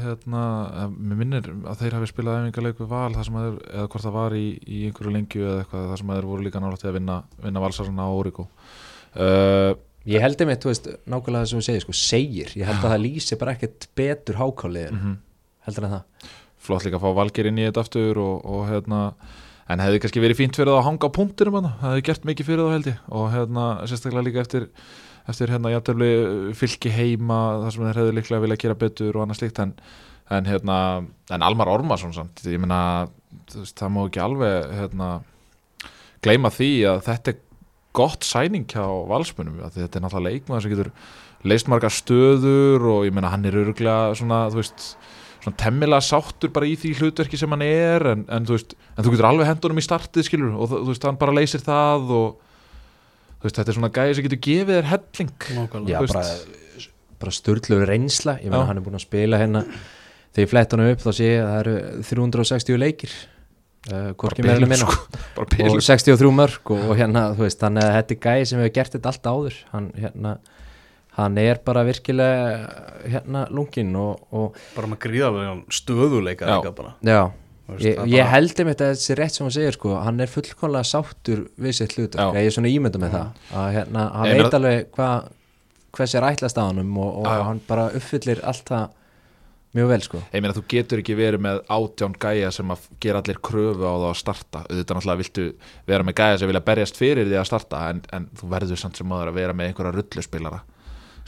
hérna, 0.03 0.43
mér 0.89 1.19
minnir 1.19 1.49
að 1.69 1.83
þeir 1.83 1.95
hafi 1.99 2.09
spilað 2.09 2.39
æfingarleik 2.47 2.79
við 2.81 2.89
val 2.89 3.11
að 3.13 3.29
þeir, 3.29 3.57
eða 3.73 3.87
hvort 3.93 4.05
það 4.07 4.15
var 4.17 4.35
í, 4.39 4.45
í 4.65 4.79
einhverju 4.89 5.13
lengju 5.13 5.43
eða 5.45 5.59
eitthvað, 5.63 5.87
þar 5.91 6.01
sem 6.01 6.09
að 6.13 6.17
þeir 6.19 6.29
voru 6.31 6.47
líka 6.47 6.63
nálægt 6.63 6.85
að 6.89 6.97
vinna, 6.97 7.17
vinna 7.45 7.63
valsarana 7.63 8.07
á 8.09 8.11
Origo. 8.17 8.47
Uh, 9.13 9.71
ég 10.09 10.23
held 10.25 10.41
einmitt, 10.41 10.63
þú 10.65 10.71
veist, 10.71 10.89
nákvæmlega 11.05 11.43
það 11.45 11.51
sem 11.53 11.61
þú 11.61 11.67
segir 11.69 11.85
sko, 11.85 11.95
segir, 11.99 12.53
ég 12.57 12.65
held 12.71 12.81
að 12.81 12.95
það 12.95 13.03
lýsi 13.05 13.37
bara 13.43 13.53
ekkert 13.53 13.87
betur 14.01 14.39
hákáliðin, 14.41 14.97
Mhm. 14.97 15.13
heldur 15.67 15.85
en 15.85 15.95
það. 15.99 16.29
Flott 16.63 16.85
líka 16.87 16.97
að 16.97 17.03
fá 17.05 17.13
Valgeir 17.21 17.47
inn 17.51 17.57
í 17.59 17.67
þetta 17.69 17.81
aftur 17.85 18.17
og, 18.23 18.45
og 18.45 18.65
hérna 18.69 18.99
en 19.69 19.79
hefði 19.79 19.99
kannski 20.03 20.21
verið 20.23 20.39
fínt 20.41 20.55
fyrir 20.57 20.71
það 20.73 20.79
að 20.81 20.85
hanga 20.89 21.07
á 21.07 21.15
punktinum 21.15 21.55
hana. 21.59 21.71
það 21.81 21.91
hefði 21.93 22.03
gert 22.09 22.25
mikið 22.27 22.45
fyrir 22.49 22.63
það 22.63 22.73
held 22.75 22.87
ég. 22.89 22.97
Og 23.11 23.25
hérna 23.31 23.65
sérstaklega 23.87 24.25
líka 24.27 24.41
eftir 24.43 24.65
eftir 25.29 25.51
hérna 25.53 25.71
jafntefli 25.71 26.09
fylki 26.57 26.91
heima 26.93 27.39
þar 27.63 27.75
sem 27.75 27.85
þeir 27.87 27.99
hefði 28.01 28.15
líklega 28.17 28.43
vilja 28.43 28.59
gera 28.63 28.79
betur 28.79 29.17
og 29.17 29.25
annað 29.25 29.39
slíkt 29.39 29.61
en, 29.63 29.73
en 30.33 30.49
hérna 30.49 30.77
en 31.31 31.45
Almar 31.45 31.71
Ormarsson 31.71 32.15
samt 32.15 32.43
ég 32.49 32.59
meina 32.61 33.07
það 33.53 33.93
má 33.95 34.03
ekki 34.03 34.23
alveg 34.23 34.75
hérna 34.79 35.09
gleyma 36.23 36.51
því 36.53 36.71
að 36.91 37.01
þetta 37.07 37.33
er 37.33 37.41
gott 37.93 38.25
sæning 38.25 38.65
hjá 38.71 38.85
valsmunum 39.09 39.61
að 39.63 39.81
þetta 39.83 39.99
er 39.99 40.05
náttúrulega 40.05 40.37
leikmaður 40.37 40.65
sem 40.65 40.73
getur 40.73 40.93
leist 41.43 41.69
margar 41.71 41.93
stöður 41.93 42.87
og 42.89 43.03
ég 43.07 43.15
meina 43.15 43.31
hann 43.33 43.45
er 43.47 43.59
öruglega 43.63 44.15
svona 44.17 44.45
þú 44.51 44.61
veist 44.61 44.87
svona 45.43 45.59
temmilega 45.59 46.03
sáttur 46.03 46.53
bara 46.55 46.69
í 46.69 46.77
því 46.79 46.93
hlutverki 46.99 47.39
sem 47.39 47.51
hann 47.51 47.65
er 47.65 48.05
en, 48.13 48.23
en, 48.31 48.47
þú, 48.47 48.57
veist, 48.57 48.75
en 48.95 49.05
þú 49.05 49.13
getur 49.13 49.27
alveg 49.27 49.49
hendunum 49.49 49.81
í 49.81 49.85
startið 49.85 50.27
skilur 50.27 50.55
og 50.55 50.71
þú 50.71 50.87
veist 50.87 51.07
hann 51.07 51.19
bara 51.19 51.35
leysir 51.35 51.63
það 51.63 52.13
og 52.15 52.52
veist 53.47 53.59
þetta 53.59 53.73
er 53.73 53.77
svona 53.79 53.91
gæði 53.93 54.15
sem 54.17 54.27
getur 54.27 54.41
gefið 54.47 54.77
þér 54.77 54.89
helling. 54.93 55.33
Já, 55.89 55.99
bara, 56.07 56.23
bara 57.23 57.35
störtluður 57.39 57.91
reynsla. 57.91 58.37
Ég 58.41 58.49
meina 58.49 58.63
Já. 58.63 58.69
hann 58.71 58.81
er 58.81 58.87
búin 58.87 58.99
að 58.99 59.05
spila 59.05 59.41
hérna. 59.41 59.65
Þegar 60.33 60.45
ég 60.47 60.51
flett 60.53 60.73
hann 60.73 60.87
upp 60.87 61.03
þá 61.03 61.11
sé 61.13 61.29
ég 61.29 61.43
að 61.43 61.51
það 61.51 61.61
eru 61.61 61.77
360 62.09 62.81
leikir. 62.81 63.13
Uh, 63.83 64.13
bilun, 64.15 64.63
minna. 64.63 64.77
sko. 64.79 64.95
bara 65.35 65.43
og 65.43 65.49
pilur 65.51 65.81
63 65.83 66.29
mörg 66.31 66.69
og, 66.71 66.83
og 66.87 66.95
hérna 66.95 67.25
þú 67.35 67.43
veist, 67.43 67.63
hann 67.67 67.81
er 67.81 67.89
þetta 67.97 68.15
er 68.15 68.19
gæði 68.23 68.45
sem 68.47 68.61
hefur 68.63 68.75
gert 68.77 68.93
þetta 68.95 69.11
allt 69.11 69.27
áður. 69.27 69.57
Hann 69.73 69.89
hérna 69.99 70.37
hann 71.17 71.37
er 71.37 71.59
bara 71.65 71.83
virkilega 71.85 72.59
hérna 73.05 73.43
lungin 73.53 73.93
og, 73.99 74.23
og 74.33 74.59
bara 74.73 74.89
með 74.93 75.01
gríðarlega 75.05 75.55
stöðuleika 75.73 76.47
Já. 76.47 76.55
líka 76.55 76.73
bara. 76.77 76.93
Já, 77.05 77.19
veist, 77.27 77.42
ég, 77.79 77.93
ég 77.95 78.17
bara- 78.19 78.29
held 78.33 78.59
um 78.59 78.71
þetta 78.73 78.89
þessi 78.93 79.15
rétt 79.19 79.37
sem 79.37 79.45
hann 79.45 79.55
segir 79.55 79.77
sko, 79.77 79.93
hann 80.03 80.19
er 80.19 80.27
fullkomlega 80.31 80.83
sáttur 80.89 81.45
við 81.59 81.77
sitt 81.79 81.95
hlut, 81.97 82.15
ég 82.19 82.41
er 82.49 82.51
svona 82.55 82.71
ímynda 82.71 82.99
með 82.99 83.15
það 83.15 83.45
að 83.61 83.69
hérna, 83.77 84.07
hann 84.17 84.27
Ég 84.27 84.41
veit 84.41 84.57
alveg 84.59 84.91
hvað 84.97 85.29
hvers 85.93 86.15
er 86.17 86.27
ætlast 86.27 86.57
á 86.59 86.63
hannum 86.65 86.97
og, 86.97 87.21
og 87.23 87.31
hann 87.47 87.61
bara 87.67 87.87
uppfyllir 87.93 88.41
allt 88.43 88.65
það 88.67 88.89
mjög 89.73 89.87
vel 89.89 90.01
sko. 90.05 90.19
Ég 90.33 90.41
meina 90.43 90.53
þú 90.53 90.63
getur 90.69 90.99
ekki 91.01 91.15
verið 91.17 91.41
með 91.41 91.61
átján 91.73 92.13
gæja 92.21 92.51
sem 92.53 92.73
að 92.73 92.83
gera 93.01 93.21
allir 93.23 93.39
kröfu 93.41 93.81
á 93.89 93.93
það 93.93 94.09
að 94.11 94.19
starta. 94.19 94.61
Auðvitað 94.69 94.97
náttúrulega 94.99 95.21
viltu 95.23 95.45
vera 95.89 96.05
með 96.05 96.17
gæja 96.19 96.37
sem 96.41 96.51
vilja 96.51 96.61
berjast 96.67 96.99
fyrir 96.99 97.25
því 97.29 97.39
að 97.41 97.47
starta 97.49 97.79
en, 97.89 98.01
en 98.13 98.27
þú 98.37 98.49
verður 98.53 98.81
samt 98.83 98.99
sem 99.01 99.09
maður 99.09 99.31
að 99.31 99.39
vera 99.39 99.55
með 99.57 99.71
einhverja 99.71 99.95
rulluspilara. 99.97 100.59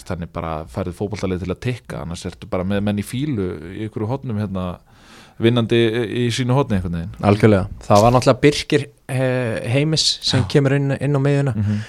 Þannig 0.05 0.29
bara 0.35 0.51
færið 0.69 0.97
fótboltalið 0.99 1.41
til 1.45 1.53
að 1.55 1.61
tikka 1.65 2.01
annars 2.03 2.25
ertu 2.29 2.45
bara 2.51 2.65
með 2.67 2.83
menn 2.85 3.01
í 3.01 3.05
fílu 3.05 3.47
í 3.71 3.85
einhverju 3.87 4.09
hotnum 4.11 4.37
hérna 4.37 4.65
vinnandi 5.41 5.79
í 6.23 6.25
sínu 6.31 6.55
hotni 6.55 6.77
einhvern 6.77 6.95
veginn. 6.99 7.15
Algjörlega, 7.27 7.67
það 7.83 8.01
var 8.05 8.13
náttúrulega 8.15 8.41
Birkir 8.45 8.85
eh, 9.11 9.69
heimis 9.73 10.05
sem 10.23 10.43
kemur 10.51 10.75
inn, 10.77 10.91
inn 10.99 11.15
á 11.17 11.21
miðuna 11.21 11.53
Mhm. 11.55 11.79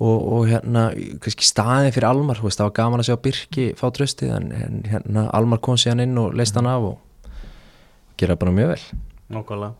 og, 0.00 0.32
og 0.32 0.46
hérna 0.50 0.82
kannski 1.22 1.46
staðin 1.46 1.92
fyrir 1.94 2.08
Almar, 2.08 2.36
þú 2.38 2.48
veist, 2.48 2.58
það 2.60 2.68
var 2.70 2.76
gaman 2.80 3.00
að 3.00 3.08
sjá 3.10 3.16
Birki 3.22 3.68
fá 3.78 3.86
tröstið 3.94 4.34
en, 4.36 4.52
en 4.52 4.82
hérna 4.90 5.28
Almar 5.34 5.58
kom 5.62 5.76
síðan 5.78 6.02
inn 6.06 6.18
og 6.18 6.34
leist 6.38 6.54
hann 6.58 6.66
af 6.66 6.82
og 6.82 6.98
gera 8.18 8.36
bara 8.36 8.50
mjög 8.54 8.74
vel. 8.74 8.84
Nákvæmlega. 9.30 9.74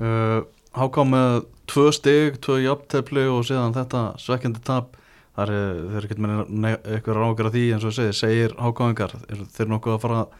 Uh, 0.00 0.42
Háká 0.74 1.04
með 1.06 1.44
tvö 1.70 1.92
stig, 1.94 2.40
tvö 2.42 2.56
jafntefli 2.64 3.28
og 3.30 3.44
síðan 3.46 3.74
þetta 3.76 4.00
svekkjandi 4.18 4.62
tap. 4.66 4.96
Þar 5.36 5.50
er 5.54 5.76
þeir 5.92 6.06
ekkert 6.08 6.22
með 6.24 6.40
eitthvað 6.82 7.16
rákar 7.20 7.46
að 7.50 7.54
því 7.56 7.62
eins 7.74 7.84
og 7.86 7.92
ég 7.92 7.96
segi, 7.98 8.16
segir 8.18 8.52
hákáingar 8.58 9.14
er 9.30 9.44
þeir 9.54 9.70
nokkuð 9.70 9.94
að 9.94 10.02
fara 10.02 10.18
að 10.24 10.34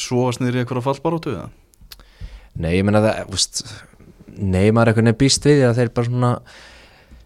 svoast 0.00 0.42
niður 0.42 0.58
í 0.58 0.62
eitthvað 0.62 0.86
fallbarótu 0.86 1.34
eða? 1.34 1.48
Nei, 2.58 2.72
ég 2.78 2.86
meina 2.86 3.02
það, 3.04 3.34
úst, 3.36 3.62
nei, 4.34 4.70
maður 4.74 4.90
er 4.90 4.92
einhvern 4.92 5.10
veginn 5.10 5.20
býst 5.20 5.46
við 5.46 5.62
að 5.68 5.76
þeir 5.78 5.92
bara 5.94 6.10
svona 6.10 6.32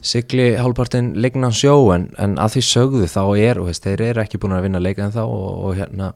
sigli 0.02 0.48
hálfpartinn 0.58 1.12
leiknan 1.22 1.54
sjó 1.54 1.76
en, 1.94 2.08
en 2.20 2.34
að 2.42 2.56
því 2.56 2.64
sögðu 2.68 3.08
þá 3.08 3.22
er, 3.38 3.60
þú 3.60 3.68
veist, 3.68 3.86
þeir 3.86 4.04
eru 4.08 4.22
ekki 4.24 4.40
búin 4.42 4.56
að 4.56 4.66
vinna 4.66 4.82
leika 4.82 5.06
en 5.06 5.14
þá 5.14 5.22
og, 5.22 5.48
og 5.68 5.78
hérna 5.78 6.10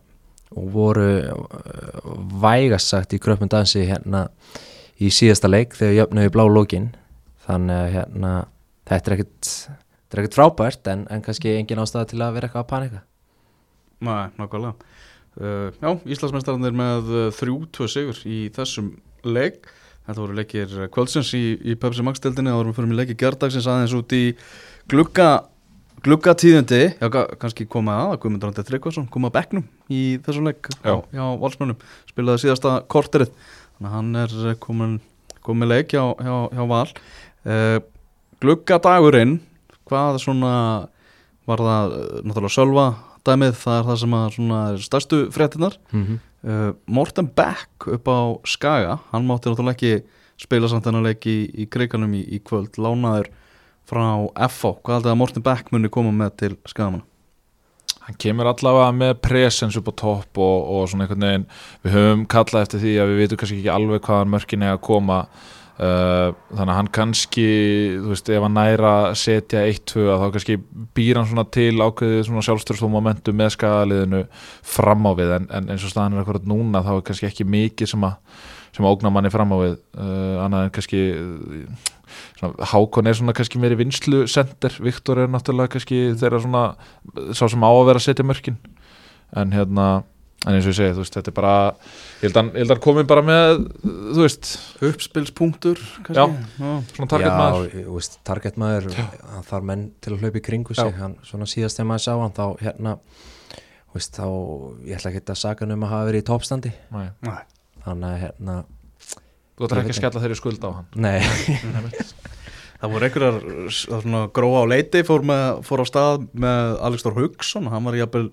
og 0.56 0.68
voru 0.74 1.06
uh, 1.22 2.10
vægast 2.42 2.92
sagt 2.92 3.14
í 3.16 3.20
kröpum 3.22 3.50
dansi 3.50 3.86
hérna 3.86 4.26
í 5.02 5.10
síðasta 5.12 5.50
leik 5.50 5.74
þegar 5.78 6.00
jöfnuði 6.00 6.32
blá 6.34 6.44
lókin 6.50 6.90
þannig 7.46 7.78
að 7.78 7.90
hérna 7.94 8.32
þetta 8.90 9.10
er 9.10 9.16
ekkit, 9.16 9.50
þetta 9.70 10.16
er 10.16 10.22
ekkit 10.22 10.38
frábært 10.38 10.92
en, 10.92 11.06
en 11.10 11.24
kannski 11.24 11.56
engin 11.56 11.82
ástæða 11.82 12.10
til 12.12 12.22
að 12.22 12.38
vera 12.38 12.48
eitthvað 12.48 12.64
að 12.64 12.70
panika. 12.72 13.02
Nei, 14.06 14.28
nákvæmlega 14.36 14.74
uh, 15.40 15.72
Já, 15.82 15.90
Íslandsmeistararnir 16.04 16.76
með 16.76 17.10
uh, 17.12 17.26
þrjú, 17.34 17.58
tvö 17.76 17.90
sigur 17.90 18.22
í 18.28 18.46
þessum 18.54 18.94
leik. 19.26 19.66
Þetta 20.06 20.22
voru 20.22 20.38
leikir 20.38 20.78
kvöldsins 20.94 21.32
í, 21.34 21.44
í 21.66 21.74
Pepsi 21.82 22.04
Max-deldinni 22.06 22.52
og 22.54 22.68
við 22.68 22.76
fyrir 22.78 22.92
með 22.92 23.00
leiki 23.02 23.18
gerdagsins 23.18 23.66
aðeins 23.66 23.96
út 23.98 24.12
í 24.14 24.24
glugga 24.86 25.30
gluggatíðindi, 26.04 26.80
já, 27.00 27.08
kannski 27.40 27.66
koma 27.70 27.96
að 28.04 28.18
Guðmundur 28.22 28.50
Andri 28.50 28.64
Tryggvason, 28.66 29.08
koma 29.10 29.30
að 29.30 29.36
bekknum 29.38 29.64
í 29.90 30.02
þessum 30.24 30.46
leik 30.46 30.68
Já. 30.84 31.00
hjá 31.10 31.24
Valsmönnum. 31.40 31.78
Spilaði 32.10 32.44
síðasta 32.44 32.74
korterið. 32.92 33.32
Þannig 33.76 33.88
að 33.88 33.96
hann 33.96 34.20
er 34.20 34.34
eh, 34.42 34.58
komin, 34.62 34.94
komin 35.46 35.70
leik 35.70 35.94
hjá, 35.94 36.04
hjá, 36.20 36.36
hjá 36.52 36.62
Val. 36.70 36.86
Uh, 37.46 37.78
gluggadagurinn 38.42 39.38
hvað 39.86 40.20
svona 40.22 40.54
var 41.46 41.62
það 41.62 41.96
eh, 41.96 42.06
náttúrulega 42.26 42.54
Sölva 42.54 42.86
dæmið, 43.26 43.56
það 43.62 43.78
er 43.78 43.88
það 43.88 43.98
sem 44.02 44.16
að 44.18 44.28
svona 44.36 44.60
er 44.72 44.84
stærstu 44.86 45.18
fréttinar 45.34 45.78
mm 45.90 46.04
-hmm. 46.04 46.20
uh, 46.50 46.70
Morten 46.86 47.30
Beck 47.36 47.88
upp 47.96 48.08
á 48.08 48.20
Skaga 48.44 48.98
hann 49.12 49.26
mátti 49.26 49.50
náttúrulega 49.50 49.76
ekki 49.76 50.04
spila 50.36 50.68
samt 50.68 50.84
þennan 50.84 51.06
leik 51.06 51.26
í, 51.26 51.50
í 51.54 51.66
kriganum 51.66 52.14
í, 52.14 52.22
í 52.22 52.38
kvöld 52.44 52.76
lánaður 52.76 53.30
frá 53.86 54.28
FH 54.48 54.80
hvað 54.82 54.94
haldið 54.94 55.12
að 55.12 55.20
Morten 55.20 55.42
Beck 55.42 55.72
muni 55.72 55.88
koma 55.88 56.12
með 56.12 56.36
til 56.36 56.56
Skagamanna 56.66 57.04
hann 58.06 58.18
kemur 58.22 58.46
allavega 58.46 58.92
með 58.94 59.14
presens 59.24 59.76
upp 59.78 59.88
á 59.90 59.94
topp 59.98 60.38
og, 60.38 60.58
og 60.70 60.88
svona 60.90 61.06
einhvern 61.06 61.26
veginn 61.26 61.46
við 61.82 61.96
höfum 61.96 62.24
kallað 62.30 62.66
eftir 62.66 62.82
því 62.84 62.92
að 63.02 63.10
við 63.10 63.22
veitum 63.22 63.40
kannski 63.40 63.58
ekki 63.58 63.72
alveg 63.74 64.04
hvaðan 64.06 64.32
mörkin 64.34 64.66
er 64.66 64.76
að 64.76 64.84
koma 64.86 65.18
þannig 65.76 66.70
að 66.72 66.78
hann 66.78 66.88
kannski 66.96 67.46
þú 68.00 68.12
veist, 68.14 68.30
ef 68.32 68.44
hann 68.46 68.54
næra 68.56 68.92
setja 69.18 69.64
1-2 69.68 70.06
að 70.08 70.22
þá 70.22 70.26
kannski 70.36 70.56
býr 70.96 71.20
hann 71.20 71.28
svona 71.28 71.44
til 71.52 71.74
ákveðið 71.76 72.22
svona 72.30 72.44
sjálfstörst 72.46 72.86
og 72.86 72.92
momentum 72.94 73.36
með 73.36 73.52
skagaliðinu 73.58 74.22
fram 74.64 75.04
á 75.04 75.12
við. 75.18 75.34
En, 75.36 75.50
en 75.58 75.68
eins 75.74 75.84
og 75.84 75.92
staðan 75.92 76.16
er 76.16 76.24
akkurat 76.24 76.48
núna 76.48 76.80
þá 76.86 76.94
er 76.94 77.04
kannski 77.10 77.28
ekki 77.28 77.48
mikið 77.56 77.92
sem 77.92 78.08
að 78.08 78.16
sem 78.76 78.84
að 78.84 78.96
ógna 78.96 79.12
manni 79.12 79.32
fram 79.32 79.52
á 79.52 79.58
við 79.60 79.76
uh, 79.96 80.42
annað 80.44 80.66
en 80.66 80.74
kannski 80.76 81.04
Hákon 82.70 83.08
er 83.08 83.16
svona 83.18 83.32
kannski 83.34 83.58
meiri 83.58 83.78
vinslu 83.80 84.26
sender, 84.30 84.74
Viktor 84.84 85.18
er 85.22 85.30
náttúrulega 85.32 85.72
kannski 85.74 86.12
þeirra 86.20 86.42
svona 86.44 86.64
sá 87.34 87.48
sem 87.48 87.64
á 87.64 87.70
að 87.70 87.86
vera 87.88 88.00
að 88.00 88.04
setja 88.04 88.26
mörkin. 88.26 88.58
En 89.36 89.54
hérna 89.56 89.86
en 90.46 90.54
eins 90.54 90.66
og 90.66 90.70
ég 90.72 90.76
segi, 90.78 90.94
þú 90.94 91.02
veist, 91.02 91.16
þetta 91.18 91.30
er 91.32 91.36
bara 91.36 91.54
ég 92.22 92.26
held 92.28 92.36
að 92.36 92.42
hann- 92.54 92.70
að 92.76 92.82
komi 92.84 93.02
bara 93.10 93.22
með 93.26 93.64
þú 93.82 94.20
veist, 94.22 94.50
uppspilspunktur 94.88 95.80
Já. 96.14 96.22
Já. 96.22 96.68
svona 96.94 97.08
target 97.10 97.32
Já, 97.32 97.38
maður. 97.40 97.72
þú 97.86 97.96
veist, 97.96 98.18
target 98.24 98.56
maður 98.62 98.86
hann 99.00 99.48
þarf 99.50 99.66
menn 99.72 99.84
til 100.00 100.12
að 100.14 100.20
hlaupa 100.22 100.38
í 100.38 100.44
kringu 100.46 100.74
sig. 100.78 100.94
Hann, 101.00 101.16
svona 101.26 101.48
síðast 101.50 101.80
þegar 101.80 101.90
maður 101.90 102.04
sá 102.06 102.12
hann 102.22 102.36
þá 102.38 102.46
hérna 102.62 102.96
þú 103.90 103.98
veist, 103.98 104.14
þá, 104.20 104.26
ég 104.86 104.96
ætla 105.00 105.10
ekki 105.12 105.24
að 105.34 105.42
saka 105.42 105.64
hann 105.66 105.72
um 105.76 105.84
að 105.86 105.94
hafa 105.96 106.08
verið 106.12 106.22
í 106.22 106.28
toppstandi. 106.30 106.72
Nei. 106.94 107.08
Nei. 107.26 107.42
þannig 107.86 108.08
að 108.12 108.20
hérna, 108.26 108.54
þú 109.56 109.66
ætlar 109.66 109.82
ekki 109.82 109.94
að 109.94 110.00
skella 110.00 110.22
þeirri 110.24 110.36
skuld 110.40 110.64
á 110.66 110.70
hann? 110.78 110.86
Nei. 110.94 111.20
Það 112.76 112.92
voru 112.92 113.06
einhverjar 113.06 114.26
gróa 114.36 114.58
á 114.60 114.64
leiti 114.68 115.00
fór, 115.08 115.22
með, 115.24 115.62
fór 115.64 115.80
á 115.80 115.86
stað 115.88 116.26
með 116.36 116.74
Alex 116.84 117.06
Þór 117.06 117.14
Haugsson. 117.16 117.70
Hann 117.72 117.86
var 117.88 117.96
jafnvel 117.96 118.26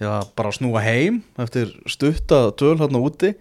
já, 0.00 0.10
bara 0.38 0.50
að 0.52 0.58
snúa 0.58 0.82
heim 0.84 1.22
eftir 1.38 1.72
stutta 1.90 2.42
töl 2.58 2.76
hérna 2.80 3.02
úti. 3.02 3.34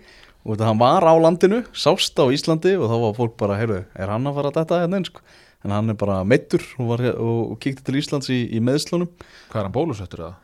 Og 0.48 0.54
þetta 0.56 0.70
hann 0.70 0.80
var 0.80 1.04
á 1.04 1.12
landinu 1.20 1.63
sást 1.76 2.15
á 2.15 2.24
Íslandi 2.32 2.78
og 2.80 2.88
þá 2.88 2.96
var 3.04 3.17
fólk 3.17 3.34
bara 3.39 3.58
heyrðu, 3.60 3.82
er 4.00 4.12
hann 4.13 4.30
að 4.30 4.38
fara 4.39 4.52
að 4.54 4.60
detta 4.62 4.82
hérna 4.86 5.02
inn 5.02 5.10
sko? 5.10 5.22
en 5.65 5.74
hann 5.74 5.89
er 5.91 5.98
bara 6.00 6.22
meittur 6.28 6.63
og, 6.80 6.91
og, 6.93 7.39
og 7.54 7.56
kíkti 7.63 7.84
til 7.84 7.98
Íslands 8.00 8.30
í, 8.32 8.43
í 8.54 8.62
meðslunum 8.63 9.10
hvað 9.50 9.60
er 9.60 9.65
hann 9.65 9.74
bólusettur 9.76 10.22
eða? 10.24 10.36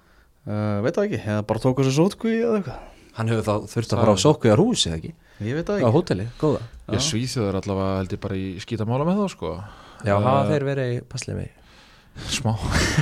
uh, 0.50 0.82
veit 0.84 0.98
það 0.98 1.06
ekki, 1.08 1.20
eða 1.22 1.46
bara 1.48 1.64
tók 1.64 1.80
á 1.80 1.84
sér 1.86 1.96
sótkví 2.00 2.34
eða 2.42 2.58
eitthvað, 2.60 2.80
hann 3.20 3.32
hefur 3.32 3.46
þá 3.48 3.70
þurft 3.76 3.94
að 3.96 4.02
fara 4.04 4.16
á 4.18 4.24
sókvíjar 4.26 4.64
hús 4.64 4.86
eða 4.90 4.98
ekki, 5.00 5.14
ég 5.48 5.60
veit 5.60 5.70
það 5.70 5.78
á 5.78 5.80
ekki. 5.80 5.94
hóteli, 5.96 6.28
góða. 6.42 6.64
Ég 6.92 7.06
svíþjóður 7.08 7.60
allavega 7.62 8.00
held 8.02 8.16
ég 8.18 8.24
bara 8.26 8.40
í 8.42 8.48
skítamála 8.66 9.08
með 9.08 9.22
þá 9.22 9.36
sko. 9.38 9.54
Já, 10.04 10.18
Uh, 10.18 10.26
hafa 10.26 10.50
þeir 10.50 10.66
verið 10.68 10.90
í 10.92 10.98
passlið 11.14 11.38
mig 11.40 11.54
smá. 12.30 12.54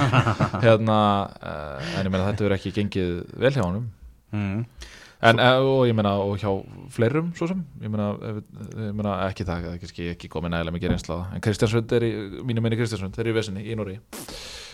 Hérna, 0.63 0.97
uh, 1.41 1.91
en 1.99 2.07
ég 2.07 2.11
meina 2.13 2.27
þetta 2.31 2.45
verður 2.47 2.57
ekki 2.57 2.73
gengið 2.79 3.13
vel 3.41 3.53
hjá 3.55 3.63
honum. 3.65 3.85
Mm. 4.31 4.65
En, 5.21 5.37
eh, 5.37 5.59
og 5.61 5.83
ég 5.85 5.93
meina, 5.93 6.15
og 6.17 6.39
hjá 6.41 6.49
fleirum 6.95 7.27
svo 7.37 7.45
sem, 7.51 7.59
ég 7.83 7.91
meina, 7.93 8.07
ef- 8.25 8.39
ég 8.73 8.95
meina 8.97 9.11
ekki 9.27 9.45
það, 9.45 9.67
það 9.67 9.75
er 9.75 9.81
kannski 9.83 10.07
ekki 10.15 10.29
komið 10.33 10.53
nægilega 10.55 10.73
mikið 10.77 10.93
reynsla 10.95 11.13
á 11.13 11.19
það. 11.19 11.35
en 11.35 11.43
Kristjánsund 11.45 11.93
er 11.93 12.05
í, 12.07 12.09
mínu 12.49 12.63
meini 12.65 12.79
Kristjánsund 12.79 13.19
eru 13.21 13.29
í 13.29 13.35
vesinni 13.37 13.61
í 13.69 13.75
Nóri 13.77 13.99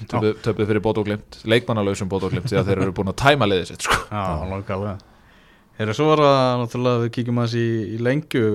töpuð 0.08 0.40
töpuð 0.46 0.70
fyrir 0.72 0.84
bót 0.86 1.02
og 1.02 1.10
glimt, 1.10 1.40
leikmannalausum 1.44 2.08
bót 2.08 2.24
og 2.24 2.32
glimt 2.32 2.48
því 2.48 2.62
að 2.62 2.70
þeir 2.72 2.82
eru 2.86 2.96
búin 2.96 3.12
að 3.12 3.18
tæma 3.26 3.50
liðið 3.50 3.72
sitt 3.74 3.84
sko. 3.90 4.00
Já, 4.08 4.24
langarlega 4.54 4.98
Þegar 5.78 5.94
svo 6.00 6.08
var 6.10 6.24
að 6.26 6.62
náttúrulega 6.64 7.02
við 7.04 7.12
kíkjum 7.18 7.42
aðeins 7.44 7.58
í, 7.60 7.68
í 7.94 7.98
lengju 8.08 8.46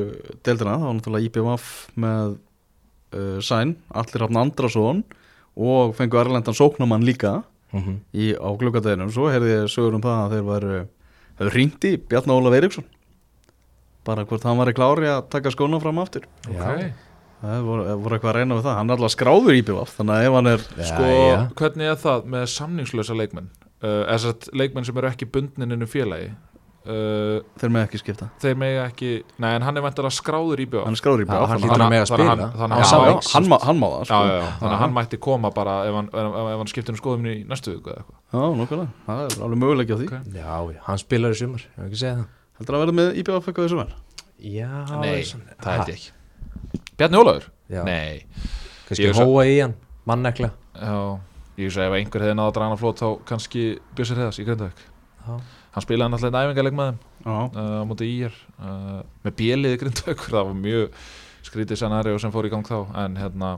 deildina, 0.49 0.79
þá 0.81 0.87
var 0.89 0.97
náttúrulega 0.97 1.29
IPVF 1.29 1.69
með 2.03 2.33
uh, 2.33 3.37
Sæn, 3.45 3.77
Allir 4.01 4.25
Rafn 4.25 4.41
Andrason 4.41 5.05
og 5.57 5.95
fengu 5.97 6.19
Erlendan 6.21 6.57
Sóknamann 6.57 7.05
líka. 7.05 7.43
Mm 7.73 7.81
-hmm. 7.81 7.97
í, 8.13 8.35
á 8.37 8.49
gluggadeginum, 8.59 9.11
svo 9.11 9.31
heyrði 9.33 9.65
ég 9.65 9.71
sögur 9.73 9.95
um 9.95 10.03
það 10.03 10.19
að 10.25 10.33
þeir 10.33 10.45
væru, 10.45 10.87
hefur 11.39 11.55
ringt 11.57 11.85
í 11.85 11.97
Bjarni 11.97 12.33
Ólaf 12.33 12.53
Eiríksson. 12.53 12.85
Bara 14.05 14.25
hvort 14.25 14.43
hann 14.45 14.59
var 14.59 14.69
í 14.69 14.75
klári 14.77 15.09
að 15.09 15.31
taka 15.31 15.51
skóna 15.51 15.81
fram 15.81 15.99
aftur. 15.99 16.27
Ok. 16.49 16.93
það 17.43 17.65
voru, 17.67 17.97
voru 17.97 18.15
eitthvað 18.15 18.31
að 18.31 18.37
reyna 18.37 18.55
við 18.55 18.63
það, 18.63 18.77
hann 18.77 18.91
er 18.91 18.97
alltaf 18.97 19.15
skráður 19.17 19.55
í 19.55 19.59
IPVF 19.63 19.97
þannig 19.97 20.15
að 20.15 20.27
ef 20.27 20.33
hann 20.37 20.47
er 20.47 20.61
sko, 20.91 21.09
hvernig 21.59 21.87
er 21.91 21.99
það 22.05 22.29
með 22.35 22.47
samningslösa 22.47 23.17
leikmenn? 23.19 23.49
Uh, 23.83 24.05
eða 24.07 24.19
satt 24.19 24.49
leikmenn 24.55 24.85
sem 24.85 25.01
eru 25.01 25.09
ekki 25.09 25.27
bundnin 25.27 25.75
innu 25.75 25.89
félagi 25.91 26.29
uh, 26.83 27.39
þeir 27.61 27.71
með 27.75 27.85
ekki 27.87 27.99
skipta. 28.03 28.27
þeir 28.43 28.57
mega 28.59 28.87
ekki, 28.91 29.11
nei 29.43 29.51
en 29.57 29.63
hann 29.67 29.77
er 29.79 29.85
vantar 29.85 30.09
að 30.09 30.15
skráður 30.17 30.63
í 30.63 30.67
bjóð 30.73 30.85
hann 30.89 30.97
er 30.97 31.01
skráður 31.03 31.23
í 31.23 31.27
IPVF 31.27 31.49
hann 31.53 31.61
hlýtur 31.63 31.77
að 31.77 31.87
að 31.87 31.93
mega 31.93 32.03
þannig 32.03 32.03
að 32.03 32.11
spila. 32.11 32.27
hann- 32.33 33.43
að 33.43 33.49
má- 33.53 33.63
hann 33.67 33.79
má 33.83 33.87
það 33.93 34.05
sko. 34.09 34.21
þannig 34.63 34.75
að 34.77 34.83
hann 34.83 34.95
mætti 34.99 35.19
koma 35.29 35.51
bara 35.55 35.75
ef 35.89 35.95
hann, 35.95 36.09
ef, 36.13 36.37
ef 36.43 36.59
hann 36.63 36.71
skiptir 36.73 36.93
um 36.95 37.01
skoðum 37.03 37.27
í 37.31 37.35
næstu 37.49 37.77
viku 37.77 37.91
Já, 38.33 38.41
nokkulega, 38.57 38.89
það 39.07 39.19
er 39.27 39.43
alveg 39.45 39.59
möguleiki 39.63 39.93
á 39.93 39.99
því. 40.01 40.07
Ok. 40.09 40.17
já, 40.33 40.81
hann 40.87 40.99
spilar 40.99 41.31
í 41.31 41.39
sumar, 41.39 41.61
ég 41.61 41.77
hef 41.77 41.87
ekki 41.91 41.99
segja 42.01 42.17
það. 42.17 42.27
Heldur 42.59 42.75
að 42.77 42.83
verða 42.83 42.95
með 42.97 43.09
IPVF 43.23 43.47
eitthvað 43.49 43.67
þessu 43.69 43.79
vel? 43.83 43.93
já, 44.43 44.71
Nei, 45.03 45.23
það 45.63 45.73
held 45.77 45.89
ég 45.89 45.97
ekki. 45.99 46.11
Bjarni 46.97 47.17
Ólafur? 47.21 47.45
Já. 47.69 47.83
Nei. 47.85 48.25
Kannski 48.89 49.13
hóa 49.21 49.45
í 49.47 49.61
hann, 49.61 49.75
mannekla. 50.09 50.51
Já, 50.81 50.97
ég 51.61 51.71
segi 51.77 51.87
ef 51.87 51.93
einhver 52.01 52.25
hefði 52.25 52.37
náða 52.41 52.49
að 52.49 52.57
draga 52.57 52.73
hann 55.73 55.81
þá 55.81 55.81
í 55.81 55.87
spilaði 55.87 56.13
náttúrulega 56.13 56.47
æfingarleik 56.47 56.79
með 56.79 56.93
þeim 56.93 57.01
uh, 57.33 57.81
á 57.81 57.85
móti 57.89 58.09
í 58.09 58.17
er 58.29 58.39
uh, 58.61 59.03
með 59.25 59.37
bjeliði 59.41 59.83
Grindavík 59.83 60.25
það 60.29 60.49
var 60.51 60.57
mjög 60.61 61.05
skrítið 61.43 61.81
scenario 61.81 62.21
sem 62.23 62.33
fór 62.35 62.49
í 62.49 62.53
gang 62.53 62.67
þá 62.69 62.79
en 63.05 63.19
hérna 63.21 63.57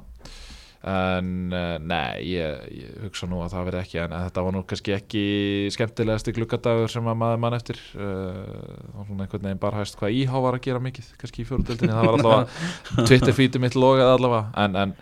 en 0.84 1.28
uh, 1.48 1.78
nei, 1.80 2.20
ég, 2.28 2.64
ég 2.76 2.96
hugsa 3.06 3.26
nú 3.28 3.38
að 3.40 3.54
það 3.54 3.68
verði 3.70 3.80
ekki 3.80 4.00
en, 4.02 4.14
þetta 4.26 4.44
var 4.44 4.52
nú 4.52 4.62
kannski 4.68 4.92
ekki 4.92 5.24
skemmtilegasti 5.72 6.34
glukkadagur 6.36 6.92
sem 6.92 7.08
að 7.08 7.18
maður 7.22 7.40
mann 7.40 7.56
eftir 7.56 7.80
uh, 7.96 8.92
og 8.92 9.08
svona 9.08 9.24
einhvern 9.24 9.48
veginn 9.48 9.62
bara 9.62 9.80
hæst 9.80 9.96
hvað 10.00 10.18
íhá 10.20 10.36
var 10.44 10.58
að 10.58 10.66
gera 10.68 10.82
mikið 10.84 11.08
kannski 11.22 11.40
í 11.40 11.48
fjóruðöldinni, 11.48 11.96
það 11.96 12.10
var 12.10 12.18
allavega 12.18 13.06
Twitter-fítið 13.08 13.64
mitt 13.64 13.78
logaði 13.80 14.12
allavega 14.18 14.66
en, 14.66 14.78
en 14.82 14.94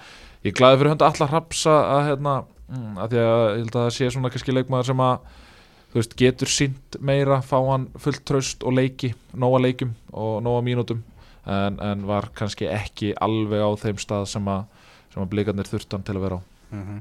ég 0.47 0.55
glæði 0.59 0.79
fyrir 0.79 0.95
hönda 0.95 1.11
allar 1.11 1.35
hrapsa 1.35 1.75
að 1.97 2.05
hérna, 2.13 2.37
mm, 2.71 2.93
að 3.03 3.17
því 3.17 3.23
að 3.25 3.43
ég 3.43 3.59
held 3.59 3.75
að 3.75 3.81
það 3.81 3.95
sé 3.99 4.13
svona 4.15 4.33
kannski 4.37 4.55
leikmaður 4.55 4.93
sem 4.93 5.05
að 5.09 5.42
þú 5.93 6.01
veist, 6.01 6.17
getur 6.19 6.51
sínt 6.51 6.99
meira, 7.05 7.43
fá 7.45 7.59
hann 7.69 7.89
fullt 8.01 8.25
traust 8.29 8.65
og 8.65 8.77
leiki, 8.79 9.13
nóga 9.37 9.61
leikum 9.61 9.93
og 10.13 10.41
nóga 10.45 10.65
mínútum 10.65 11.03
en, 11.45 11.79
en 11.83 12.07
var 12.09 12.31
kannski 12.39 12.69
ekki 12.71 13.13
alveg 13.21 13.61
á 13.61 13.71
þeim 13.83 14.01
stað 14.01 14.29
sem 14.31 14.49
að, 14.49 14.65
að 15.17 15.31
blikarnir 15.35 15.69
þurftan 15.69 16.05
til 16.07 16.17
að 16.17 16.27
vera 16.27 16.41
á. 16.41 16.43
Mm 16.73 16.99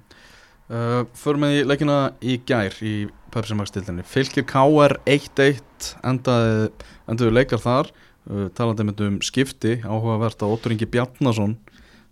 uh, 0.72 1.02
Förum 1.18 1.48
við 1.48 1.66
leikina 1.70 1.98
í 2.20 2.38
gær 2.48 2.76
í 2.84 2.96
Pepsi 3.32 3.58
Max 3.58 3.74
tildinni 3.74 4.06
Fylgir 4.08 4.46
KR 4.48 4.98
1-1 5.08 5.92
endaði, 6.08 6.72
endaði 7.12 7.36
leikar 7.36 7.62
þar 7.64 7.92
uh, 7.92 8.48
talandi 8.58 8.88
mynd 8.88 9.04
um 9.08 9.20
skipti 9.26 9.78
áhugavert 9.84 10.42
að 10.42 10.56
Óttur 10.56 10.76
Ingi 10.76 10.90
Bjarnason 10.92 11.56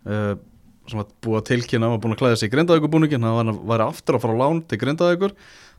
uh, 0.08 0.36
sem 0.90 1.00
var 1.00 1.10
búið 1.24 1.40
að 1.40 1.48
tilkynna 1.52 1.92
var 1.92 2.02
búin 2.02 2.16
að 2.16 2.22
klæða 2.24 2.40
sig 2.42 2.50
í 2.50 2.54
grindaðugubúningin 2.56 3.26
hann 3.26 3.52
var, 3.52 3.60
var 3.74 3.86
aftur 3.90 4.18
að 4.18 4.26
fara 4.26 4.38
á 4.38 4.42
lán 4.42 4.64
til 4.66 4.80
grindaðugur 4.82 5.36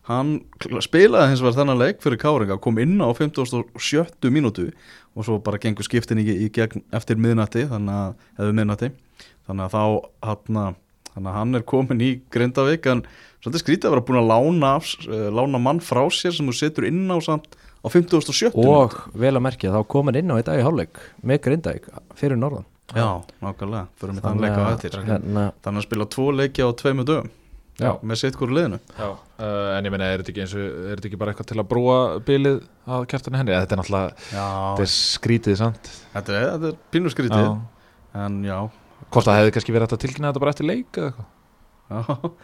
hann 0.09 0.36
spilaði 0.82 1.32
hins 1.32 1.42
vegar 1.44 1.59
þennan 1.61 1.80
leik 1.80 2.01
fyrir 2.05 2.20
Káringa, 2.20 2.59
kom 2.62 2.78
inn 2.80 2.98
á 3.05 3.09
57. 3.12 4.30
mínútu 4.32 4.70
og 5.16 5.26
svo 5.26 5.40
bara 5.44 5.61
gengur 5.61 5.86
skiptin 5.86 6.22
í, 6.22 6.26
í 6.26 6.48
gegn 6.55 6.84
eftir 6.96 7.18
miðnætti 7.20 7.66
þannig 7.70 7.96
að, 7.96 8.28
hefur 8.38 8.57
miðnætti 8.57 8.92
þannig 9.48 9.66
að 9.66 9.74
þá 9.74 9.82
hann 10.30 10.78
þannig 11.11 11.30
að 11.32 11.36
hann 11.36 11.59
er 11.59 11.66
komin 11.66 12.05
í 12.05 12.11
Grindavík 12.32 12.86
en 12.90 13.03
svolítið 13.42 13.64
skrítið 13.64 13.88
að 13.88 13.96
vera 13.96 14.07
búin 14.09 14.20
að 14.20 14.30
lána, 14.30 14.72
uh, 14.78 15.24
lána 15.34 15.61
mann 15.62 15.82
frá 15.82 16.05
sér 16.14 16.36
sem 16.36 16.48
þú 16.48 16.57
setur 16.57 16.86
inn 16.86 17.09
á 17.11 17.18
samt 17.24 17.57
á 17.82 17.86
57. 17.90 18.53
og 18.55 18.94
vel 19.18 19.34
að 19.34 19.44
merkja 19.48 19.74
þá 19.74 19.80
kom 19.90 20.11
hann 20.11 20.20
inn 20.20 20.30
á 20.30 20.38
í 20.38 20.46
dag 20.46 20.61
í 20.61 20.66
hálfleik 20.66 21.03
með 21.26 21.42
Grindavík 21.48 21.90
fyrir 22.18 22.38
norðan 22.40 22.68
Já, 22.90 23.22
nákvæmlega, 23.38 23.84
fyrir 24.01 24.16
mig 24.16 24.24
þann 24.24 24.40
leik 24.42 24.57
á 24.59 24.62
eftir 24.72 24.96
hérna, 25.07 25.44
Þannig 25.62 25.78
að 25.78 25.84
spila 25.86 26.07
tvo 26.11 26.24
leiki 26.34 26.64
á 26.66 26.68
tveimu 26.74 27.05
dögum 27.07 27.28
Já. 27.81 27.91
með 28.11 28.18
sitt 28.20 28.37
hverju 28.39 28.57
liðinu. 28.59 28.78
Uh, 29.01 29.76
en 29.78 29.89
ég 29.89 29.95
meina, 29.95 30.09
er 30.12 30.20
þetta 30.22 30.33
ekki 30.35 30.43
eins 30.45 30.55
og 30.55 30.62
er 30.64 30.95
þetta 31.01 31.09
ekki 31.11 31.20
bara 31.22 31.33
eitthvað 31.33 31.49
til 31.51 31.59
að 31.62 31.68
brúa 31.70 31.99
bilið 32.28 32.59
að 32.91 33.07
kjartanu 33.12 33.41
henni, 33.41 33.55
þetta 33.57 33.76
er 33.76 33.81
náttúrulega 33.81 34.41
er 34.85 34.91
skrítið 34.95 35.61
þetta 36.14 36.39
er, 36.41 36.49
er 36.70 36.78
pínu 36.93 37.12
skrítið. 37.14 37.45
Já. 37.47 37.55
En 38.24 38.41
já, 38.45 38.59
hvort 39.11 39.28
það 39.31 39.39
hefði 39.41 39.55
kannski 39.57 39.76
verið 39.76 39.95
að 39.97 40.03
tilkynna 40.05 40.33
þetta 40.33 40.43
bara 40.45 40.55
eftir 40.57 40.68
leik 40.68 41.01
eða 41.01 41.12
eitthvað, 41.12 41.31
hvort 42.20 42.35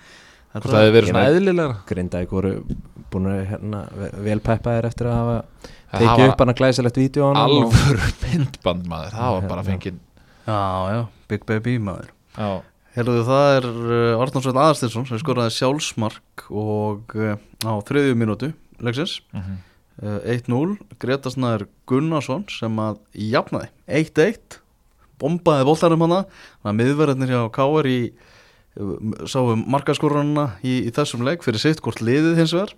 Þetta 0.57 0.70
það 0.72 0.78
hefði 0.80 0.93
verið 0.95 1.11
svona 1.11 1.24
eðlilegra? 1.30 1.74
Grindavík 1.91 2.30
voru 2.32 2.51
búin 3.12 3.26
að 3.28 3.41
hérna, 3.51 3.80
ve- 4.01 4.12
vel 4.24 4.39
peppaðir 4.47 4.87
eftir 4.89 5.09
að 5.11 5.16
hafa 5.18 5.34
tekið 5.97 6.22
upp 6.30 6.41
hann 6.43 6.53
að 6.55 6.59
glæsilegt 6.62 7.01
vídeo 7.03 7.26
á 7.26 7.28
honum 7.28 7.66
og- 7.66 7.74
alvöru 7.76 8.09
myndband 8.22 8.89
maður, 8.89 9.12
það 9.18 9.34
var 9.37 9.49
bara 9.51 9.64
Hérna. 9.66 9.74
fengið 9.74 9.99
Já, 10.47 10.62
já, 10.95 11.01
Big 11.28 11.45
Baby 11.51 11.74
maður. 11.82 12.09
Já, 12.39 12.49
Herðu 12.97 13.22
það 13.28 13.47
er 13.59 13.66
uh, 13.68 14.22
Arnánsveit 14.24 14.57
Aðarstinsson 14.57 15.05
sem 15.05 15.20
skoraði 15.20 15.53
sjálfsmark 15.53 16.47
og 16.49 17.12
uh, 17.18 17.34
á 17.68 17.72
þriðju 17.84 18.18
mínútu 18.18 18.53
leiksins 18.80 19.20
mhm. 19.36 19.64
Uh, 19.97 20.18
1-0 20.28 20.74
Gretasnæður 21.01 21.62
Gunnarsson 21.88 22.42
sem 22.53 22.74
að 22.84 22.99
jafnaði. 23.16 23.70
1-1 23.88 24.59
bombaði 25.16 25.64
boltarum 25.64 26.05
hana. 26.05 26.18
Þannig 26.61 26.68
að 26.68 26.76
miðverðinir 26.82 27.32
hjá 27.32 27.47
uh, 28.05 29.14
sáum 29.24 29.62
markaskorunna 29.72 30.51
í, 30.61 30.82
í 30.84 30.92
þessum 30.92 31.24
leik 31.24 31.47
fyrir 31.47 31.64
sitt 31.64 31.80
hvort 31.80 32.05
liðið 32.05 32.42
hins 32.42 32.53
vegar. 32.53 32.74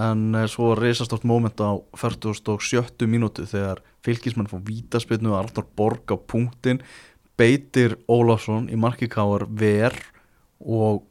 En 0.00 0.32
svo 0.48 0.72
reysastórt 0.80 1.28
moment 1.28 1.60
á 1.60 1.76
47. 1.92 3.04
mínútu 3.04 3.44
þegar 3.44 3.84
fylgismenn 4.00 4.48
fór 4.48 4.64
vítaspilnu 4.64 5.34
og 5.34 5.42
Arnur 5.42 5.68
Borg 5.76 6.08
á 6.08 6.16
punktin 6.16 6.80
beitir 7.40 7.96
Ólafsson 8.10 8.68
í 8.70 8.76
marki 8.78 9.08
Káar 9.10 9.46
ver 9.50 9.96
og 10.60 11.02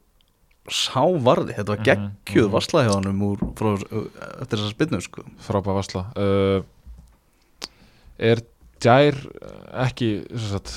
sá 0.71 1.03
varði, 1.19 1.57
þetta 1.57 1.74
var 1.74 1.82
Mhm, 1.82 1.88
geggjuð 2.24 2.45
mhm. 2.47 2.53
varsla 2.53 2.84
hjá 2.86 2.93
hann 2.95 3.21
úr, 3.28 3.41
frá, 3.59 3.74
uh, 3.76 4.05
eftir 4.41 4.57
þessa 4.61 4.71
spilnu 4.71 5.01
sko. 5.03 5.24
frábæð 5.43 5.76
varsla. 5.80 6.03
Uh, 6.15 6.63
er 8.19 8.41
Djær 8.84 9.15
uh, 9.15 9.86
ekki 9.86 10.09
sagt, 10.39 10.71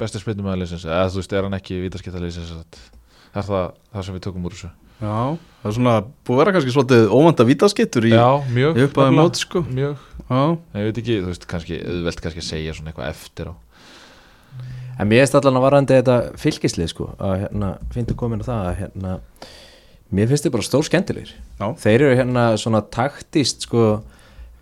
besti 0.00 0.20
spilnum 0.20 0.48
að 0.52 0.62
leysins 0.64 0.84
eða 0.84 1.08
þú 1.12 1.22
veist, 1.22 1.32
er 1.32 1.46
hann 1.48 1.56
ekki 1.56 1.80
vítaskipta 1.84 2.20
leysins 2.20 2.52
er 2.52 3.44
það 3.44 3.72
það 3.92 4.04
sem 4.06 4.16
við 4.16 4.24
tökum 4.28 4.44
úr 4.48 4.56
þessu? 4.56 4.70
Já, 4.96 5.36
það 5.60 5.68
er 5.68 5.74
svona 5.76 5.94
búið 6.24 6.36
að 6.36 6.40
vera 6.40 6.52
kannski 6.56 6.72
svolítið 6.72 7.10
óvanda 7.12 7.44
vítaskittur 7.44 8.06
í, 8.08 8.12
uppaði 8.86 9.16
mót 9.16 9.36
sko. 9.40 9.60
Mjög, 9.68 9.98
Já, 10.26 10.40
ég 10.80 10.86
veit 10.88 11.00
ekki, 11.02 11.16
þú 11.20 11.28
veist, 11.32 11.44
kannski 11.50 11.80
auðvelt 11.84 12.22
kannski 12.24 12.40
að 12.40 12.48
segja 12.48 12.72
svona 12.76 12.92
eitthvað 12.92 13.10
eftir 13.12 13.50
á 13.52 13.54
En 14.98 15.08
mér 15.10 15.22
finnst 15.26 15.34
allan 15.36 15.58
að 15.60 15.64
varandi 15.66 15.96
þetta 15.98 16.18
fylgislið 16.40 16.88
sko 16.94 17.10
að 17.20 17.34
hérna, 17.44 17.70
finnst 17.92 18.10
þú 18.12 18.18
komin 18.22 18.40
á 18.40 18.48
það 18.48 18.68
að 18.70 18.76
hérna 18.80 19.16
mér 20.16 20.28
finnst 20.30 20.46
þið 20.46 20.54
bara 20.54 20.64
stór 20.70 20.86
skemmtilegir 20.88 21.32
Já. 21.60 21.66
þeir 21.82 21.96
eru 22.06 22.16
hérna 22.20 22.44
svona 22.62 22.80
taktist 22.94 23.66
sko 23.66 23.82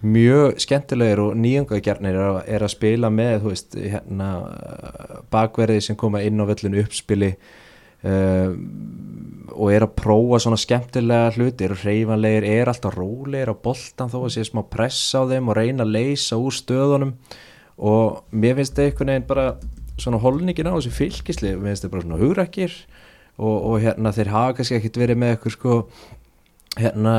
mjög 0.04 0.58
skemmtilegir 0.64 1.20
og 1.22 1.36
nýjungagjarnir 1.40 2.16
er, 2.18 2.24
að- 2.32 2.48
er 2.56 2.64
að 2.66 2.72
spila 2.74 3.08
með 3.14 3.46
veist 3.46 3.76
hérna 3.78 4.32
bakverði 5.32 5.80
sem 5.86 5.96
koma 6.00 6.20
inn 6.26 6.40
á 6.42 6.44
völlinu 6.50 6.82
uppspili 6.82 7.30
uh, 8.04 8.50
og 9.54 9.70
er 9.70 9.84
að 9.86 9.94
prófa 10.00 10.40
svona 10.42 10.58
skemmtilega 10.60 11.30
hluti 11.36 11.68
eru 11.68 11.76
hreyfanlegir, 11.78 12.46
er 12.58 12.70
alltaf 12.72 12.96
rólegir 12.98 13.52
á 13.52 13.56
boltan 13.56 14.10
þó 14.12 14.24
að 14.26 14.32
sé 14.34 14.44
smá 14.48 14.64
pressa 14.66 15.22
á 15.22 15.28
þeim 15.30 15.48
og 15.52 15.58
reyna 15.60 15.86
að 15.86 15.94
leysa 15.94 16.40
úr 16.40 16.56
stöðunum 16.58 17.14
og 17.78 18.24
mér 18.32 18.58
finnst 18.58 18.76
það 18.76 18.90
einhvern 18.90 19.12
veginn 19.12 19.28
bara 19.30 19.46
svona 19.98 20.20
holningin 20.22 20.70
á 20.70 20.76
þessu 20.76 20.94
fylgisli 20.94 21.54
mér 21.54 21.72
finnst 21.72 21.86
það 21.86 21.94
bara 21.94 22.06
svona 22.06 22.20
hugrækir 22.22 22.76
og, 23.38 23.56
og 23.56 23.78
hérna 23.82 24.14
þeir 24.14 24.32
hafa 24.34 24.56
kannski 24.58 24.78
ekkert 24.78 25.00
verið 25.02 25.20
með 25.22 25.34
eitthvað 25.34 25.56
sko 25.56 25.78
hérna 26.78 27.14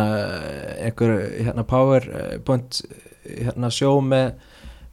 einhver 0.84 1.16
hérna 1.48 1.66
powerpoint 1.68 2.82
hérna 3.26 3.72
sjó 3.74 3.98
með 4.04 4.36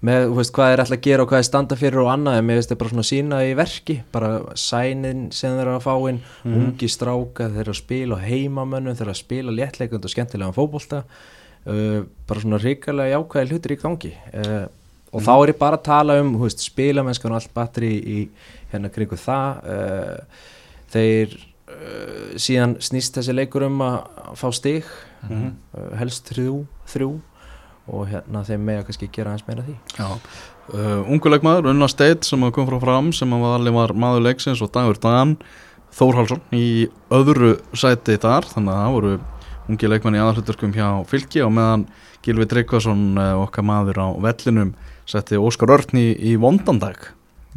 með, 0.02 0.24
þú 0.32 0.38
veist, 0.40 0.52
hvað 0.56 0.72
er 0.72 0.82
alltaf 0.82 0.96
að 0.96 1.04
gera 1.06 1.22
og 1.22 1.30
hvað 1.30 1.40
er 1.40 1.46
standa 1.46 1.76
fyrir 1.78 2.02
og 2.02 2.08
annað, 2.10 2.38
en 2.38 2.46
mér 2.48 2.58
finnst 2.58 2.72
það 2.72 2.78
bara 2.80 2.92
svona 2.92 3.06
sína 3.06 3.38
í 3.46 3.52
verki, 3.58 3.94
bara 4.14 4.30
sænin 4.58 5.20
sem 5.34 5.54
þeir 5.54 5.62
eru 5.62 5.76
að 5.76 5.84
fá 5.84 6.08
inn, 6.10 6.18
ungi 6.58 6.88
stráka 6.90 7.46
þeir 7.52 7.62
eru 7.62 7.74
að 7.74 7.78
spila 7.78 8.18
heimamönnum 8.18 8.98
þeir 8.98 9.06
eru 9.06 9.14
að 9.14 9.20
spila 9.20 9.54
léttleikund 9.54 10.08
og 10.08 10.14
skemmtilegan 10.14 10.56
fótbolta 10.56 11.04
uh, 11.04 12.00
bara 12.26 12.42
svona 12.42 12.60
ríkalega 12.62 13.14
jákvæði 13.14 13.54
hlutur 13.54 13.76
í 13.76 13.78
gangi. 13.84 14.12
Uh, 14.34 14.64
og 15.12 15.22
þá 15.24 15.32
er 15.42 15.52
ég 15.52 15.58
bara 15.60 15.76
að 15.78 15.86
tala 15.88 16.18
um, 16.22 16.34
veist, 16.40 16.62
spilamennskan 16.64 17.32
og 17.34 17.40
allt 17.40 17.52
batteri 17.54 17.92
í 18.00 18.18
hérna 18.72 18.88
kringu 18.92 19.18
það 19.20 19.66
uh, 19.68 20.46
þeir 20.94 21.34
uh, 21.36 22.30
síðan 22.40 22.78
snýst 22.80 23.18
þessi 23.18 23.34
leikur 23.36 23.66
um 23.68 23.80
að 23.84 23.98
fá 24.40 24.48
stig 24.56 24.88
Mhm. 25.22 25.52
uh, 25.78 25.90
helst 26.00 26.32
þrjú, 26.32 26.64
þrjú 26.90 27.12
og 27.92 28.08
hérna 28.10 28.40
þeim 28.46 28.64
með 28.66 28.80
að 28.80 28.86
kannski 28.88 29.08
gera 29.14 29.30
hans 29.30 29.44
meira 29.46 29.62
því. 29.62 29.76
Unguleikmaður, 31.12 31.68
Unna 31.70 31.86
Steit 31.90 32.24
sem 32.26 32.42
kom 32.54 32.66
frá 32.66 32.78
fram 32.82 33.12
sem 33.14 33.30
að 33.34 33.44
allir 33.56 33.74
var 33.74 33.92
maður 33.94 34.24
leiksins 34.28 34.62
og 34.62 34.70
Dagur 34.74 34.98
Dan 35.02 35.36
Þórhalsson 35.92 36.40
í 36.56 36.88
öðru 37.12 37.56
sæti 37.76 38.16
þar. 38.22 38.46
Þannig 38.48 38.72
að 38.72 38.80
það 38.82 38.94
voru 38.96 39.12
ungi 39.68 39.90
leikmann 39.92 40.16
í 40.16 40.22
aðalhuturkum 40.22 40.72
hjá 40.74 40.86
fylki 41.10 41.42
og 41.44 41.52
meðan 41.54 41.86
Gilvi 42.24 42.46
Tryggvason 42.48 43.02
okkar 43.42 43.66
maður 43.66 43.98
á 44.02 44.06
vellinum 44.26 44.74
setti 45.09 45.40
Óskar 45.40 45.74
Örn 45.74 45.98
í, 45.98 46.09
í 46.32 46.36
vondandag. 46.40 47.11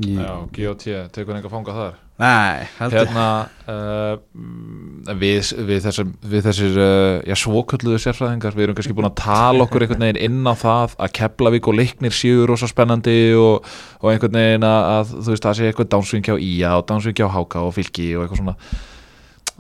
Í, 0.04 0.18
Já, 0.18 0.34
GOT, 0.52 0.90
tekur 1.16 1.38
einhver 1.38 1.54
fanga 1.54 1.76
þar? 1.76 2.02
Nei, 2.16 2.64
heldur 2.78 3.02
Hérna 3.02 3.24
uh, 3.68 5.16
við, 5.20 5.50
við 5.68 5.82
þessir, 5.84 6.08
við 6.24 6.46
þessir 6.46 6.78
uh, 6.80 7.18
já, 7.28 7.36
svokölluðu 7.42 8.00
sérfræðingar 8.00 8.56
við 8.56 8.66
erum 8.70 8.78
kannski 8.78 8.96
búin 8.96 9.10
að 9.10 9.18
tala 9.20 9.66
okkur 9.66 9.84
einhvern 9.84 10.06
veginn 10.06 10.22
inn 10.30 10.48
á 10.48 10.56
það 10.56 10.96
að 10.96 11.12
Keflavík 11.20 11.68
og 11.68 11.76
Leiknir 11.76 12.16
séu 12.16 12.46
rosa 12.48 12.70
spennandi 12.72 13.18
og, 13.36 13.68
og 14.00 14.12
einhvern 14.14 14.40
veginn 14.40 14.68
að, 14.68 14.88
að 14.94 15.14
þú 15.18 15.34
veist, 15.34 15.48
það 15.48 15.60
sé 15.60 15.68
eitthvað 15.68 15.92
dánsving 15.92 16.30
hjá 16.30 16.36
Ía 16.40 16.72
og 16.80 16.86
dánsving 16.88 17.20
hjá 17.20 17.28
Háka 17.36 17.66
og 17.68 17.76
Fylki 17.76 18.08
og 18.16 18.24
eitthvað 18.24 18.44
svona. 18.46 18.58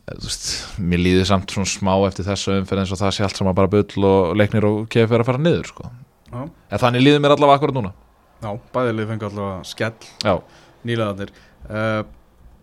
Eh, 0.06 0.18
veist, 0.24 0.50
mér 0.80 1.04
líður 1.04 1.32
samt 1.34 1.58
svona 1.58 1.74
smá 1.76 1.94
eftir 2.08 2.30
þessu 2.30 2.56
umferð 2.62 2.86
eins 2.86 2.96
og 2.96 3.04
það 3.04 3.16
sé 3.18 3.28
allt 3.28 3.44
saman 3.44 3.60
bara 3.60 3.74
bull 3.76 4.08
og 4.14 4.36
Leiknir 4.40 4.72
og 4.72 4.86
KF 4.96 5.12
er 5.12 5.26
að 5.26 5.34
fara 5.34 5.44
niður 5.44 5.74
sko. 5.74 5.92
Já. 6.36 6.44
en 6.46 6.84
þannig 6.84 7.06
líður 7.06 7.24
mér 7.24 7.36
allavega 7.38 7.60
akkurat 7.62 7.78
núna. 7.80 7.94
Já, 8.44 8.52
bæðilið 8.76 9.10
fengi 9.14 9.28
allavega 9.30 9.64
skell. 9.72 10.12
Já, 10.26 10.36
nýlegaðnir 10.86 11.34
uh, 11.70 12.04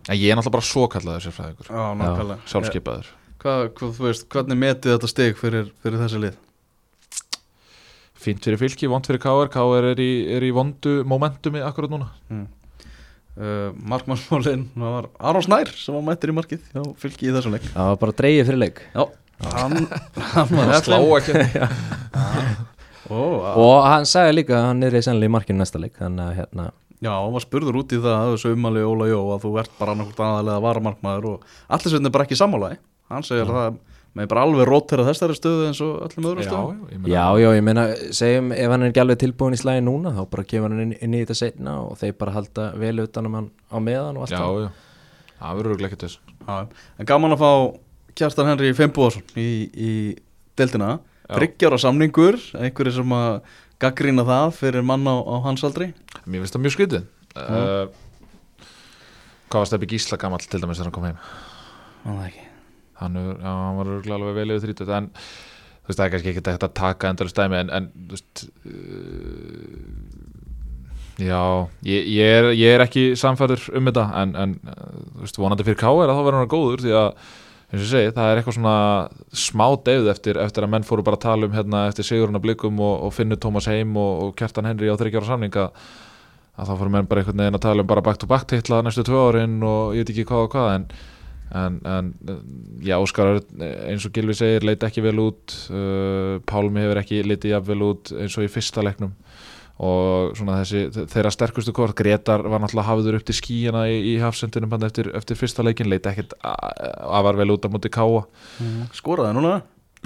en 0.09 0.18
ég 0.18 0.29
er 0.29 0.39
náttúrulega 0.39 0.57
bara 0.59 0.68
svo 0.68 0.87
kallaður 0.93 1.27
sérfræðingur. 1.27 1.73
Já, 1.73 1.83
nákvæmlega. 2.03 2.41
Sjálfskeipaður 2.53 3.12
Hvað, 3.43 3.64
hvað, 3.75 3.95
þú 3.97 4.05
veist, 4.07 4.27
hvernig 4.31 4.59
metið 4.61 4.93
þetta 4.95 5.09
stig 5.11 5.39
fyrir, 5.41 5.70
fyrir 5.83 5.99
þessi 6.05 6.20
lið? 6.23 6.41
fínt 8.23 8.45
fyrir 8.47 8.61
fylki, 8.61 8.87
vond 8.91 9.07
fyrir 9.07 9.23
KR 9.23 9.51
KR 9.53 9.89
er 9.93 10.03
í, 10.03 10.11
er 10.37 10.45
í 10.47 10.53
vondu 10.55 11.01
momentumi 11.09 11.62
akkurat 11.64 11.91
núna. 11.93 12.11
Uh, 13.33 13.73
Markmannsmálinn, 13.89 14.66
það 14.77 14.95
var 14.99 15.09
Aron 15.31 15.45
Snær 15.47 15.70
sem 15.75 15.97
var 15.97 16.05
mættir 16.05 16.31
í 16.31 16.37
markið 16.37 16.66
Já, 16.68 16.83
fylki 17.01 17.31
í 17.31 17.35
þessum 17.35 17.57
leik. 17.57 17.64
Það 17.73 17.89
var 17.89 18.01
bara 18.03 18.16
dreigið 18.18 18.51
fyrir 18.51 18.61
leik. 18.61 18.83
Já, 18.93 19.05
hann, 19.57 19.89
hann 20.35 20.53
var 20.59 20.75
slá 20.85 20.99
ekki 21.18 21.41
Ó, 23.11 23.18
á- 23.42 23.57
og 23.59 23.84
hann 23.88 24.05
sagði 24.07 24.36
líka 24.38 24.55
að 24.61 24.66
hann 24.70 24.82
er 24.86 24.92
í 24.98 25.03
sennilega 25.03 25.30
í 25.30 25.34
markinu 25.36 25.59
næsta 25.62 25.80
leik 25.82 25.96
þannig 25.98 26.26
að 26.28 26.36
hérna 26.42 26.70
Já, 27.03 27.11
hann 27.18 27.32
var 27.34 27.42
spurður 27.42 27.80
út 27.80 27.90
í 27.92 27.98
það 27.98 28.14
að 28.14 28.28
þessu 28.36 28.53
umali 28.55 28.82
Óla 28.86 29.09
Jó 29.11 29.20
að 29.34 29.40
þú 29.42 29.50
ert 29.59 29.72
bara 29.78 29.94
annarkvæmt 29.96 30.20
aðalega 30.22 30.62
varamarkmaður 30.62 31.24
og 31.32 31.48
allir 31.74 31.90
sveitni 31.96 32.12
bara 32.14 32.26
ekki 32.28 32.38
sammálaði 32.38 32.76
hann 33.11 33.26
segir 33.26 33.48
að 33.50 33.57
það 33.59 33.80
með 34.12 34.28
bara 34.28 34.42
alveg 34.44 34.66
rótera 34.68 35.07
þessari 35.09 35.34
stöðu 35.38 35.66
eins 35.70 35.80
og 35.82 35.92
öllum 36.05 36.26
öðrum 36.30 36.44
já, 36.44 36.50
stöðum. 36.53 36.80
ég 36.92 36.98
meina- 37.00 37.12
já, 37.14 37.24
já, 37.42 37.48
ég 37.57 37.62
meina, 37.64 37.84
segjum 38.12 38.53
ef 38.53 38.70
hann 38.70 38.82
er 38.86 38.90
ekki 38.92 39.00
alveg 39.03 39.18
tilbúin 39.22 39.57
í 39.57 39.61
slæði 39.62 39.82
núna 39.86 40.12
þá 40.12 40.22
bara 40.30 40.44
kemur 40.44 40.68
hann 40.74 40.82
inn, 40.84 40.92
inn 41.00 41.14
í 41.16 41.22
þetta 41.24 41.36
setna 41.40 41.74
og 41.88 41.96
þeir 41.98 42.12
bara 42.20 42.34
halda 42.36 42.66
vel 42.76 43.00
utan 43.07 43.26
um 43.26 43.34
hann 43.40 43.48
á 43.72 43.76
meðan 43.80 44.16
og 44.20 44.26
allt 44.26 44.36
já, 44.36 44.38
það. 44.38 44.61
já, 44.62 44.70
það 45.40 45.57
verður 45.59 45.72
örugglega 45.72 45.90
ekkert 45.90 46.05
þess. 46.07 46.18
Já, 46.46 46.66
en 47.00 47.07
gaman 47.07 47.32
að 47.32 47.40
fá 47.42 47.50
Kjartan 48.20 48.46
Henry 48.53 48.72
Fimboðarsson 48.76 49.22
í, 49.40 49.48
í 49.72 49.90
deildina, 50.61 50.98
Já. 51.33 51.37
þryggjára 51.39 51.80
samningur 51.80 52.39
einhverju 52.61 52.95
sem 52.99 53.14
að 53.16 53.41
gaggrína 53.83 54.24
það 54.28 54.55
fyrir 54.61 54.87
mann 54.87 55.09
á, 55.09 55.16
á 55.16 55.37
hans 55.49 55.64
aldri 55.66 55.91
mér 56.26 56.45
finnst 56.45 56.57
það 56.57 56.64
mjög 56.66 56.76
skrítið 56.76 57.07
uh, 57.41 57.87
hvað 59.49 59.59
var 59.64 59.70
Steppi 59.70 59.91
Gísla 59.95 60.20
gamall 60.20 60.45
til 60.45 60.61
dæmis 60.61 60.78
þegar 60.78 60.91
hann 60.91 60.97
kom 60.99 61.09
heim 61.09 61.22
Það 62.03 62.26
ekki 62.28 62.47
hann, 63.03 63.18
já, 63.18 63.51
hann 63.51 63.78
var 63.78 63.91
örugglega 63.91 64.18
alveg 64.18 64.39
vel 64.39 64.57
yfir 64.57 64.74
30 64.76 64.97
en 64.99 65.09
þú 65.83 65.91
veist 65.91 65.99
það 65.99 66.05
er 66.05 66.12
kannski 66.14 66.33
ekki 66.33 66.45
hægt 66.47 66.66
að 66.68 66.74
taka 66.78 67.11
endalist 67.11 67.39
dæmi 67.39 67.59
en, 67.59 67.72
en 67.74 67.89
þú 67.97 68.16
veist 68.16 68.45
uh, 68.70 69.72
já 71.22 71.43
ég, 71.87 72.11
ég, 72.12 72.26
er, 72.26 72.51
ég 72.57 72.76
er 72.76 72.85
ekki 72.87 73.07
samfærður 73.18 73.68
um 73.78 73.89
þetta 73.91 74.05
en, 74.22 74.37
en 74.45 74.59
uh, 74.62 74.93
þú 75.16 75.24
veist 75.26 75.41
vonandi 75.43 75.66
fyrir 75.66 75.80
K.R. 75.83 76.07
að 76.07 76.14
þá 76.14 76.22
verður 76.28 76.41
hann 76.43 76.53
góður 76.53 76.85
því 76.87 76.95
að 77.01 77.11
segi 77.81 78.12
það 78.12 78.31
er 78.31 78.39
eitthvað 78.39 78.57
svona 78.59 78.77
smá 79.33 79.66
deyð 79.87 80.11
eftir, 80.12 80.39
eftir 80.43 80.66
að 80.66 80.73
menn 80.75 80.85
fóru 80.85 81.05
bara 81.07 81.16
að 81.16 81.25
tala 81.25 81.49
um 81.49 81.55
hérna 81.57 81.87
eftir 81.89 82.05
Sigurinn 82.05 82.37
að 82.37 82.45
blikum 82.45 82.81
og, 82.85 83.07
og 83.07 83.14
finnur 83.16 83.41
Tómas 83.41 83.68
heim 83.70 83.97
og, 83.97 84.27
og 84.27 84.35
Kjartan 84.37 84.68
Henry 84.68 84.93
á 84.93 84.97
þryggjára 85.01 85.31
samning 85.31 85.57
að 85.57 85.70
að 86.53 86.68
þá 86.68 86.75
fóru 86.77 86.93
menn 86.93 87.09
bara 87.09 87.23
einhvern 87.23 87.41
veginn 87.41 87.57
að 87.57 87.64
tala 87.64 87.85
um 87.85 87.89
bara 87.89 88.05
back 88.05 88.20
to 88.20 88.29
back 88.29 88.45
titla 88.51 88.83
næstu 88.85 89.07
tvö 89.09 89.23
árin 89.31 89.57
og 89.64 89.95
ég 89.97 90.05
veit 90.05 90.12
ekki 90.12 90.27
hvað 90.29 90.47
og 90.47 90.53
hvað 90.53 90.75
en 90.75 90.87
en, 91.53 91.79
en 91.85 92.12
já, 92.81 92.97
Óskar 92.97 93.43
eins 93.61 94.05
og 94.09 94.12
Gilvi 94.16 94.37
segir 94.37 94.64
leit 94.64 94.85
ekki 94.85 95.05
vel 95.05 95.18
út 95.20 95.57
uh, 95.73 96.39
Pálmi 96.49 96.85
hefur 96.85 97.01
ekki 97.03 97.23
litið 97.27 97.57
jafn 97.57 97.68
vel 97.68 97.89
út 97.91 98.12
eins 98.16 98.37
og 98.39 98.47
í 98.47 98.53
fyrsta 98.53 98.85
leiknum 98.85 99.12
og 99.81 100.37
svona 100.37 100.59
þessi, 100.61 101.07
þeirra 101.11 101.33
sterkustu 101.33 101.73
kort 101.75 101.97
Gretar 101.99 102.45
var 102.45 102.61
náttúrulega 102.62 102.91
hafður 102.91 103.18
upp 103.18 103.25
til 103.29 103.37
skíjana 103.39 103.87
í, 103.91 103.97
í 104.12 104.14
hafsendunum 104.23 104.75
eftir, 104.85 105.09
eftir 105.16 105.39
fyrsta 105.41 105.64
leikin 105.64 105.89
leit 105.91 106.07
ekkert 106.07 106.35
afar 106.43 107.39
vel 107.41 107.51
út 107.57 107.64
á 107.64 107.73
móti 107.73 107.91
káa 107.93 108.25
Skoraði 108.95 109.35
núna? 109.39 109.57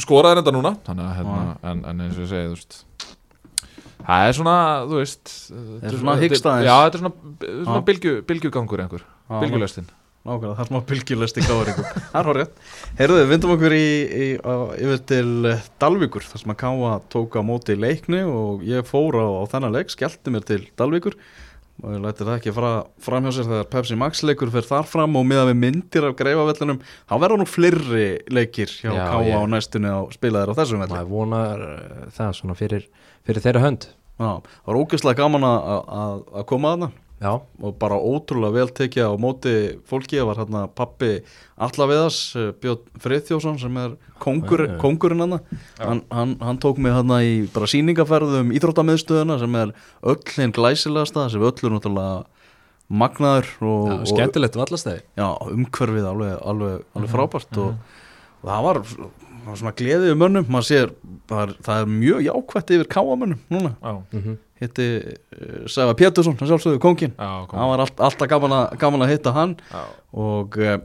Skoraði 0.01 0.43
þetta 0.43 0.55
núna 0.55 0.75
að 0.87 1.13
hérna, 1.19 1.43
en, 1.67 1.85
en 1.91 2.01
eins 2.07 2.17
og 2.19 2.25
ég 2.27 2.33
segi 2.33 2.47
þú 2.47 2.57
veist 2.57 2.83
það 4.07 4.29
er 4.29 4.35
svona, 4.39 4.57
þú 4.87 4.99
veist 5.01 5.31
þetta 5.51 5.91
er 5.91 6.01
svona 6.01 6.17
hyggst 6.21 6.47
aðeins. 6.47 6.67
já, 6.69 6.75
þetta 6.87 6.99
er 6.99 7.03
svona, 7.05 7.63
svona 7.67 7.85
bylgju, 7.91 8.17
bylgjugangur 8.29 8.83
einhver, 8.85 9.07
Já, 9.27 9.39
bylgjulestin 9.43 9.89
Nákvæmlega, 10.27 10.57
það 10.59 10.63
er 10.65 10.71
smá 10.73 10.81
bylgjulest 10.91 11.39
í 11.41 11.45
káaringum 11.47 11.89
Það 11.95 12.19
er 12.21 12.29
horrið 12.31 12.53
Heyrðu, 12.99 13.19
við 13.23 13.33
vindum 13.33 13.55
okkur 13.57 13.75
í, 13.77 13.87
í, 13.87 14.29
á, 14.43 14.55
yfir 14.83 15.03
til 15.13 15.33
eh, 15.53 15.65
Dalvíkur 15.83 16.27
þar 16.27 16.43
sem 16.43 16.53
að 16.55 16.61
Káa 16.65 16.93
tók 17.15 17.37
á 17.39 17.43
móti 17.47 17.77
í 17.77 17.81
leikni 17.81 18.23
og 18.27 18.65
ég 18.67 18.87
fór 18.89 19.19
á, 19.23 19.27
á 19.27 19.43
þennan 19.55 19.77
leik 19.77 19.93
skellti 19.95 20.33
mér 20.35 20.47
til 20.49 20.65
Dalvíkur. 20.81 21.15
Og 21.85 21.93
ég 21.93 22.01
læti 22.01 22.25
það 22.25 22.39
ekki 22.39 22.53
fara 22.57 22.71
fram 23.05 23.27
hjá 23.29 23.35
sér 23.37 23.49
þegar 23.51 23.67
Pepsi 23.75 23.97
Max 24.01 24.23
leikur 24.25 24.49
fer 24.55 24.65
þar 24.65 24.87
fram 24.89 25.19
og 25.21 25.27
miðað 25.29 25.51
við 25.51 25.59
myndir 25.61 26.07
af 26.09 26.15
greifavellinum 26.17 26.79
þá 27.05 27.15
verða 27.21 27.37
nú 27.43 27.47
fleiri 27.53 28.07
leikir 28.33 28.73
hjá 28.73 28.89
Já, 28.97 29.03
Káa 29.13 29.27
ég- 29.29 29.37
á 29.37 29.41
næstunni 29.53 29.93
á 29.93 30.01
spilaðir 30.17 30.55
á 30.57 30.59
þessum 30.59 30.81
velli. 30.81 30.97
Maður 30.97 31.11
vonar 31.13 31.67
uh, 31.67 32.07
það 32.17 32.33
svona 32.41 32.57
fyrir, 32.57 32.87
fyrir 33.29 33.45
þeirra 33.45 33.65
hönd. 33.67 33.91
Já, 34.17 34.31
það 34.41 34.71
var 34.73 34.79
ógeðslega 34.81 35.21
gaman 35.21 35.45
að 35.51 36.47
koma 36.49 36.73
að 36.73 36.87
það 36.87 36.95
já, 37.23 37.33
og 37.33 37.77
bara 37.81 37.97
ótrúlega 37.97 38.53
vel 38.59 38.71
tekið 38.77 39.09
á 39.09 39.13
móti 39.21 39.55
fólki, 39.89 40.19
það 40.19 40.29
var 40.29 40.41
hérna 40.43 40.63
pappi 40.77 41.11
Allaviðas, 41.57 42.19
Björn 42.61 43.01
Freyþjósson 43.01 43.59
sem 43.63 43.77
er 43.81 43.97
kongur, 44.21 44.67
kongurinn 44.83 45.25
hann. 45.25 45.39
Hann, 45.81 46.03
hann 46.13 46.37
hann 46.45 46.61
tók 46.61 46.81
mig 46.83 46.93
hérna 46.93 47.23
í 47.25 47.47
bara 47.53 47.69
síningaferðum 47.73 48.53
íþróttamiðstöðuna 48.57 49.39
sem 49.41 49.61
er 49.63 49.73
öll 50.05 50.21
hinn 50.37 50.57
glæsilegasta 50.57 51.29
sem 51.33 51.45
öll 51.45 51.55
er 51.57 51.77
náttúrulega 51.77 52.25
magnaður 52.87 53.49
og, 53.67 53.87
já 53.91 54.11
skemmtilegt 54.13 54.59
vallastæði 54.59 55.01
og 55.03 55.19
já, 55.19 55.29
umhverfið 55.57 56.11
alveg, 56.13 56.35
alveg, 56.53 56.85
alveg 56.95 57.15
frábært 57.17 57.63
og, 57.63 57.97
og 58.43 58.51
það 58.51 58.67
var, 58.69 58.83
það 59.47 59.53
var 59.53 59.61
svona 59.61 59.77
gleðið 59.79 60.13
um 60.13 60.21
mönnum, 60.21 60.49
maður 60.51 60.67
sér 60.67 60.93
það 61.31 61.41
er, 61.45 61.53
það 61.67 61.81
er 61.81 61.91
mjög 61.93 62.23
jákvætt 62.27 62.73
yfir 62.75 62.89
káamönnum 62.91 63.43
núna, 63.53 63.73
já, 63.79 63.93
mm 63.95 64.23
-hmm. 64.23 64.39
hitti 64.61 64.87
uh, 65.07 65.67
Sæfa 65.67 65.95
Pétursson, 65.95 66.37
hann 66.41 66.49
sjálfsögðu 66.49 66.79
kongin 66.83 67.13
já, 67.15 67.47
kom. 67.47 67.59
það 67.59 67.71
var 67.71 67.81
allt, 67.81 68.01
alltaf 68.01 68.29
gaman 68.29 68.53
að, 68.53 68.79
gaman 68.79 69.03
að 69.03 69.13
hitta 69.13 69.33
hann 69.33 69.57
já. 69.71 69.85
og 70.13 70.59
uh, 70.59 70.79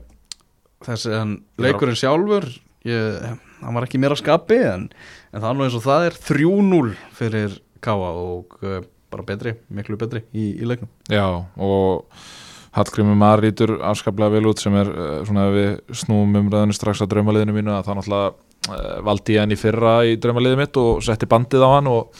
þessi 0.86 1.40
leikurinn 1.58 1.98
sjálfur 1.98 2.46
ég, 2.84 3.38
hann 3.62 3.74
var 3.74 3.82
ekki 3.82 3.98
mér 3.98 4.14
að 4.14 4.22
skapi 4.22 4.62
en, 4.62 4.88
en 5.32 5.40
það 5.40 5.50
er 5.50 5.58
nú 5.58 5.64
eins 5.64 5.74
og 5.74 5.82
það 5.82 6.06
er 6.06 6.12
3-0 6.12 6.94
fyrir 7.12 7.60
Káa 7.82 8.14
og 8.14 8.62
uh, 8.62 8.78
bara 9.10 9.26
betri, 9.26 9.56
miklu 9.68 9.96
betri 9.98 10.22
í, 10.32 10.54
í 10.62 10.64
leiknum 10.64 10.88
Já, 11.10 11.44
og 11.58 12.06
Hallgrimur 12.72 13.18
Mar 13.18 13.42
rítur 13.42 13.82
afskaplega 13.84 14.30
vel 14.32 14.46
út 14.46 14.58
sem 14.58 14.72
er 14.74 14.88
svona 15.26 15.50
ef 15.50 15.52
við 15.52 15.96
snúum 16.04 16.38
umræðinu 16.40 16.72
strax 16.72 17.02
á 17.02 17.06
draumaliðinu 17.10 17.52
mínu 17.52 17.74
að 17.74 17.84
það 17.84 17.98
náttúrulega 17.98 18.32
valdi 19.02 19.36
ég 19.36 19.42
hann 19.42 19.54
í 19.54 19.58
fyrra 19.58 20.00
í 20.06 20.16
draumaliðið 20.22 20.60
mitt 20.60 20.78
og 20.80 21.02
setti 21.04 21.28
bandið 21.30 21.64
á 21.66 21.70
hann 21.74 21.88
og, 21.90 22.18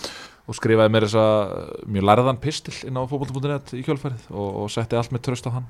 og 0.49 0.57
skrifaði 0.59 0.93
mér 0.93 1.07
þessa 1.07 1.27
uh, 1.47 1.75
mjög 1.87 2.07
lærðan 2.11 2.41
pistil 2.43 2.75
inn 2.89 2.99
á 2.99 3.03
fótbolta.net 3.07 3.75
í 3.79 3.83
kjölfærið 3.87 4.31
og, 4.33 4.49
og 4.65 4.73
setti 4.75 4.99
allt 4.99 5.15
með 5.15 5.27
tröst 5.29 5.47
á 5.47 5.55
hann. 5.55 5.69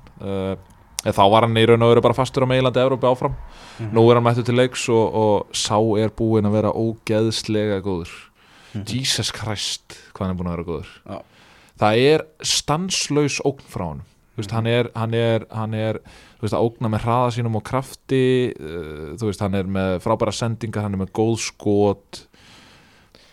Eða 1.03 1.17
þá 1.17 1.23
var 1.33 1.45
hann 1.45 1.59
í 1.59 1.65
raun 1.67 1.83
og 1.83 1.91
veru 1.91 2.05
bara 2.05 2.15
fastur 2.15 2.45
á 2.47 2.51
meilandi 2.51 2.79
Evrópi 2.79 3.09
áfram, 3.09 3.35
nú 3.91 4.05
er 4.07 4.17
hann 4.17 4.25
mættur 4.25 4.47
til 4.47 4.55
leiks 4.55 4.85
og, 4.93 5.17
og 5.19 5.57
sá 5.57 5.75
er 5.99 6.13
búinn 6.15 6.47
að 6.47 6.55
vera 6.55 6.71
ógeðslega 6.71 7.81
góður. 7.83 8.13
Jesus 8.87 9.29
Christ, 9.35 9.99
hvað 10.15 10.25
hann 10.25 10.33
er 10.33 10.39
búinn 10.39 10.49
að 10.49 10.55
vera 10.55 10.69
góður. 10.69 10.93
Já. 11.03 11.19
það 11.83 12.01
er 12.07 12.25
stanslaus 12.53 13.37
ógn 13.43 13.67
frá 13.69 13.85
hann 13.89 14.01
veist, 14.39 14.51
hann 14.55 14.67
er, 14.69 14.89
hann 14.97 15.13
er, 15.17 15.45
hann 15.53 15.73
er 15.77 15.99
veist, 16.41 16.53
að 16.55 16.65
ógna 16.69 16.89
með 16.93 17.03
hraða 17.05 17.31
sínum 17.37 17.57
og 17.59 17.63
krafti 17.67 18.21
uh, 18.57 19.13
veist, 19.21 19.43
hann 19.45 19.55
er 19.59 19.69
með 19.69 19.99
frábæra 20.05 20.33
sendingar, 20.35 20.87
hann 20.87 20.97
er 20.97 21.03
með 21.05 21.13
góð 21.19 21.37
skot. 21.49 22.23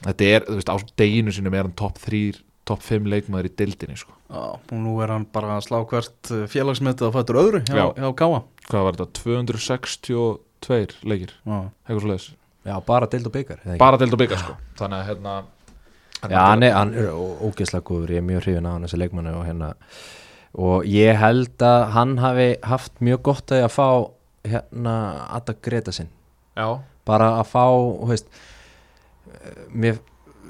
Þetta 0.05 0.31
er, 0.35 0.47
þú 0.49 0.59
veist, 0.61 0.71
á 0.73 0.77
deginu 1.01 1.33
sínum 1.37 1.57
er 1.57 1.67
hann 1.69 1.77
topp 1.77 1.99
3, 2.07 2.23
topp 2.69 2.85
5 2.87 3.09
leikmaður 3.13 3.51
í 3.51 3.55
dildinni, 3.61 3.97
sko. 4.01 4.15
Já, 4.31 4.45
og 4.57 4.77
nú 4.79 4.95
er 5.03 5.11
hann 5.11 5.25
bara 5.35 5.57
að 5.59 5.65
slá 5.67 5.81
hvert 5.91 6.31
uh, 6.37 6.45
félagsmetið 6.53 7.09
að 7.09 7.17
fættur 7.19 7.41
öðru 7.43 7.61
hjá, 7.67 7.75
Já. 7.81 7.87
hjá 7.99 8.11
Káa 8.21 8.43
hvað 8.71 8.85
var 8.87 8.99
þetta, 9.01 9.25
262 9.25 11.09
leikir, 11.11 11.33
Já, 11.43 11.57
eitthvað 11.89 12.05
svo 12.05 12.11
leiðis 12.13 12.29
já, 12.69 12.75
bara 12.87 13.09
dild 13.11 13.27
og 13.27 13.33
byggar 13.35 13.63
bara 13.81 13.99
dild 13.99 14.15
og 14.15 14.21
byggar, 14.21 14.39
sko. 14.45 14.55
Þannig 14.79 15.01
að, 15.01 15.07
hérna 15.09 15.35
Já, 16.31 16.41
hann 16.45 16.63
er, 16.67 16.75
hann 16.77 16.91
er 17.01 17.09
ó- 17.17 17.41
ógeðslega 17.49 17.87
góður, 17.89 18.13
ég 18.13 18.21
er 18.21 18.27
mjög 18.29 18.43
hrifin 18.45 18.69
á 18.69 18.73
hann 18.77 18.85
þessi 18.85 18.99
leikmanni 19.01 19.33
og 19.35 19.47
hérna 19.49 19.71
og 20.59 20.87
ég 20.89 21.19
held 21.21 21.63
að 21.63 21.83
hann 21.95 22.17
hafi 22.19 22.49
haft 22.67 23.03
mjög 23.05 23.23
gott 23.31 23.53
að 23.55 23.67
að 23.67 23.75
fá 23.77 23.89
hérna 24.51 24.95
Adda 25.37 25.55
Greta 25.63 25.93
sinn. 25.95 26.11
Já, 26.57 26.81
bara 27.07 27.35
að 27.39 27.51
fá, 27.53 27.67
veist 28.09 28.31
mér 29.71 30.01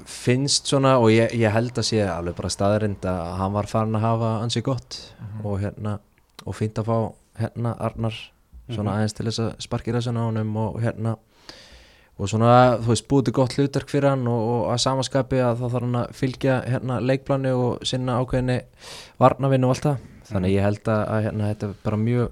finnst 0.07 0.69
svona 0.69 0.95
og 0.99 1.11
ég, 1.13 1.33
ég 1.37 1.53
held 1.53 1.77
að 1.77 1.87
sé 1.91 2.01
alveg 2.03 2.35
bara 2.37 2.51
staðarind 2.51 3.05
að 3.07 3.33
hann 3.39 3.55
var 3.55 3.69
farin 3.69 3.97
að 3.99 4.05
hafa 4.07 4.31
ansi 4.41 4.63
gott 4.65 4.97
og 5.43 5.59
hérna 5.61 5.99
og 6.45 6.57
fínt 6.57 6.79
að 6.81 6.89
fá 6.89 6.97
hérna 7.41 7.75
Arnar 7.79 8.17
svona 8.71 8.95
aðeins 8.97 9.15
til 9.15 9.27
þess 9.27 9.43
að 9.43 9.51
sparkira 9.65 10.01
þessu 10.01 10.15
á 10.17 10.23
honum 10.23 10.55
og 10.61 10.79
hérna 10.81 11.15
og 12.19 12.29
svona, 12.29 12.77
þú 12.83 12.91
veist, 12.91 13.07
búið 13.09 13.27
til 13.27 13.35
gott 13.39 13.55
hlutverk 13.57 13.89
fyrir 13.89 14.11
hann 14.11 14.27
og, 14.29 14.41
og 14.51 14.65
að 14.73 14.83
samaskapi 14.83 15.39
að 15.41 15.61
þá 15.61 15.65
þarf 15.67 15.79
hann 15.79 15.99
að 16.01 16.11
fylgja 16.19 16.57
hérna 16.67 16.99
leikplani 17.01 17.53
og 17.57 17.87
sinna 17.87 18.19
ákveðinni 18.21 18.59
varnavinn 19.21 19.65
og 19.65 19.73
allt 19.75 19.87
það. 19.87 20.05
Þannig 20.31 20.53
ég 20.53 20.67
held 20.67 20.91
að, 20.91 21.01
að 21.01 21.25
hérna, 21.25 21.49
þetta 21.51 21.69
er 21.69 21.79
bara 21.87 22.01
mjög 22.01 22.29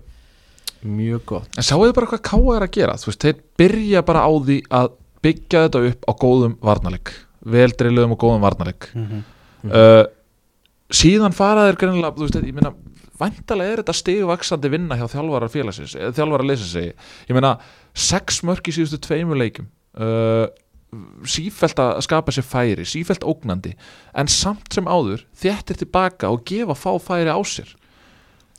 mjög 0.80 1.26
gott. 1.28 1.58
En 1.58 1.66
þið 1.66 1.96
bara 1.98 2.10
hvað 2.14 2.22
Káa 2.30 2.56
er 2.56 2.66
að 2.66 2.76
gera? 2.78 3.00
Þú 3.00 3.10
veist, 3.10 3.26
þeir 3.26 3.42
byrja 3.60 4.04
bara 4.08 4.24
á 4.24 4.32
því 4.32 4.60
að 4.80 4.94
byggja 5.26 5.66
þetta 5.66 5.82
upp 5.90 6.08
á 6.08 6.12
góðum 6.22 6.56
varnarleik. 6.64 7.12
Vel 7.50 7.70
dreiluðum 7.76 8.16
og 8.16 8.22
góðum 8.24 8.46
varnarleik. 8.46 8.90
Mhm. 8.96 9.26
uh, 9.68 10.06
síðan 10.90 11.36
fara 11.36 11.68
þeir 11.68 11.80
greinilega, 11.84 12.16
þú 12.16 12.26
veist, 12.26 12.40
ég 12.42 12.56
meina 12.56 12.74
væntalega 13.20 13.74
er 13.74 13.82
þetta 13.84 13.98
stigvaksandi 14.00 14.72
vinna 14.74 14.98
hjá 15.00 15.06
þjálfara 15.12 15.52
félagsins, 15.52 15.98
eða 16.00 16.16
þjálfara 16.18 16.48
leysins 16.48 16.74
segi 16.74 16.92
ég. 16.94 17.36
Meina, 17.36 17.58
sex 17.94 18.42
mörk 18.48 18.72
í 18.72 18.76
síðustu 18.76 19.02
tveimur 19.06 19.40
leikum 19.40 19.70
uh, 20.00 20.48
sífælt 21.30 21.80
að 21.84 22.00
skapa 22.06 22.34
sér 22.34 22.48
færi 22.48 22.86
sífælt 22.88 23.26
ógnandi, 23.28 23.76
en 24.18 24.32
samt 24.32 24.74
sem 24.74 24.88
áður 24.90 25.26
þéttir 25.38 25.84
tilbaka 25.84 26.32
og 26.34 26.46
gefa 26.50 26.78
fá 26.78 26.92
færi 27.04 27.30
á 27.30 27.38
sér. 27.46 27.76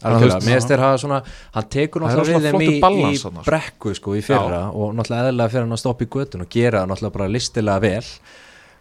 Mér 0.01 0.31
finnst 0.41 0.71
þér 0.71 0.81
hafa 0.81 1.01
svona 1.03 1.17
hann 1.53 1.67
tekur 1.69 2.01
náttúrulega 2.01 2.39
við 2.39 2.47
þeim 2.47 2.63
í, 2.65 2.69
balans 2.81 3.19
í 3.19 3.21
sko. 3.21 3.43
brekku 3.45 3.91
sko 3.99 4.15
í 4.17 4.23
fyrra 4.25 4.63
og 4.73 4.95
náttúrulega 4.97 5.29
eðlilega 5.29 5.53
fyrir 5.53 5.67
hann 5.67 5.77
að 5.77 5.83
stoppa 5.83 6.07
í 6.07 6.09
göttun 6.15 6.45
og 6.47 6.55
gera 6.55 6.87
náttúrulega 6.89 7.17
bara 7.19 7.27
listilega 7.35 7.83
vel 7.85 8.07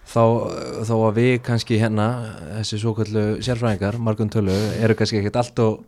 þá, 0.10 0.24
þó 0.88 0.96
að 0.98 1.18
við 1.20 1.34
kannski 1.46 1.80
hérna 1.82 2.08
þessi 2.58 2.82
svo 2.82 2.96
kallu 2.98 3.26
sérfræðingar 3.46 4.00
margum 4.02 4.32
tölu, 4.32 4.56
eru 4.82 4.98
kannski 4.98 5.22
ekkert 5.22 5.40
allt 5.42 5.62
og 5.64 5.84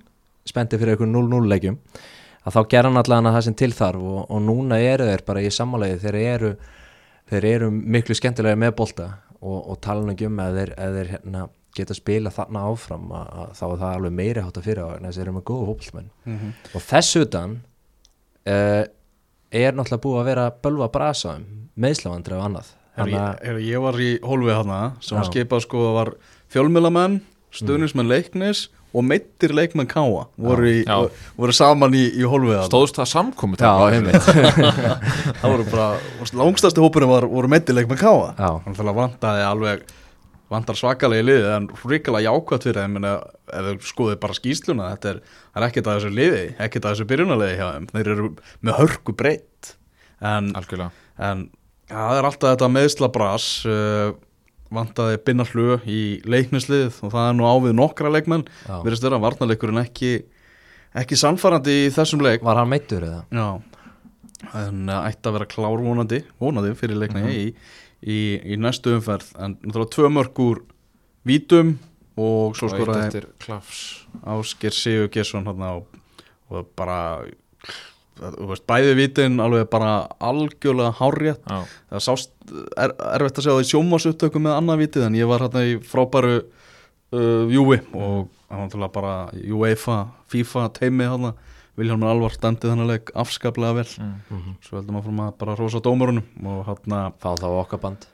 spendi 0.48 0.80
fyrir 0.82 0.96
einhvern 0.96 1.16
0-0 1.16 1.50
leikjum 1.52 1.80
að 2.42 2.56
þá 2.56 2.62
gera 2.74 2.92
allavega 2.92 3.34
það 3.36 3.48
sem 3.48 3.58
til 3.58 3.72
þarf 3.78 4.06
og, 4.12 4.22
og 4.34 4.44
núna 4.46 4.80
eru 4.82 5.08
þeir 5.10 5.26
bara 5.28 5.44
í 5.46 5.52
sammálegi 5.54 6.00
þeir 6.02 6.20
eru, 6.22 6.54
þeir 7.30 7.50
eru 7.52 7.72
miklu 7.72 8.18
skemmtilega 8.18 8.60
með 8.60 8.76
bolta 8.80 9.10
og, 9.40 9.58
og 9.60 9.82
tala 9.84 10.06
nú 10.06 10.16
ekki 10.16 10.30
um 10.30 10.42
að 10.42 10.62
þeir, 10.62 10.74
að 10.78 10.98
þeir 10.98 11.12
hérna, 11.16 11.44
geta 11.78 11.96
spila 11.96 12.34
þarna 12.34 12.66
áfram 12.68 13.14
að, 13.16 13.30
að 13.42 13.54
þá 13.60 13.66
er 13.68 13.78
það 13.84 13.94
alveg 13.96 14.18
meiri 14.18 14.46
hátt 14.46 14.58
að 14.60 14.68
fyrir 14.68 14.82
á 14.84 14.88
þess 14.92 15.12
að 15.12 15.20
þeir 15.20 15.28
eru 15.28 15.36
með 15.38 15.46
góða 15.52 15.70
hópulmenn 15.70 16.10
og 16.74 16.86
þess 16.90 17.22
utan 17.22 17.56
uh, 18.50 18.84
er 19.52 19.78
náttúrulega 19.78 20.04
búið 20.04 20.22
að 20.22 20.30
vera 20.32 20.52
bölva 20.66 20.90
brasa 20.92 21.38
um 21.38 21.46
meðslavandri 21.82 22.36
og 22.38 22.46
annað 22.50 22.74
Þannig 22.98 23.16
ég, 23.16 23.78
að- 23.78 23.84
var 23.86 24.00
í 24.04 24.12
hólfið 24.20 24.58
hana 24.62 24.80
sem 25.00 25.18
var 25.18 25.30
skipað 25.30 25.64
sko 25.66 25.86
var 25.96 26.14
fjölmjölamenn, 26.52 27.22
stuðnismenn 27.56 28.10
leiknis 28.12 28.66
og 28.92 29.06
meittir 29.08 29.54
leikmenn 29.56 29.88
káa 29.88 30.26
voru, 30.36 30.68
í, 30.68 30.82
voru 31.40 31.54
saman 31.56 31.94
í, 31.96 32.04
í 32.20 32.28
hólfið 32.28 32.66
stóðst 32.68 33.00
það 33.00 33.08
samkomi 33.14 33.56
Já, 33.62 33.72
einmitt. 33.88 34.28
Það 35.40 35.48
voru 35.48 35.66
bara, 35.72 35.88
langstæsti 36.42 36.84
hópurinn 36.84 37.12
var, 37.12 37.28
voru 37.32 37.48
meittir 37.52 37.78
leikmenn 37.78 38.02
káa 38.02 38.34
Já. 38.36 38.50
þannig 38.66 38.92
að 38.92 39.00
vantaði 39.00 39.46
alveg 39.48 39.86
vantar 40.52 40.76
svakalega 40.76 41.24
í 41.24 41.28
liðið 41.30 41.50
en 41.56 41.68
ríkilega 41.88 42.28
jákvæmt 42.28 42.66
fyrir 42.68 42.82
þeim 42.82 42.98
en 43.00 43.08
ef 43.08 43.22
þau 43.48 43.88
skoðið 43.94 44.18
bara 44.26 44.36
skýsluna 44.36 44.90
þetta 44.92 45.14
er, 45.14 45.22
er 45.56 45.66
ekkert 45.70 45.88
að 45.88 45.98
þessu 46.02 46.12
liði 46.18 46.42
ekkert 46.66 46.88
að 46.88 46.96
þessu 46.98 47.08
byrjunarliði 47.12 47.56
hjá 47.62 47.68
þeim. 47.70 47.86
Þeir 47.94 48.10
eru 48.16 48.26
með 48.68 48.80
hörku 48.82 49.16
breytt. 49.16 49.72
En 50.20 50.52
algjörlega. 50.60 50.92
En 51.32 51.46
það 51.92 52.20
er 52.20 52.28
alltaf 52.28 52.54
þetta 52.54 52.70
meðslabras 52.72 53.48
uh, 53.70 54.14
vantaði 54.72 55.20
binna 55.26 55.46
hlu 55.52 55.80
í 55.84 56.02
leiknislið 56.24 57.02
og 57.04 57.12
það 57.14 57.28
er 57.28 57.36
nú 57.38 57.48
ávið 57.50 57.76
nokkra 57.80 58.14
leikmenn. 58.14 58.48
Já. 58.68 58.78
verðist 58.86 59.06
vera 59.08 59.20
varnarleikurinn 59.22 59.84
ekki 59.84 60.14
ekki 60.98 61.20
sannfærandi 61.20 61.78
í 61.86 61.92
þessum 61.96 62.24
leik. 62.24 62.44
Var 62.44 62.60
hann 62.60 62.72
meittur 62.72 63.06
eða? 63.08 63.22
Já. 63.32 63.48
En 64.58 64.90
uh, 64.90 65.06
ætti 65.06 65.30
að 65.30 65.38
vera 65.38 65.52
klár 65.52 65.84
vonandi 65.84 66.24
vonandi 66.42 66.74
fyrir 66.80 67.00
leikna 67.00 67.28
í, 67.30 67.46
í, 68.02 68.20
í 68.42 68.60
næstu 68.60 68.96
umferð. 68.98 69.32
En 69.38 69.58
náttúrulega 69.60 69.96
tvö 69.96 70.12
mörg 70.16 70.44
úr 70.44 70.64
vítum 71.28 71.76
og 72.20 72.58
svo 72.58 72.70
skoraði 72.72 73.22
Ásker 74.28 74.76
Sigur 74.76 75.12
Gesson 75.14 75.48
og, 75.48 75.86
og 76.52 76.74
bara 76.78 76.98
veist, 78.22 78.66
bæði 78.70 78.96
vítin 79.00 79.40
alveg 79.44 79.70
bara 79.72 79.94
algjörlega 80.22 80.94
hárrétt. 81.00 81.46
Já. 81.46 81.62
það 81.94 82.04
sást, 82.08 82.34
er, 82.78 82.96
erfitt 83.18 83.40
að 83.40 83.46
segja 83.46 83.56
það 83.58 83.64
í 83.66 83.70
sjómasuttöku 83.72 84.42
með 84.42 84.58
annað 84.58 84.84
vitið 84.86 85.08
en 85.08 85.18
ég 85.20 85.32
var 85.32 85.46
hérna 85.46 85.66
í 85.68 85.78
frábæru 85.92 86.36
uh, 86.42 87.52
Júi 87.52 87.80
og 87.92 88.30
það 88.30 88.56
var 88.56 88.66
náttúrulega 88.66 88.96
bara 88.98 89.16
UEFA, 89.58 89.98
FIFA 90.32 90.68
teimi 90.78 91.10
hérna 91.10 91.34
Vilhelmur 91.80 92.12
Alvar 92.12 92.34
standið 92.36 92.74
þannig 92.74 92.90
leik 92.90 93.12
afskaplega 93.18 93.78
vel. 93.80 93.88
Mm. 94.04 94.56
svo 94.66 94.78
heldum 94.78 94.98
að 95.00 95.06
fyrir 95.06 95.22
að 95.26 95.38
bara 95.40 95.54
rosa 95.60 95.80
dómarunum 95.84 96.50
og 96.52 96.66
hérna 96.68 97.06
Fá 97.22 97.32
þá 97.40 97.48
okkar 97.52 97.82
band. 97.86 98.10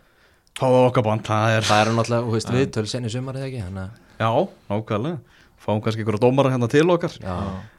Háða 0.58 0.84
okkar 0.88 1.06
band, 1.06 1.26
það 1.26 1.56
er 1.56 1.66
Það 1.68 1.82
er 1.82 1.92
náttúrulega, 1.98 2.28
þú 2.28 2.36
veist, 2.38 2.54
við 2.54 2.70
töl 2.74 2.86
senni 2.90 3.12
sumar 3.14 3.38
eða 3.38 3.50
ekki? 3.50 3.64
Þannig 3.66 3.84
að 3.84 4.22
já, 4.22 4.30
nákvæmlega. 4.72 5.42
Fáum 5.58 5.82
kannski 5.84 6.04
einhverja 6.04 6.22
dómara 6.22 6.54
hérna 6.54 6.70
til 6.72 6.86
okkar. 6.94 7.18
Já, 7.18 7.36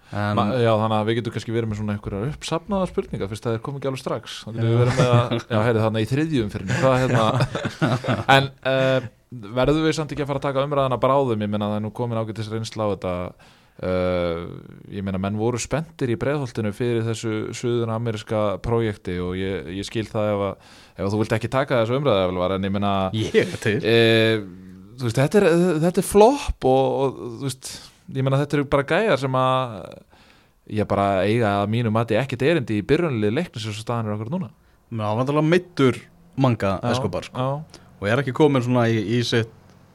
Ma, 0.08 0.44
já, 0.56 0.70
þannig 0.72 0.96
að 0.96 1.08
við 1.08 1.18
getum 1.18 1.34
kannski 1.34 1.52
verið 1.52 1.68
með 1.68 1.80
svona 1.82 1.94
einhverjar 1.94 2.30
uppsafnaða 2.32 2.88
spurningar 2.88 3.28
fyrst 3.28 3.46
að 3.46 3.54
það 3.54 3.62
kom 3.66 3.76
ekki 3.76 3.90
alveg 3.90 4.00
strax. 4.00 4.36
Þá 4.40 4.48
getum 4.48 4.70
við 4.70 4.80
verið 4.80 4.96
með 4.96 5.12
að, 5.12 5.34
já, 5.42 5.58
heyrðu 5.66 5.82
þannig 5.84 6.06
í 6.06 6.08
þriðjum 6.12 6.50
fyrir 6.54 6.70
mig, 6.70 6.78
hvað 6.80 6.96
hérna 7.02 7.26
en 8.38 8.48
uh, 8.72 9.08
verðum 9.58 9.84
við 9.84 9.96
samt 9.98 10.14
ekki 10.14 10.24
að 10.24 10.30
fara 10.30 10.40
að 10.40 10.46
taka 10.48 10.64
umræðana 10.64 11.00
bráðum, 11.02 11.44
ég 11.44 11.52
meina 11.52 11.68
það 11.68 11.80
er 11.80 11.84
nú 11.84 11.92
komin 11.98 12.20
ágætis 12.20 12.48
reynsla 12.52 12.88
á 12.88 12.92
þetta. 12.94 13.14
Uh, 13.78 14.46
ég 14.90 15.04
meina 15.06 15.20
menn 15.22 15.36
voru 15.38 15.60
spenntir 15.62 16.10
í 16.10 16.16
breiðholtinu 16.18 16.72
fyrir 16.74 17.04
þessu 17.06 17.52
suður 17.54 17.92
ameríska 17.94 18.40
projekti 18.64 19.20
og 19.22 19.36
ég, 19.38 19.68
ég 19.76 19.86
skil 19.86 20.02
það 20.08 20.30
ef 20.32 20.40
að, 20.48 20.72
ef 20.96 21.04
að 21.04 21.12
þú 21.12 21.20
vilt 21.20 21.34
ekki 21.36 21.50
taka 21.52 21.84
þessu 21.84 22.00
umræða 22.00 22.24
en 22.56 22.66
ég 22.66 22.74
til. 23.62 23.76
E, 23.78 23.94
þú 24.98 25.06
veist, 25.06 25.20
þetta 25.20 25.38
er, 25.38 25.46
þetta 25.84 26.02
er 26.02 26.08
flop 26.08 26.66
og, 26.72 26.98
og 27.04 27.22
þú 27.36 27.46
veist, 27.46 27.70
ég 28.14 28.24
meina 28.24 28.40
þetta 28.40 28.58
eru 28.58 28.68
bara 28.70 28.86
gæjar 28.88 29.20
sem 29.20 29.36
að 29.38 29.74
ég 30.78 30.88
bara 30.88 31.08
eiga 31.24 31.52
að 31.62 31.70
mínu 31.72 31.92
mati 31.92 32.16
ekkert 32.20 32.44
erindi 32.44 32.80
í 32.80 32.86
byrjunlið 32.86 33.42
eins 33.42 33.68
og 33.68 33.76
staðan 33.78 34.10
er 34.10 34.16
okkur 34.16 34.32
núna. 34.34 34.50
Með 34.92 35.12
ávandalega 35.12 35.48
meittur 35.48 36.00
manga 36.38 36.78
Escobar 36.90 37.26
sko. 37.26 37.36
já, 37.36 37.82
og 37.98 38.08
er 38.08 38.22
ekki 38.22 38.34
komin 38.36 38.64
svona 38.64 38.86
í, 38.92 39.00
í 39.18 39.20
sitt 39.26 39.52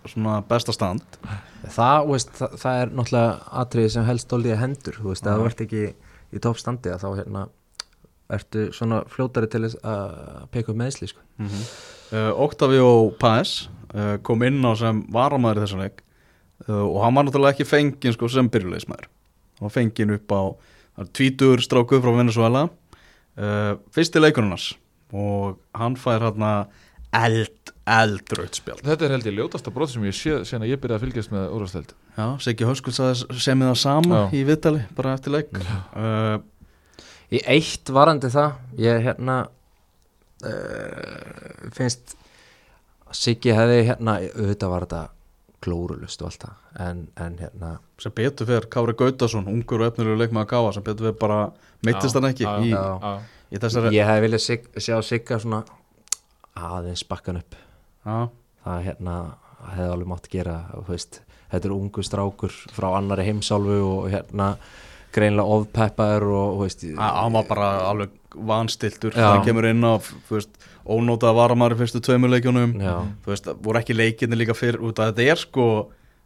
svona 0.10 0.42
besta 0.48 0.74
stand. 0.76 1.04
Það, 1.64 2.08
veist, 2.10 2.34
það, 2.36 2.56
það 2.60 2.80
er 2.82 2.90
náttúrulega 2.98 3.36
atriði 3.64 3.92
sem 3.94 4.08
helst 4.08 4.28
doldið 4.34 4.58
hendur 4.60 4.98
Þú 5.00 5.14
veist, 5.14 5.28
þú 5.30 5.46
ert 5.48 5.62
ekki 5.64 5.84
í 6.34 6.42
toppstandi 6.44 6.92
að 6.92 7.06
þá 7.06 7.10
hérna 7.22 7.44
ertu 8.34 8.66
svona 8.76 9.04
fljótari 9.12 9.48
til 9.52 9.62
að 9.68 10.48
peka 10.52 10.74
upp 10.74 10.80
meðsli 10.80 11.08
sko. 11.12 11.22
uh, 11.40 12.32
Octavio 12.44 12.90
Paes 13.22 13.70
uh, 13.94 14.18
kom 14.26 14.44
inn 14.48 14.60
á 14.66 14.72
sem 14.80 15.04
varamæður 15.14 15.62
í 15.62 15.64
þessum 15.66 15.84
leik 15.86 16.04
og 16.68 17.00
hann 17.04 17.18
var 17.18 17.28
náttúrulega 17.28 17.56
ekki 17.58 17.68
fenginn 17.68 18.16
sko, 18.16 18.30
sem 18.32 18.50
byrjulegismæður 18.54 19.10
hann 19.10 19.68
var 19.68 19.74
fenginn 19.74 20.16
upp 20.18 20.36
á 20.36 20.42
er 21.02 21.10
tvítur 21.18 21.62
stráku 21.64 22.00
frá 22.04 22.14
Venezuela 22.16 22.68
uh, 22.68 23.74
fyrsti 23.94 24.22
leikunarnas 24.22 24.72
og 25.14 25.60
hann 25.78 25.98
fær 26.00 26.24
hérna 26.26 26.54
eld, 27.14 27.74
eldraut 27.86 28.58
spjald. 28.58 28.82
Þetta 28.86 29.06
er 29.06 29.14
held 29.14 29.28
ég 29.30 29.36
ljótasta 29.38 29.74
brot 29.74 29.92
sem 29.92 30.06
ég 30.08 30.16
sé 30.18 30.40
sen 30.50 30.64
að 30.66 30.72
ég 30.74 30.82
byrjaði 30.82 30.98
að 30.98 31.04
fylgjast 31.06 31.34
með 31.34 31.52
úrvasteld 31.54 31.94
Já, 32.14 32.26
Siggi 32.42 32.70
sagði 32.70 33.42
semið 33.42 33.70
það 33.72 33.80
sama 33.84 34.16
Já. 34.18 34.26
í 34.34 34.42
viðtali 34.48 34.82
bara 34.98 35.14
eftir 35.18 35.36
leik. 35.36 35.54
Uh, 35.94 36.40
Í 37.34 37.40
eitt 37.50 37.90
varandi 37.90 38.30
það 38.30 38.52
ég 38.78 39.00
hérna 39.08 39.38
uh, 40.46 41.70
finnst 41.74 42.14
Siggi 43.14 43.54
hefði 43.54 43.80
hérna 43.90 44.20
auðvitað 44.22 44.74
var 44.74 44.86
þetta 44.86 45.02
glórulust 45.64 46.22
og 46.24 46.30
allt 46.30 46.46
það. 46.46 46.58
En, 46.86 47.04
en 47.26 47.38
hérna 47.42 47.72
sem 48.02 48.16
betur 48.16 48.50
fyrir 48.50 48.68
Kári 48.74 48.96
Gautason, 49.00 49.48
ungur 49.52 49.84
og 49.84 49.92
efnilegu 49.92 50.20
leikmaður 50.20 50.52
Káa 50.52 50.74
sem 50.76 50.86
betur 50.86 51.10
fyrir 51.10 51.20
bara 51.22 51.40
meittist 51.86 52.20
hann 52.20 52.30
ekki 52.30 52.48
í, 52.48 52.74
já. 52.74 53.14
í 53.54 53.62
þessari 53.64 53.94
ég 53.96 54.10
hefði 54.10 54.26
viljað 54.28 54.46
sig, 54.48 54.68
sjá 54.78 54.98
Sigga 55.06 55.40
svona 55.42 55.64
aðeins 56.54 57.06
bakkan 57.10 57.42
upp. 57.42 57.58
Já, 58.04 58.18
það 58.66 58.88
hérna 58.90 59.18
hefði 59.74 59.92
alveg 59.96 60.10
mátt 60.12 60.32
gera 60.32 60.58
veist, 60.88 61.22
þetta 61.52 61.70
er 61.70 61.76
ungu 61.76 62.04
strákur 62.06 62.56
frá 62.76 62.90
annari 62.98 63.28
heimsálfu 63.30 63.78
og 63.88 64.10
hérna 64.12 64.54
greinlega 65.14 65.58
ofpeppaður 65.58 66.28
og 66.34 66.64
hann 66.98 67.36
var 67.36 67.48
bara 67.50 67.70
alveg 67.92 68.20
vanstiltur 68.34 69.14
þegar 69.14 69.36
hann 69.38 69.46
kemur 69.46 69.68
inn 69.70 69.86
á 69.86 70.02
þú 70.02 70.38
veist, 70.40 70.56
ónótaða 70.86 71.36
varamæri 71.38 71.78
fyrstu 71.80 72.02
tveimur 72.04 72.30
leikjunum. 72.34 72.74
Já, 72.84 72.96
þú 73.24 73.32
veist, 73.32 73.48
voru 73.64 73.80
ekki 73.80 73.96
leikinni 73.96 74.36
líka 74.40 74.56
fyrir 74.58 74.82
út 74.84 75.00
að 75.00 75.14
þetta 75.14 75.32
er 75.32 75.40
sko 75.44 75.68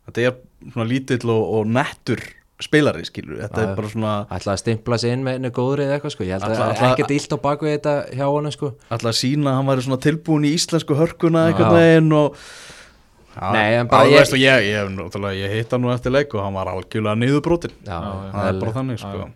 þetta 0.07 0.23
er 0.29 0.37
svona 0.73 0.87
lítill 0.89 1.29
og, 1.29 1.43
og 1.59 1.67
nettur 1.67 2.21
spilari 2.63 3.03
skilur, 3.05 3.37
þetta 3.43 3.61
Já, 3.61 3.67
er 3.69 3.75
bara 3.77 3.89
svona 3.91 4.13
ætlaði 4.33 4.53
að 4.55 4.61
stimpla 4.63 4.97
sig 4.97 5.11
inn 5.13 5.21
með 5.27 5.35
einu 5.37 5.51
góðri 5.53 5.83
eða 5.85 5.97
eitthvað 5.99 6.13
sko, 6.15 6.25
ég 6.25 6.33
held 6.33 6.47
að 6.47 6.55
það 6.57 6.71
er 6.71 6.87
ekkert 6.87 7.11
illt 7.13 7.35
á 7.35 7.39
baku 7.43 7.67
þetta 7.69 7.93
hjá 8.17 8.23
honum 8.33 8.55
sko. 8.55 8.71
Alltaf 8.89 9.11
að 9.11 9.17
sína 9.19 9.51
að 9.51 9.57
hann 9.59 9.69
væri 9.69 9.85
svona 9.85 9.99
tilbúin 10.07 10.47
í 10.49 10.53
íslensku 10.57 10.97
hörkuna 10.97 11.43
einhvern 11.51 11.69
Já. 11.69 11.77
veginn 11.77 12.15
og 12.17 12.39
Já, 13.37 13.51
Nei, 13.53 13.67
en 13.77 13.85
bara 13.91 14.07
ég- 14.09 14.17
veist, 14.17 14.33
og 14.33 14.39
ég, 14.41 14.63
ég, 14.65 15.35
ég 15.37 15.51
hitt 15.53 15.69
hann 15.75 15.83
nú 15.85 15.91
eftir 15.93 16.09
leik 16.09 16.33
og 16.33 16.41
hann 16.41 16.55
var 16.57 16.71
algjörlega 16.71 17.19
niðurbrotin. 17.21 17.75
Já, 17.85 17.99
Já, 18.01 18.31
það 18.33 18.47
er 18.49 18.59
bara 18.63 18.73
þannig 18.79 18.97
sko. 19.03 19.27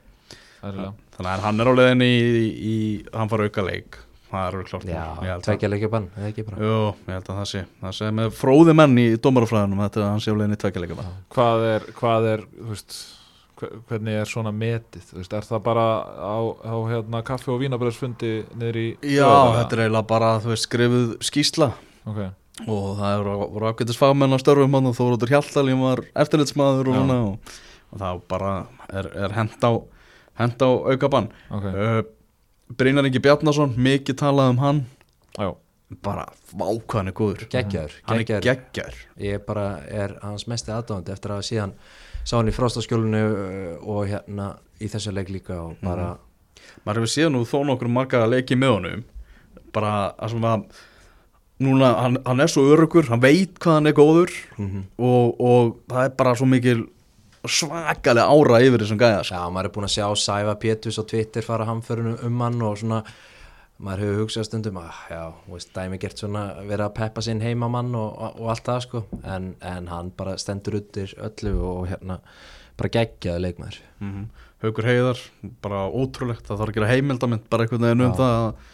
þannig 0.64 1.30
að 1.36 1.44
hann 1.46 1.60
er 1.62 1.70
á 1.70 1.74
leiðinni 1.78 2.08
í, 2.10 2.24
í, 2.42 2.48
í 2.72 2.78
hann 3.14 3.30
fara 3.30 3.46
auka 3.46 3.62
leik 3.68 4.00
það 4.32 4.48
er 4.48 4.68
klart 4.72 4.86
já, 4.88 5.02
Ég 5.22 5.30
held 5.30 5.38
að- 5.42 5.46
tvekja 5.48 5.70
leikjabann, 5.72 6.10
eða 6.18 6.28
ekki 6.32 6.46
bara? 6.48 6.58
Jú, 6.64 6.76
ég 7.08 7.14
held 7.18 7.30
að 7.32 7.40
það 7.42 7.48
sé 7.52 7.64
það 7.82 7.96
sé 8.00 8.12
með 8.20 8.30
fróði 8.42 8.76
menn 8.80 8.98
í 9.02 9.08
dómarafræðinum 9.22 9.82
þetta 9.86 10.00
er 10.00 10.06
að 10.06 10.12
hann 10.12 10.24
sé 10.24 10.32
á 10.32 10.36
leiðinni 10.40 10.60
tveikja 10.62 10.84
leika 10.86 11.08
hvað 11.36 11.66
er, 11.76 11.88
hvað 12.00 12.28
er 12.34 12.44
þú 12.58 12.68
veist, 12.72 12.98
hve- 13.62 13.72
hvernig 13.90 14.20
er 14.22 14.26
svona 14.32 14.52
metið 14.56 15.04
þú 15.12 15.18
veist, 15.22 15.34
er 15.38 15.48
það 15.52 15.64
bara 15.68 15.86
á, 16.18 16.38
á 16.64 16.76
hérna, 16.92 17.24
kaffi 17.28 17.52
og 17.52 17.60
vínabröðsfundi 17.62 18.32
niður 18.56 18.80
í 18.82 18.88
Já, 19.04 19.28
þetta 19.60 19.74
er 19.78 19.84
eiginlega 19.86 20.08
bara 20.08 20.32
þú 20.40 20.54
veist, 20.56 20.68
skrifuð 20.70 21.12
skýsla 21.28 21.72
ok, 22.08 22.22
og 22.68 22.88
það 22.98 23.26
voru 23.52 23.70
ágættis 23.72 24.00
fagmenn 24.00 24.34
á 24.34 24.40
störfum 24.42 24.74
hann 24.80 24.90
og 24.90 24.96
Þórótur 24.98 25.30
Hjaltalín 25.32 25.82
var 25.84 26.02
eftirlitsmaður 26.16 26.90
og, 26.96 27.14
og, 27.18 27.54
og 27.92 28.00
þá 28.02 28.10
bara 28.32 28.56
er, 28.92 29.12
er 29.28 29.36
hend 29.38 29.60
á 29.62 29.72
hend 30.40 30.58
á 30.64 30.70
Brynjar 32.78 33.08
Ingi 33.10 33.22
Bjarnason 33.24 33.74
mikið 33.80 34.18
talað 34.22 34.54
um 34.54 34.62
hann. 34.62 34.80
Já, 35.36 35.50
bara 36.04 36.26
vákvæðan 36.56 37.12
er 37.12 37.16
góður. 37.18 37.46
Geggjaður, 37.52 37.96
hann 38.08 38.22
er 38.22 38.44
geggjar 38.46 38.98
ég 39.22 39.44
bara 39.48 39.66
er 39.88 40.16
hans 40.24 40.48
mesti 40.48 40.74
aðdáðandi 40.74 41.14
eftir 41.16 41.34
að 41.36 41.46
síðan 41.48 41.74
sá 42.24 42.38
hann 42.38 42.52
í 42.52 42.56
frostaskjólinu 42.56 43.24
uh, 43.32 43.74
og 43.82 44.06
hérna 44.12 44.54
í 44.82 44.90
þessu 44.92 45.14
leik 45.16 45.32
líka 45.34 45.58
og 45.64 45.82
bara 45.82 46.14
maður 46.86 47.02
hefur 47.02 47.14
séð 47.16 47.34
nú 47.34 47.44
þó 47.50 47.60
nokkur 47.68 47.92
marga 47.92 48.24
leiki 48.30 48.58
með 48.60 48.76
honum. 48.78 49.04
Bara 49.76 50.14
að 50.20 50.36
sem 50.36 50.48
að 50.48 50.66
núna, 51.62 51.92
hann, 52.00 52.18
hann 52.26 52.44
er 52.44 52.52
svo 52.52 52.66
örugur 52.74 53.10
hann 53.12 53.22
veit 53.24 53.60
hvað 53.62 53.80
hann 53.80 53.92
er 53.92 53.98
góður. 53.98 54.34
Mhm. 54.58 54.88
og, 54.98 55.42
og 55.42 55.78
það 55.92 56.08
er 56.08 56.18
bara 56.20 56.36
svo 56.38 56.50
mikil 56.50 56.86
svakalega 57.50 58.28
ára 58.30 58.60
yfir 58.62 58.84
þessum 58.84 59.00
gæða 59.02 59.24
sko. 59.26 59.36
Já, 59.36 59.50
maður 59.50 59.70
er 59.70 59.74
búin 59.76 59.88
að 59.88 59.94
sjá 59.96 60.08
Sæfa 60.22 60.56
Pétus 60.62 61.00
á 61.02 61.04
Twitter 61.10 61.42
fara 61.46 61.66
hamförunum 61.66 62.18
um 62.28 62.42
hann 62.46 62.62
og 62.62 62.78
svona 62.78 63.02
maður 63.82 64.04
hefur 64.06 64.20
hugsað 64.22 64.46
stundum 64.46 64.78
að 64.78 64.92
já, 65.10 65.22
veist, 65.50 65.72
dæmi 65.74 65.98
gert 65.98 66.20
svona 66.22 66.44
vera 66.70 66.86
að 66.86 66.96
peppa 67.00 67.22
sinn 67.26 67.42
heimamann 67.42 67.96
og, 67.98 68.12
og, 68.14 68.36
og 68.44 68.52
allt 68.54 68.68
það 68.68 68.82
sko 68.86 69.02
en, 69.26 69.48
en 69.66 69.88
hann 69.90 70.12
bara 70.18 70.36
stendur 70.38 70.78
uttir 70.78 71.16
öllu 71.18 71.56
og 71.66 71.88
hérna 71.90 72.20
bara 72.78 72.94
geggjaði 73.00 73.46
leikmaður 73.48 73.82
mm 74.06 74.30
Haukur 74.62 74.86
Heiðar, 74.86 75.18
bara 75.66 75.88
ótrúlegt 75.90 76.46
það 76.46 76.60
þarf 76.60 76.70
að 76.70 76.76
gera 76.76 76.90
heimildamind 76.92 77.48
bara 77.50 77.64
einhvern 77.66 77.82
veginn 77.88 78.04
um 78.06 78.12
Já. 78.12 78.18
það 78.20 78.36
að, 78.38 78.68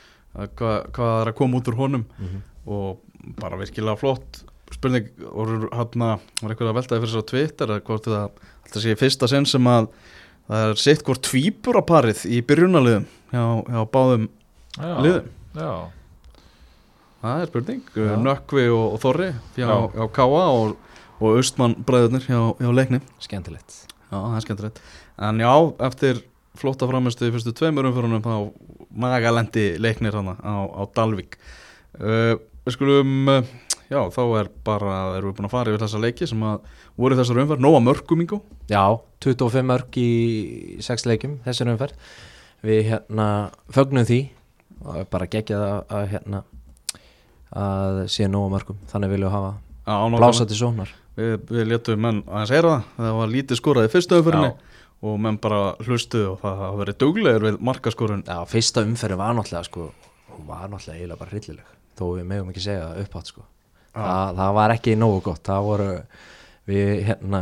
að 0.43 0.49
hvað, 0.59 0.79
hvað 0.97 1.11
er 1.21 1.29
að 1.31 1.37
koma 1.39 1.61
út 1.61 1.69
úr 1.71 1.77
honum 1.79 2.03
Mhm. 2.19 2.41
og 2.67 3.37
bara 3.39 3.55
virkilega 3.61 3.95
flott 4.01 4.41
spurning, 4.75 5.09
voru 5.31 5.69
hann 5.71 6.03
var 6.03 6.51
eitthvað 6.51 6.71
að 6.71 6.77
veltaði 6.79 7.03
fyrir 7.03 7.13
svo 7.13 7.23
Twitter 7.31 7.73
eða 7.73 7.85
hvort 7.87 8.09
það, 8.09 8.41
þetta 8.67 8.83
sé 8.83 8.93
í 8.95 8.99
fyrsta 8.99 9.29
sinn 9.31 9.47
sem 9.49 9.69
að 9.71 9.89
það 10.47 10.71
er 10.71 10.81
sitt 10.81 11.03
hvort 11.07 11.23
tvíburaparið 11.27 12.23
í 12.31 12.41
byrjunaliðum 12.47 13.05
hjá, 13.31 13.43
hjá 13.67 13.81
báðum 13.93 14.27
já, 14.77 14.93
liðum? 15.05 15.29
já, 15.57 15.71
það 17.23 17.41
er 17.41 17.51
spurning, 17.51 17.83
Já. 17.95 18.13
Nökkvi 18.23 18.67
og, 18.71 18.85
og 18.95 19.01
Þorri 19.03 19.29
hjá, 19.57 19.67
Já. 19.67 19.75
hjá 19.97 20.05
Káa 20.15 20.45
og, 20.53 20.73
og 21.17 21.27
Austmann 21.39 21.77
bræðurnir 21.87 22.27
hjá, 22.27 22.39
hjá 22.61 22.71
leikni. 22.75 23.01
Skemmtilegt. 23.23 23.83
Já, 24.07 24.17
það 24.17 24.35
er 24.37 24.45
skemmtilegt. 24.45 24.81
En 25.27 25.41
já, 25.41 25.51
eftir 25.87 26.21
flotta 26.57 26.87
framistu 26.89 27.27
í 27.27 27.33
fyrstu 27.33 27.53
tveimur 27.57 27.89
umfyrunum 27.89 28.23
þá 28.25 28.35
magalendi 28.97 29.65
leiknir 29.81 30.15
hana 30.17 30.37
á, 30.41 30.53
á 30.73 30.81
Dalvik 30.95 31.37
uh, 32.01 32.37
Við 32.65 32.75
skulum 32.75 33.29
uh, 33.29 33.49
já, 33.91 33.99
þá 34.13 34.21
er 34.39 34.49
bara 34.67 34.95
erum 35.17 35.31
við 35.31 35.37
búin 35.39 35.49
að 35.49 35.53
fara 35.55 35.73
yfir 35.73 35.83
þessa 35.85 36.01
leiki 36.03 36.29
sem 36.29 36.43
að 36.47 36.67
voru 36.99 37.19
þessar 37.19 37.41
umferð, 37.43 37.63
nóga 37.63 37.83
mörgum 37.83 38.23
yngo 38.25 38.41
Já, 38.71 38.83
25 39.23 39.67
mörg 39.71 39.99
í 40.01 40.11
6 40.83 41.07
leikjum 41.09 41.39
þessar 41.45 41.73
umferð. 41.73 41.97
Við 42.67 42.83
hérna 42.91 43.27
fögnum 43.73 44.07
því 44.07 44.21
og 44.83 45.09
bara 45.11 45.29
geggjað 45.31 45.65
að, 45.65 45.81
að 45.89 46.07
hérna 46.13 46.43
að 47.57 47.99
sé 48.11 48.27
nóg 48.29 48.49
mörgum 48.51 48.79
þannig 48.91 49.13
viljum 49.13 49.29
við 49.29 49.37
hafa 49.37 50.17
blása 50.17 50.47
til 50.47 50.57
sónar 50.59 50.91
Við, 51.17 51.37
við 51.49 51.69
létum 51.71 52.01
menn 52.03 52.19
aðeins 52.29 52.51
heyra 52.53 52.71
það. 52.71 52.89
Það 52.99 53.15
var 53.17 53.31
lítið 53.33 53.57
skorað 53.57 53.87
í 53.87 53.89
fyrstu 53.89 54.19
umferðinni 54.19 54.51
og 55.07 55.15
menn 55.25 55.39
bara 55.41 55.61
hlustuð 55.81 56.25
og 56.33 56.37
það 56.43 56.59
hafa 56.61 56.79
verið 56.81 56.97
duglegur 57.01 57.45
við 57.47 57.57
markaskorun. 57.69 58.21
Já, 58.27 58.37
fyrsta 58.51 58.83
umferðin 58.85 59.21
var 59.23 59.33
náttúrulega 59.37 59.65
sko, 59.65 59.87
var 60.45 60.69
náttúrulega 60.69 60.99
eiginlega 60.99 61.21
bara 61.23 61.33
hryllileg. 61.33 61.71
Þó 61.97 62.05
við 62.19 62.27
megum 62.29 62.51
ekki 62.53 62.65
segja 62.67 62.83
það 62.91 63.01
upphátt 63.07 63.31
sko. 63.31 63.47
Þa, 63.93 64.17
það 64.37 64.51
var 64.59 64.73
ekki 64.75 64.95
nógu 64.99 65.21
gott. 65.29 65.43
Það 65.47 65.63
voru 65.69 65.87
við 66.67 66.91
hérna 67.07 67.41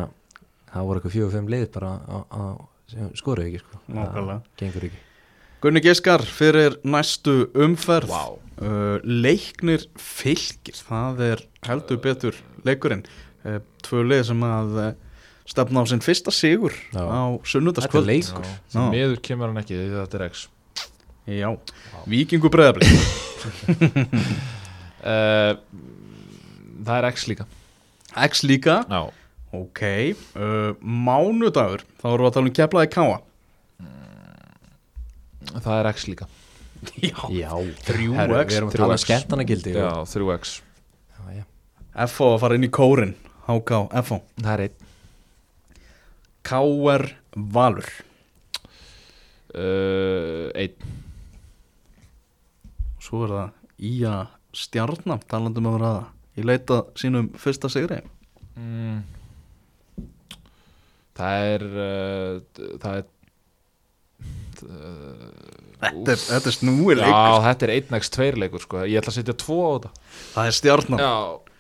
það 0.72 0.88
voru 0.90 1.02
eitthvað 1.02 1.16
fimm 1.34 1.52
lið 1.52 1.68
bara 1.74 1.92
sem 2.92 3.12
skoruðu 3.18 3.50
ekki 3.50 3.64
sko. 3.64 3.82
Nákvæmlega. 3.96 4.40
það 4.40 4.62
gengur 4.62 4.88
ekki. 4.90 5.02
Gunni 5.66 5.82
Giskar 5.82 6.22
fyrir 6.30 6.76
næstu 6.86 7.38
umferð. 7.58 8.12
Vá. 8.12 8.36
uh, 8.62 9.00
Leiknir 9.04 9.88
fylgir 9.98 10.78
Það 10.78 11.24
er 11.32 11.42
heldur 11.66 11.98
betur 12.04 12.38
leikurinn. 12.68 13.06
Uh, 13.46 13.60
Tvö 13.86 14.04
leið 14.06 14.28
sem 14.30 14.46
að 14.46 14.78
uh, 14.84 14.92
stefna 15.50 15.82
á 15.82 15.86
sinn 15.90 16.04
fyrsta 16.06 16.34
sigur 16.34 16.74
Já. 16.94 17.02
á 17.02 17.24
Þetta 17.42 18.02
er 18.02 18.08
leikur. 18.12 18.46
Já, 18.46 18.54
Já. 18.76 18.84
því 18.84 18.86
miður 18.94 19.20
kemur 19.26 19.50
hann 19.52 19.62
ekki 19.64 19.80
því 19.80 19.90
þetta 19.96 20.20
er 20.20 20.28
X. 20.30 20.46
Já, 21.26 21.50
Víkingu 22.06 22.52
breyðablið 22.54 22.92
uh, 25.02 25.56
það 26.84 26.98
er 27.00 27.08
X 27.12 27.28
líka. 27.32 27.46
X 28.30 28.44
líka. 28.44 28.80
Já, 28.90 29.04
Ok, 29.56 29.82
uh, 30.36 30.74
mánudagur 30.84 31.86
Þá 32.02 32.06
erum 32.12 32.26
við 32.26 32.28
að 32.28 32.34
tala 32.36 32.50
um 32.50 32.56
keflaði 32.58 32.90
káa 32.92 33.20
það 35.62 35.76
er 35.80 35.88
X 35.94 36.08
líka. 36.10 36.26
Já, 37.00 37.22
Já, 37.32 37.52
Þrjú 37.88 38.16
Herru, 38.18 38.40
X, 38.42 38.50
Við 38.52 38.58
erum 38.60 38.70
að 38.72 38.76
tala 38.76 38.88
um 38.90 38.98
X. 39.00 39.06
skemmtanagildi 39.06 39.76
já, 39.78 39.86
og- 39.94 40.10
3X 40.12 40.56
Já, 41.16 41.22
já. 41.38 41.44
FO 42.12 42.28
að 42.36 42.40
fara 42.44 42.56
inn 42.60 42.68
í 42.68 42.72
kórin 42.74 43.14
HK, 43.48 43.72
FO 44.04 44.18
það 44.42 44.52
er 44.56 44.64
einn. 44.66 44.76
KR 46.46 47.06
Valur. 47.56 47.88
Uh, 49.56 50.50
einn. 50.58 50.76
Svo 53.00 53.24
er 53.26 53.32
það 53.32 53.52
Ía 53.86 54.16
Stjarnan 54.56 55.22
talandum 55.30 55.68
að 55.70 55.78
vera 55.80 55.94
í 56.36 56.46
leita 56.46 56.82
sínum 57.00 57.30
fyrsta 57.40 57.70
sigri. 57.72 58.02
Mm. 58.56 59.02
það 61.16 61.50
er 61.56 61.66
uh, 61.72 62.40
það 62.84 63.02
er 63.02 63.12
Þetta 64.56 66.14
er, 66.14 66.20
þetta 66.22 66.50
er 66.50 66.56
snúi 66.56 66.94
já, 66.96 67.00
leikur 67.02 67.42
þetta 67.46 67.66
er 67.68 67.72
1x2 67.76 68.28
leikur 68.40 68.64
sko. 68.64 68.84
ég 68.88 69.02
ætla 69.02 69.12
að 69.12 69.18
setja 69.20 69.36
2 69.44 69.58
á 69.60 69.70
þetta. 69.76 69.90
Það 70.34 70.50
er 70.50 70.56
Stjarnan. 70.60 71.02
Já, 71.04 71.12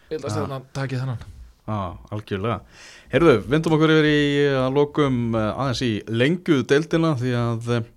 ég 0.09 0.15
ætla 0.17 0.29
að 0.29 0.35
setja 0.35 0.45
hann 0.53 0.67
takið 0.77 1.01
þennan. 1.03 1.25
Já, 1.65 1.79
algjörlega. 2.15 2.57
Heyrðu, 3.11 3.33
vindum 3.51 3.75
okkur 3.75 3.93
yfir 3.95 4.07
í 4.09 4.21
að 4.55 4.77
lokum 4.79 5.19
eh, 5.35 5.49
aðeins 5.51 5.81
í 5.85 5.91
lengjuð 6.09 6.63
deildina 6.71 7.11
því 7.19 7.35
að 7.41 7.69
eh, 7.75 7.91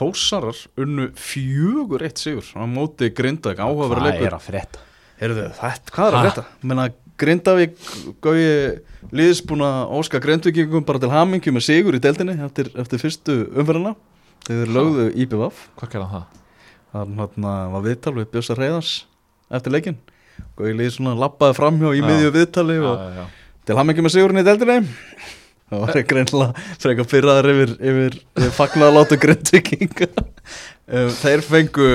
Þórsarar 0.00 0.56
unnu 0.80 1.08
fjögur 1.18 2.04
eitt 2.06 2.20
sigur 2.22 2.46
á 2.56 2.64
móti 2.70 3.10
Grindavík. 3.12 3.60
Áhugaverð 3.60 4.00
Hvað 4.00 4.12
leikur. 4.14 4.28
er 4.30 4.36
að 4.38 4.44
frétta? 4.46 4.84
Heyrðu, 5.20 5.46
þetta, 5.58 5.94
hvað 5.94 6.10
er 6.10 6.18
að 6.18 6.28
þetta? 6.28 6.44
Menna, 6.70 6.88
Grindavík 7.20 7.74
gauði 8.24 8.52
liðsbúna 9.12 9.70
óska 9.92 10.20
Grindvíkingum 10.24 10.86
bara 10.88 11.02
til 11.02 11.10
hamingju 11.12 11.52
með 11.52 11.66
sigur 11.66 11.98
í 11.98 12.00
deildinni 12.00 12.38
eftir, 12.46 12.70
eftir 12.80 13.02
fyrstu 13.02 13.36
umferðina. 13.52 13.92
Þegar 14.46 14.72
lögðu 14.78 15.10
IPVF. 15.20 15.66
Hvað 15.76 15.92
gerði 15.92 16.06
hann 16.14 16.24
það? 16.24 16.38
það 16.90 17.74
var 17.74 17.84
viðtal 17.84 18.14
við 18.16 18.32
Bjössa 18.32 18.56
Reyðars 18.58 18.94
eftir 19.50 19.74
leikin 19.74 20.00
gauði 20.58 20.76
lið 20.78 20.94
svona 20.94 21.18
lappaði 21.18 21.56
framhjá 21.58 21.92
í 21.96 22.02
miðju 22.04 22.32
viðtali 22.34 22.78
og 22.80 22.96
já, 22.96 23.20
já, 23.20 23.24
til 23.68 23.78
hamingju 23.78 24.04
með 24.06 24.14
sigurinn 24.16 24.40
í 24.40 24.46
deildinni. 24.46 24.78
Það 25.70 25.82
var 25.84 26.00
greinlega 26.10 26.64
frekar 26.82 27.06
pyrraðar 27.12 27.48
yfir, 27.52 27.72
yfir, 27.78 28.16
yfir 28.40 28.54
fagnaðalátu 28.56 29.18
grindvikinga 29.22 30.08
um, 30.18 31.12
þeir 31.22 31.44
fengu 31.46 31.90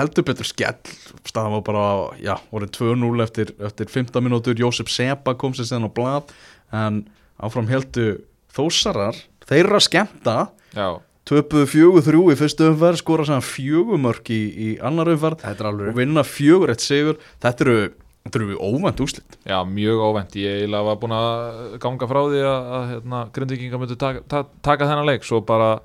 heldur 0.00 0.26
betur 0.26 0.48
skell. 0.48 0.92
Staðan 1.26 1.56
var 1.56 1.64
bara, 1.66 1.86
já, 2.22 2.34
voru 2.52 2.68
2-0 2.68 3.24
eftir, 3.24 3.54
eftir 3.64 3.90
15 3.90 4.24
mínútur, 4.24 4.58
Jósef 4.58 4.90
Sepa 4.92 5.36
kom 5.38 5.54
sér 5.56 5.68
síðan 5.70 5.88
á 5.88 5.90
blad 5.94 6.34
en 6.74 7.02
áfram 7.42 7.68
heldu 7.70 8.22
þósarar 8.54 9.18
þeirra 9.48 9.80
skemmta 9.82 10.36
já. 10.74 11.00
töpuðu 11.28 11.66
fjögur 11.70 12.06
þrjú 12.06 12.22
í 12.32 12.38
fyrstu 12.38 12.70
umferð 12.70 13.00
skora 13.02 13.26
saman 13.28 13.44
fjögumörk 13.44 14.30
í, 14.32 14.40
í 14.54 14.70
annar 14.84 15.10
er 15.12 15.68
og 15.68 15.98
vinna 15.98 16.24
fjögur 16.26 16.72
eitt 16.72 16.84
sigur. 16.84 17.20
Þetta 17.42 17.66
eru, 17.66 17.76
þetta 18.24 18.40
eru 18.40 18.58
óvænt 18.60 19.02
úslit 19.04 19.38
Já, 19.44 19.58
mjög 19.68 20.04
óvænt, 20.08 20.38
ég 20.40 20.70
var 20.72 21.00
búin 21.02 21.16
að 21.16 21.76
ganga 21.82 22.08
frá 22.10 22.22
því 22.30 22.46
að, 22.46 22.72
að 22.78 22.88
hérna, 22.94 23.26
grindvikinga 23.36 23.82
myndu 23.82 23.98
taka, 24.00 24.24
ta, 24.30 24.44
taka 24.64 24.88
þennan 24.90 25.10
leik. 25.10 25.26
Svo 25.26 25.42
bara 25.44 25.76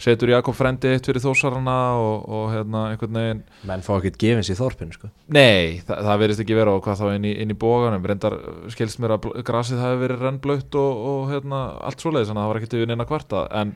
setur 0.00 0.28
Jakob 0.28 0.56
frendi 0.56 0.90
eitt 0.92 1.06
fyrir 1.08 1.22
þósarana 1.24 1.76
og, 1.96 2.24
og 2.28 2.48
hérna, 2.52 2.82
einhvern 2.92 3.16
veginn 3.16 3.42
Menn 3.68 3.84
fá 3.84 3.94
ekkert 3.96 4.18
gefins 4.20 4.50
í 4.52 4.56
þorpinu 4.58 4.96
sko. 4.96 5.10
Nei, 5.32 5.80
það, 5.86 6.02
það 6.08 6.22
verðist 6.22 6.42
ekki 6.44 6.58
vera 6.58 6.74
og 6.76 6.82
hvað 6.84 7.00
þá 7.00 7.06
inn 7.14 7.28
í, 7.28 7.32
inn 7.42 7.54
í 7.54 7.58
bóganum 7.58 8.04
reyndar 8.04 8.36
skilst 8.72 9.00
mér 9.00 9.16
að 9.16 9.28
grasið 9.46 9.80
hafi 9.80 10.00
verið 10.02 10.24
rennblöytt 10.26 10.76
og, 10.80 11.04
og 11.12 11.30
hérna, 11.32 11.62
allt 11.88 12.04
svoleiðis 12.04 12.28
þannig 12.28 12.42
að 12.42 12.44
það 12.44 12.52
var 12.52 12.60
ekkert 12.60 12.76
yfir 12.78 12.90
neina 12.92 13.08
kvarta 13.08 13.44
en, 13.62 13.72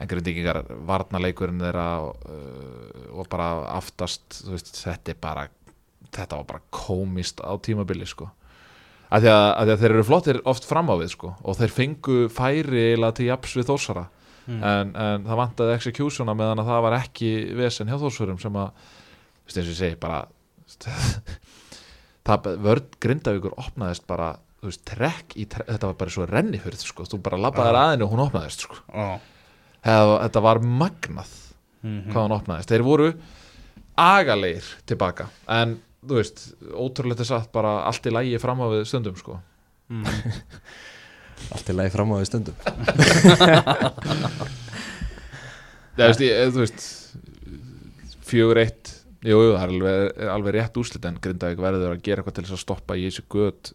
en 0.00 0.12
grindvikingar 0.12 0.62
varnaleikurinn 0.88 1.66
þeirra 1.66 1.88
uh, 2.08 3.02
og 3.12 3.28
bara 3.32 3.50
aftast 3.76 4.40
veist, 4.48 4.72
þetta 4.80 5.12
er 5.12 5.20
bara 5.20 5.50
þetta 6.12 6.40
var 6.40 6.48
bara 6.48 6.64
komist 6.72 7.44
á 7.44 7.52
tímabili 7.60 8.08
sko. 8.08 8.30
Að 9.12 9.26
því 9.26 9.30
að, 9.34 9.46
að 9.52 9.66
því 9.68 9.72
að 9.74 9.84
þeir 9.84 9.92
eru 9.92 10.08
flottir 10.08 10.42
oft 10.48 10.64
fram 10.64 10.88
á 10.88 10.96
við 10.96 11.12
sko 11.12 11.36
og 11.44 11.56
þeir 11.60 11.72
fengu 11.76 12.18
færi 12.32 12.84
eiginlega 12.88 13.18
til 13.18 13.28
japs 13.28 13.56
við 13.60 13.68
þósara 13.68 14.08
en, 14.48 14.94
en 14.96 15.24
það 15.26 15.36
vantaði 15.38 15.74
executiona 15.76 16.34
meðan 16.34 16.58
að 16.62 16.70
það 16.72 16.82
var 16.82 16.96
ekki 16.98 17.28
vesen 17.58 17.88
hjá 17.92 17.98
þósurum 18.02 18.40
sem 18.42 18.56
að 18.58 18.70
veist, 19.46 19.56
eins 19.56 19.66
og 19.66 19.72
ég 19.72 19.78
segi 19.82 19.98
bara 20.02 20.22
það 22.26 22.48
vörd 22.64 22.96
grindavíkur 23.02 23.54
opnaðist 23.58 24.06
bara 24.10 24.32
þú 24.62 24.70
veist, 24.70 24.82
trekk 24.86 25.36
í 25.42 25.46
trekk, 25.50 25.68
þetta 25.74 25.88
var 25.90 25.96
bara 25.98 26.10
svo 26.14 26.26
rennifurð 26.30 26.82
sko, 26.86 27.06
þú 27.10 27.18
bara 27.22 27.38
labbaðir 27.42 27.78
aðinu 27.80 28.06
og 28.06 28.12
hún 28.14 28.24
opnaðist 28.28 28.62
sko. 28.66 28.76
Já. 28.94 29.08
þetta, 29.82 30.18
þetta 30.26 30.42
var 30.48 30.60
magnað 30.62 31.38
Mhm. 31.82 32.12
hvað 32.12 32.22
hún 32.28 32.34
opnaðist, 32.36 32.70
þeir 32.70 32.82
voru 32.86 33.08
agalegir 33.98 34.66
tilbaka 34.86 35.24
en 35.50 35.72
þú 36.06 36.14
veist, 36.20 36.44
ótrúlega 36.78 37.18
þess 37.24 37.32
að 37.34 37.48
bara 37.52 37.72
allt 37.88 38.06
í 38.06 38.12
lægi 38.14 38.38
fram 38.40 38.62
á 38.62 38.66
við 38.70 38.84
stundum 38.86 39.16
sko 39.18 39.40
allt 41.50 41.68
í 41.68 41.76
lagi 41.76 41.94
fram 41.94 42.12
á 42.12 42.16
því 42.20 42.26
stundum. 42.30 42.56
Það 45.92 46.08
veist, 46.08 46.22
ég, 46.24 46.52
þú 46.54 46.60
veist 46.62 46.80
fjögur 48.24 48.60
eitt 48.62 48.92
jú, 49.22 49.36
jú, 49.36 49.52
það 49.52 49.62
er 49.62 49.72
alveg, 49.74 50.20
alveg 50.34 50.56
rétt 50.56 50.78
úslit 50.80 51.04
en 51.08 51.18
Grindavík 51.22 51.60
verður 51.62 51.94
að 51.94 52.02
gera 52.06 52.22
eitthvað 52.22 52.38
til 52.38 52.44
þess 52.46 52.56
að 52.56 52.62
stoppa 52.62 52.96
í 52.96 53.04
þessu 53.06 53.24
göt. 53.32 53.72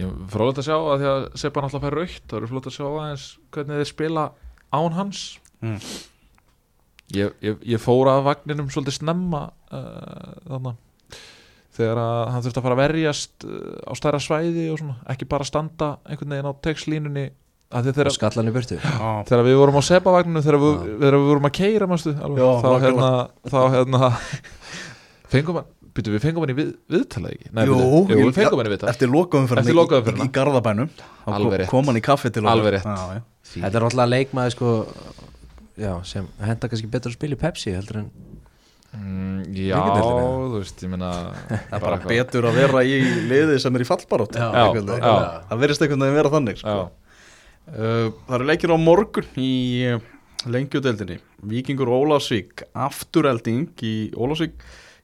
Ég 0.00 0.12
frólægt 0.32 0.62
að 0.62 0.68
sjá 0.68 0.76
að 0.76 1.02
því 1.02 1.08
að 1.10 1.26
Sepa 1.40 1.64
náttúrulega 1.64 1.86
fær 1.86 1.98
raukt, 1.98 2.24
það 2.28 2.38
eru 2.38 2.50
flott 2.52 2.68
að 2.68 2.76
sjá 2.76 2.86
aðeins 2.88 3.26
hvernig 3.54 3.80
þeir 3.80 3.90
spila 3.90 4.24
án 4.72 4.96
hans. 4.98 5.24
Mm. 5.62 5.78
ég, 7.14 7.34
ég, 7.44 7.60
ég 7.74 7.82
fór 7.82 8.08
að 8.10 8.24
vagninum 8.26 8.70
svolítið 8.72 8.96
snemma 8.96 9.44
uh, 9.70 10.32
þannig 10.48 10.72
þegar 11.76 12.00
að 12.02 12.22
hann 12.34 12.44
þurfti 12.44 12.60
að 12.60 12.66
fara 12.66 12.76
að 12.76 12.82
verjast 12.82 13.46
uh, 13.48 13.52
á 13.88 13.92
stærra 13.98 14.20
svæði 14.22 14.66
og 14.72 14.80
svona, 14.82 14.96
ekki 15.14 15.28
bara 15.30 15.46
standa 15.48 15.92
einhvern 16.04 16.34
veginn 16.36 16.50
á 16.50 16.54
textlínunni 16.66 17.26
og 17.72 18.12
skallan 18.12 18.50
í 18.50 18.52
burtu. 18.52 18.76
Já. 18.76 19.12
þegar 19.28 19.46
við 19.46 19.54
vorum 19.56 19.78
á 19.80 19.82
sepavagninu 19.86 20.42
þegar 20.44 20.58
við, 20.60 20.74
þegar 21.00 21.16
við 21.16 21.28
vorum 21.30 21.48
að 21.48 21.54
keira 21.56 21.88
manstu, 21.88 22.12
alveg, 22.20 22.42
Já, 22.42 22.50
þá 22.60 22.72
hérna, 22.84 23.12
þá 23.48 23.60
hérna 23.76 24.10
fengum 25.32 25.60
hann 25.62 25.70
byrju, 25.96 26.12
við 26.16 26.24
fengum 26.26 26.44
hann 26.44 26.52
í 26.52 26.56
við, 26.58 26.70
viðtala 26.92 27.32
ekki? 27.32 27.48
Nei, 27.52 27.62
Jú, 27.68 27.78
byrju, 28.08 28.26
við 28.28 28.36
fengum 28.36 28.60
hann 28.60 28.68
í 28.68 28.72
viðtal. 28.74 28.90
Eftir 28.92 29.10
Eftir 29.12 29.76
lokaumferðina. 29.76 30.26
í, 30.26 30.28
í 30.28 30.34
Garðabænum. 30.36 30.92
Þá 31.24 31.32
Alveg 31.32 31.48
kom- 31.48 31.58
rétt. 31.62 31.72
kom 31.72 31.90
hann 31.90 32.00
í 32.00 32.04
kaffi 32.04 32.32
til 32.32 32.44
já. 32.44 33.22
þetta 33.52 33.80
er 33.80 33.86
alltaf 33.88 34.08
leikmaði 34.12 34.54
sko 34.56 34.70
já, 35.80 35.92
sem 36.04 36.28
henda 36.40 36.68
kannski 36.68 36.90
betur 36.92 37.12
að 37.12 37.18
spila 37.18 37.36
í 37.36 37.40
Pepsi 37.40 37.74
heldur 37.76 38.02
en 38.02 38.10
mm, 38.96 39.42
já, 39.56 39.78
þú 40.52 40.58
veist, 40.60 40.82
ég 40.84 40.90
meina 40.92 41.10
Það 41.48 41.76
er 41.78 41.84
bara 41.84 41.98
betur 42.10 42.48
að 42.50 42.58
vera 42.60 42.82
í 42.84 42.96
liði 43.30 43.58
sem 43.62 43.76
er 43.78 43.84
í 43.84 43.88
fallbarótt. 43.88 44.36
Það 45.48 45.62
verðist 45.64 45.84
einhvern 45.86 46.04
veginn 46.06 46.18
vera 46.20 46.32
þannig 46.36 46.60
sko. 46.62 46.76
uh, 47.72 48.08
Það 48.28 48.36
eru 48.38 48.48
leikir 48.52 48.74
á 48.74 48.78
morgun 48.82 49.28
í 49.40 49.50
uh, 49.94 50.00
lengjudeldinni 50.52 51.18
Víkingur 51.52 51.90
Ólafsvík 51.90 52.64
Afturelding 52.74 53.68
í 53.82 53.94
Ólafsvík. 54.14 54.54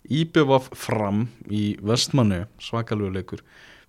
Íbjöfaf 0.09 0.71
fram 0.79 1.27
í 1.53 1.77
Vestmannu 1.85 2.45
Svakalegu 2.63 3.11
leikur 3.13 3.43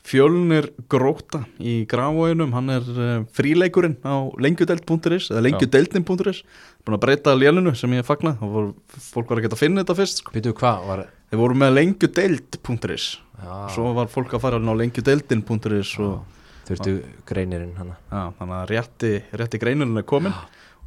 Fjölnir 0.10 0.72
Gróta 0.89 1.43
í 1.62 1.84
Grafóinum 1.89 2.53
hann 2.55 2.72
er 2.74 2.88
uh, 2.95 3.10
fríleikurinn 3.36 3.99
á 4.01 4.26
lengjudeld.is 4.41 5.30
eða 5.30 5.43
lengjudeldin.is 5.45 6.41
búin 6.82 6.97
að 6.97 7.03
breyta 7.03 7.36
lélunu 7.38 7.76
sem 7.78 7.93
ég 7.93 8.07
fagna. 8.07 8.34
Og 8.41 8.55
voru, 8.55 8.72
fólk 8.89 9.30
var 9.30 9.41
ekki 9.43 9.51
að 9.53 9.62
finna 9.62 9.84
þetta 9.84 9.97
fyrst 9.99 10.24
sko. 10.24 10.34
býtu 10.34 10.55
hvað 10.57 10.88
var 10.89 11.03
þeir 11.30 11.41
voru 11.43 11.60
með 11.62 11.76
lengjudeld.is 11.78 13.05
já, 13.20 13.53
svo 13.76 13.93
var 13.97 14.10
fólk 14.10 14.34
að 14.34 14.45
fara 14.47 14.62
á 14.62 14.74
lengjudeldin.is 14.82 15.93
og 16.01 16.39
þurftu 16.70 16.95
greinirinn 17.30 17.78
hana. 17.78 17.99
Já, 18.10 18.24
þannig 18.39 18.57
að 18.57 18.68
rétti, 18.74 19.14
rétti 19.43 19.62
greinurinn 19.62 20.01
er 20.01 20.10
komin 20.10 20.34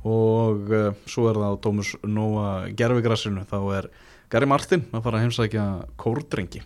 og 0.02 0.74
uh, 0.74 0.90
svo 1.06 1.28
er 1.30 1.38
það 1.38 1.54
á 1.54 1.62
Tómus 1.62 1.94
Nóa 2.02 2.48
gerfigrassinu 2.74 3.46
þá 3.46 3.58
er 3.78 3.90
Gary 4.32 4.50
Martin 4.50 4.82
að 4.90 5.04
fara 5.06 5.20
að 5.20 5.28
heimsækja 5.28 5.66
kórdrengi 6.00 6.64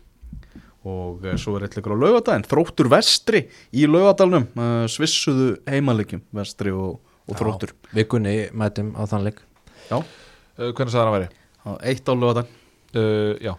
og 0.87 1.24
uh, 1.26 1.34
svo 1.41 1.57
er 1.59 1.66
eitthvað 1.66 1.97
á 1.99 2.03
laugadaginn 2.05 2.47
þróttur 2.47 2.91
vestri 2.93 3.43
í 3.74 3.89
laugadalnum 3.91 4.47
uh, 4.55 4.84
svissuðu 4.91 5.49
heimalegjum 5.70 6.22
vestri 6.37 6.70
og, 6.74 7.01
og 7.26 7.41
þróttur. 7.41 7.74
vikunni 7.97 8.37
mætum 8.55 8.93
á 8.95 9.03
þann 9.11 9.26
leik. 9.26 9.43
Já, 9.91 9.99
uh, 9.99 10.70
hvernig 10.70 10.95
sagði 10.95 11.03
hann 11.03 11.11
að 11.11 11.18
veri? 11.18 11.28
á 11.66 11.70
eitt 11.91 12.07
á 12.07 12.14
laugadaginn 12.14 12.62
Uh, 12.97 13.34
já, 13.43 13.51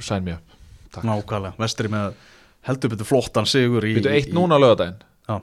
sæn 0.00 0.22
mér 0.24 0.38
upp 0.38 0.94
Takk. 0.94 1.04
nákvæmlega, 1.04 1.56
vestri 1.60 1.88
með 1.92 2.14
heldur 2.64 2.92
betur 2.94 3.04
flottan 3.10 3.44
sigur 3.50 3.84
í, 3.84 3.90
Býtu 3.98 4.08
eitt 4.08 4.30
núna 4.32 4.56
á 4.56 4.62
lögadaginn 4.62 5.02
Já, 5.26 5.34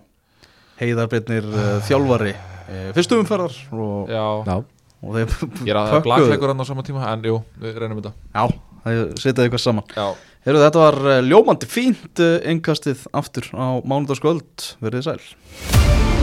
heiðarbyrnir 0.80 1.46
uh, 1.52 1.76
þjálfari 1.86 2.32
uh, 2.34 2.88
fyrstu 2.96 3.20
umferðar 3.22 3.54
og, 3.76 4.10
Já, 4.10 4.24
já, 4.48 4.56
og 5.04 5.20
þeir 5.20 5.36
ég 5.68 5.74
er 5.76 5.82
að 5.84 6.00
blakleikur 6.08 6.54
hann 6.54 6.64
á 6.64 6.68
sama 6.72 6.86
tíma 6.88 7.04
en 7.12 7.28
jú, 7.30 7.36
við 7.62 7.78
reynum 7.84 8.00
þetta. 8.00 8.16
Já, 8.34 8.48
það 8.88 9.04
setjaði 9.22 9.46
eitthvað 9.50 9.64
saman. 9.68 9.94
Já, 10.00 10.08
Heru, 10.44 10.60
Þetta 10.60 10.80
var 10.82 10.98
uh, 11.08 11.20
ljómandi 11.24 11.70
fínt 11.72 12.20
uh, 12.20 12.36
engastið 12.52 13.06
aftur 13.16 13.48
á 13.56 13.80
mánudagskvöld. 13.88 14.74
Verið 14.84 15.08
sæl 15.08 16.23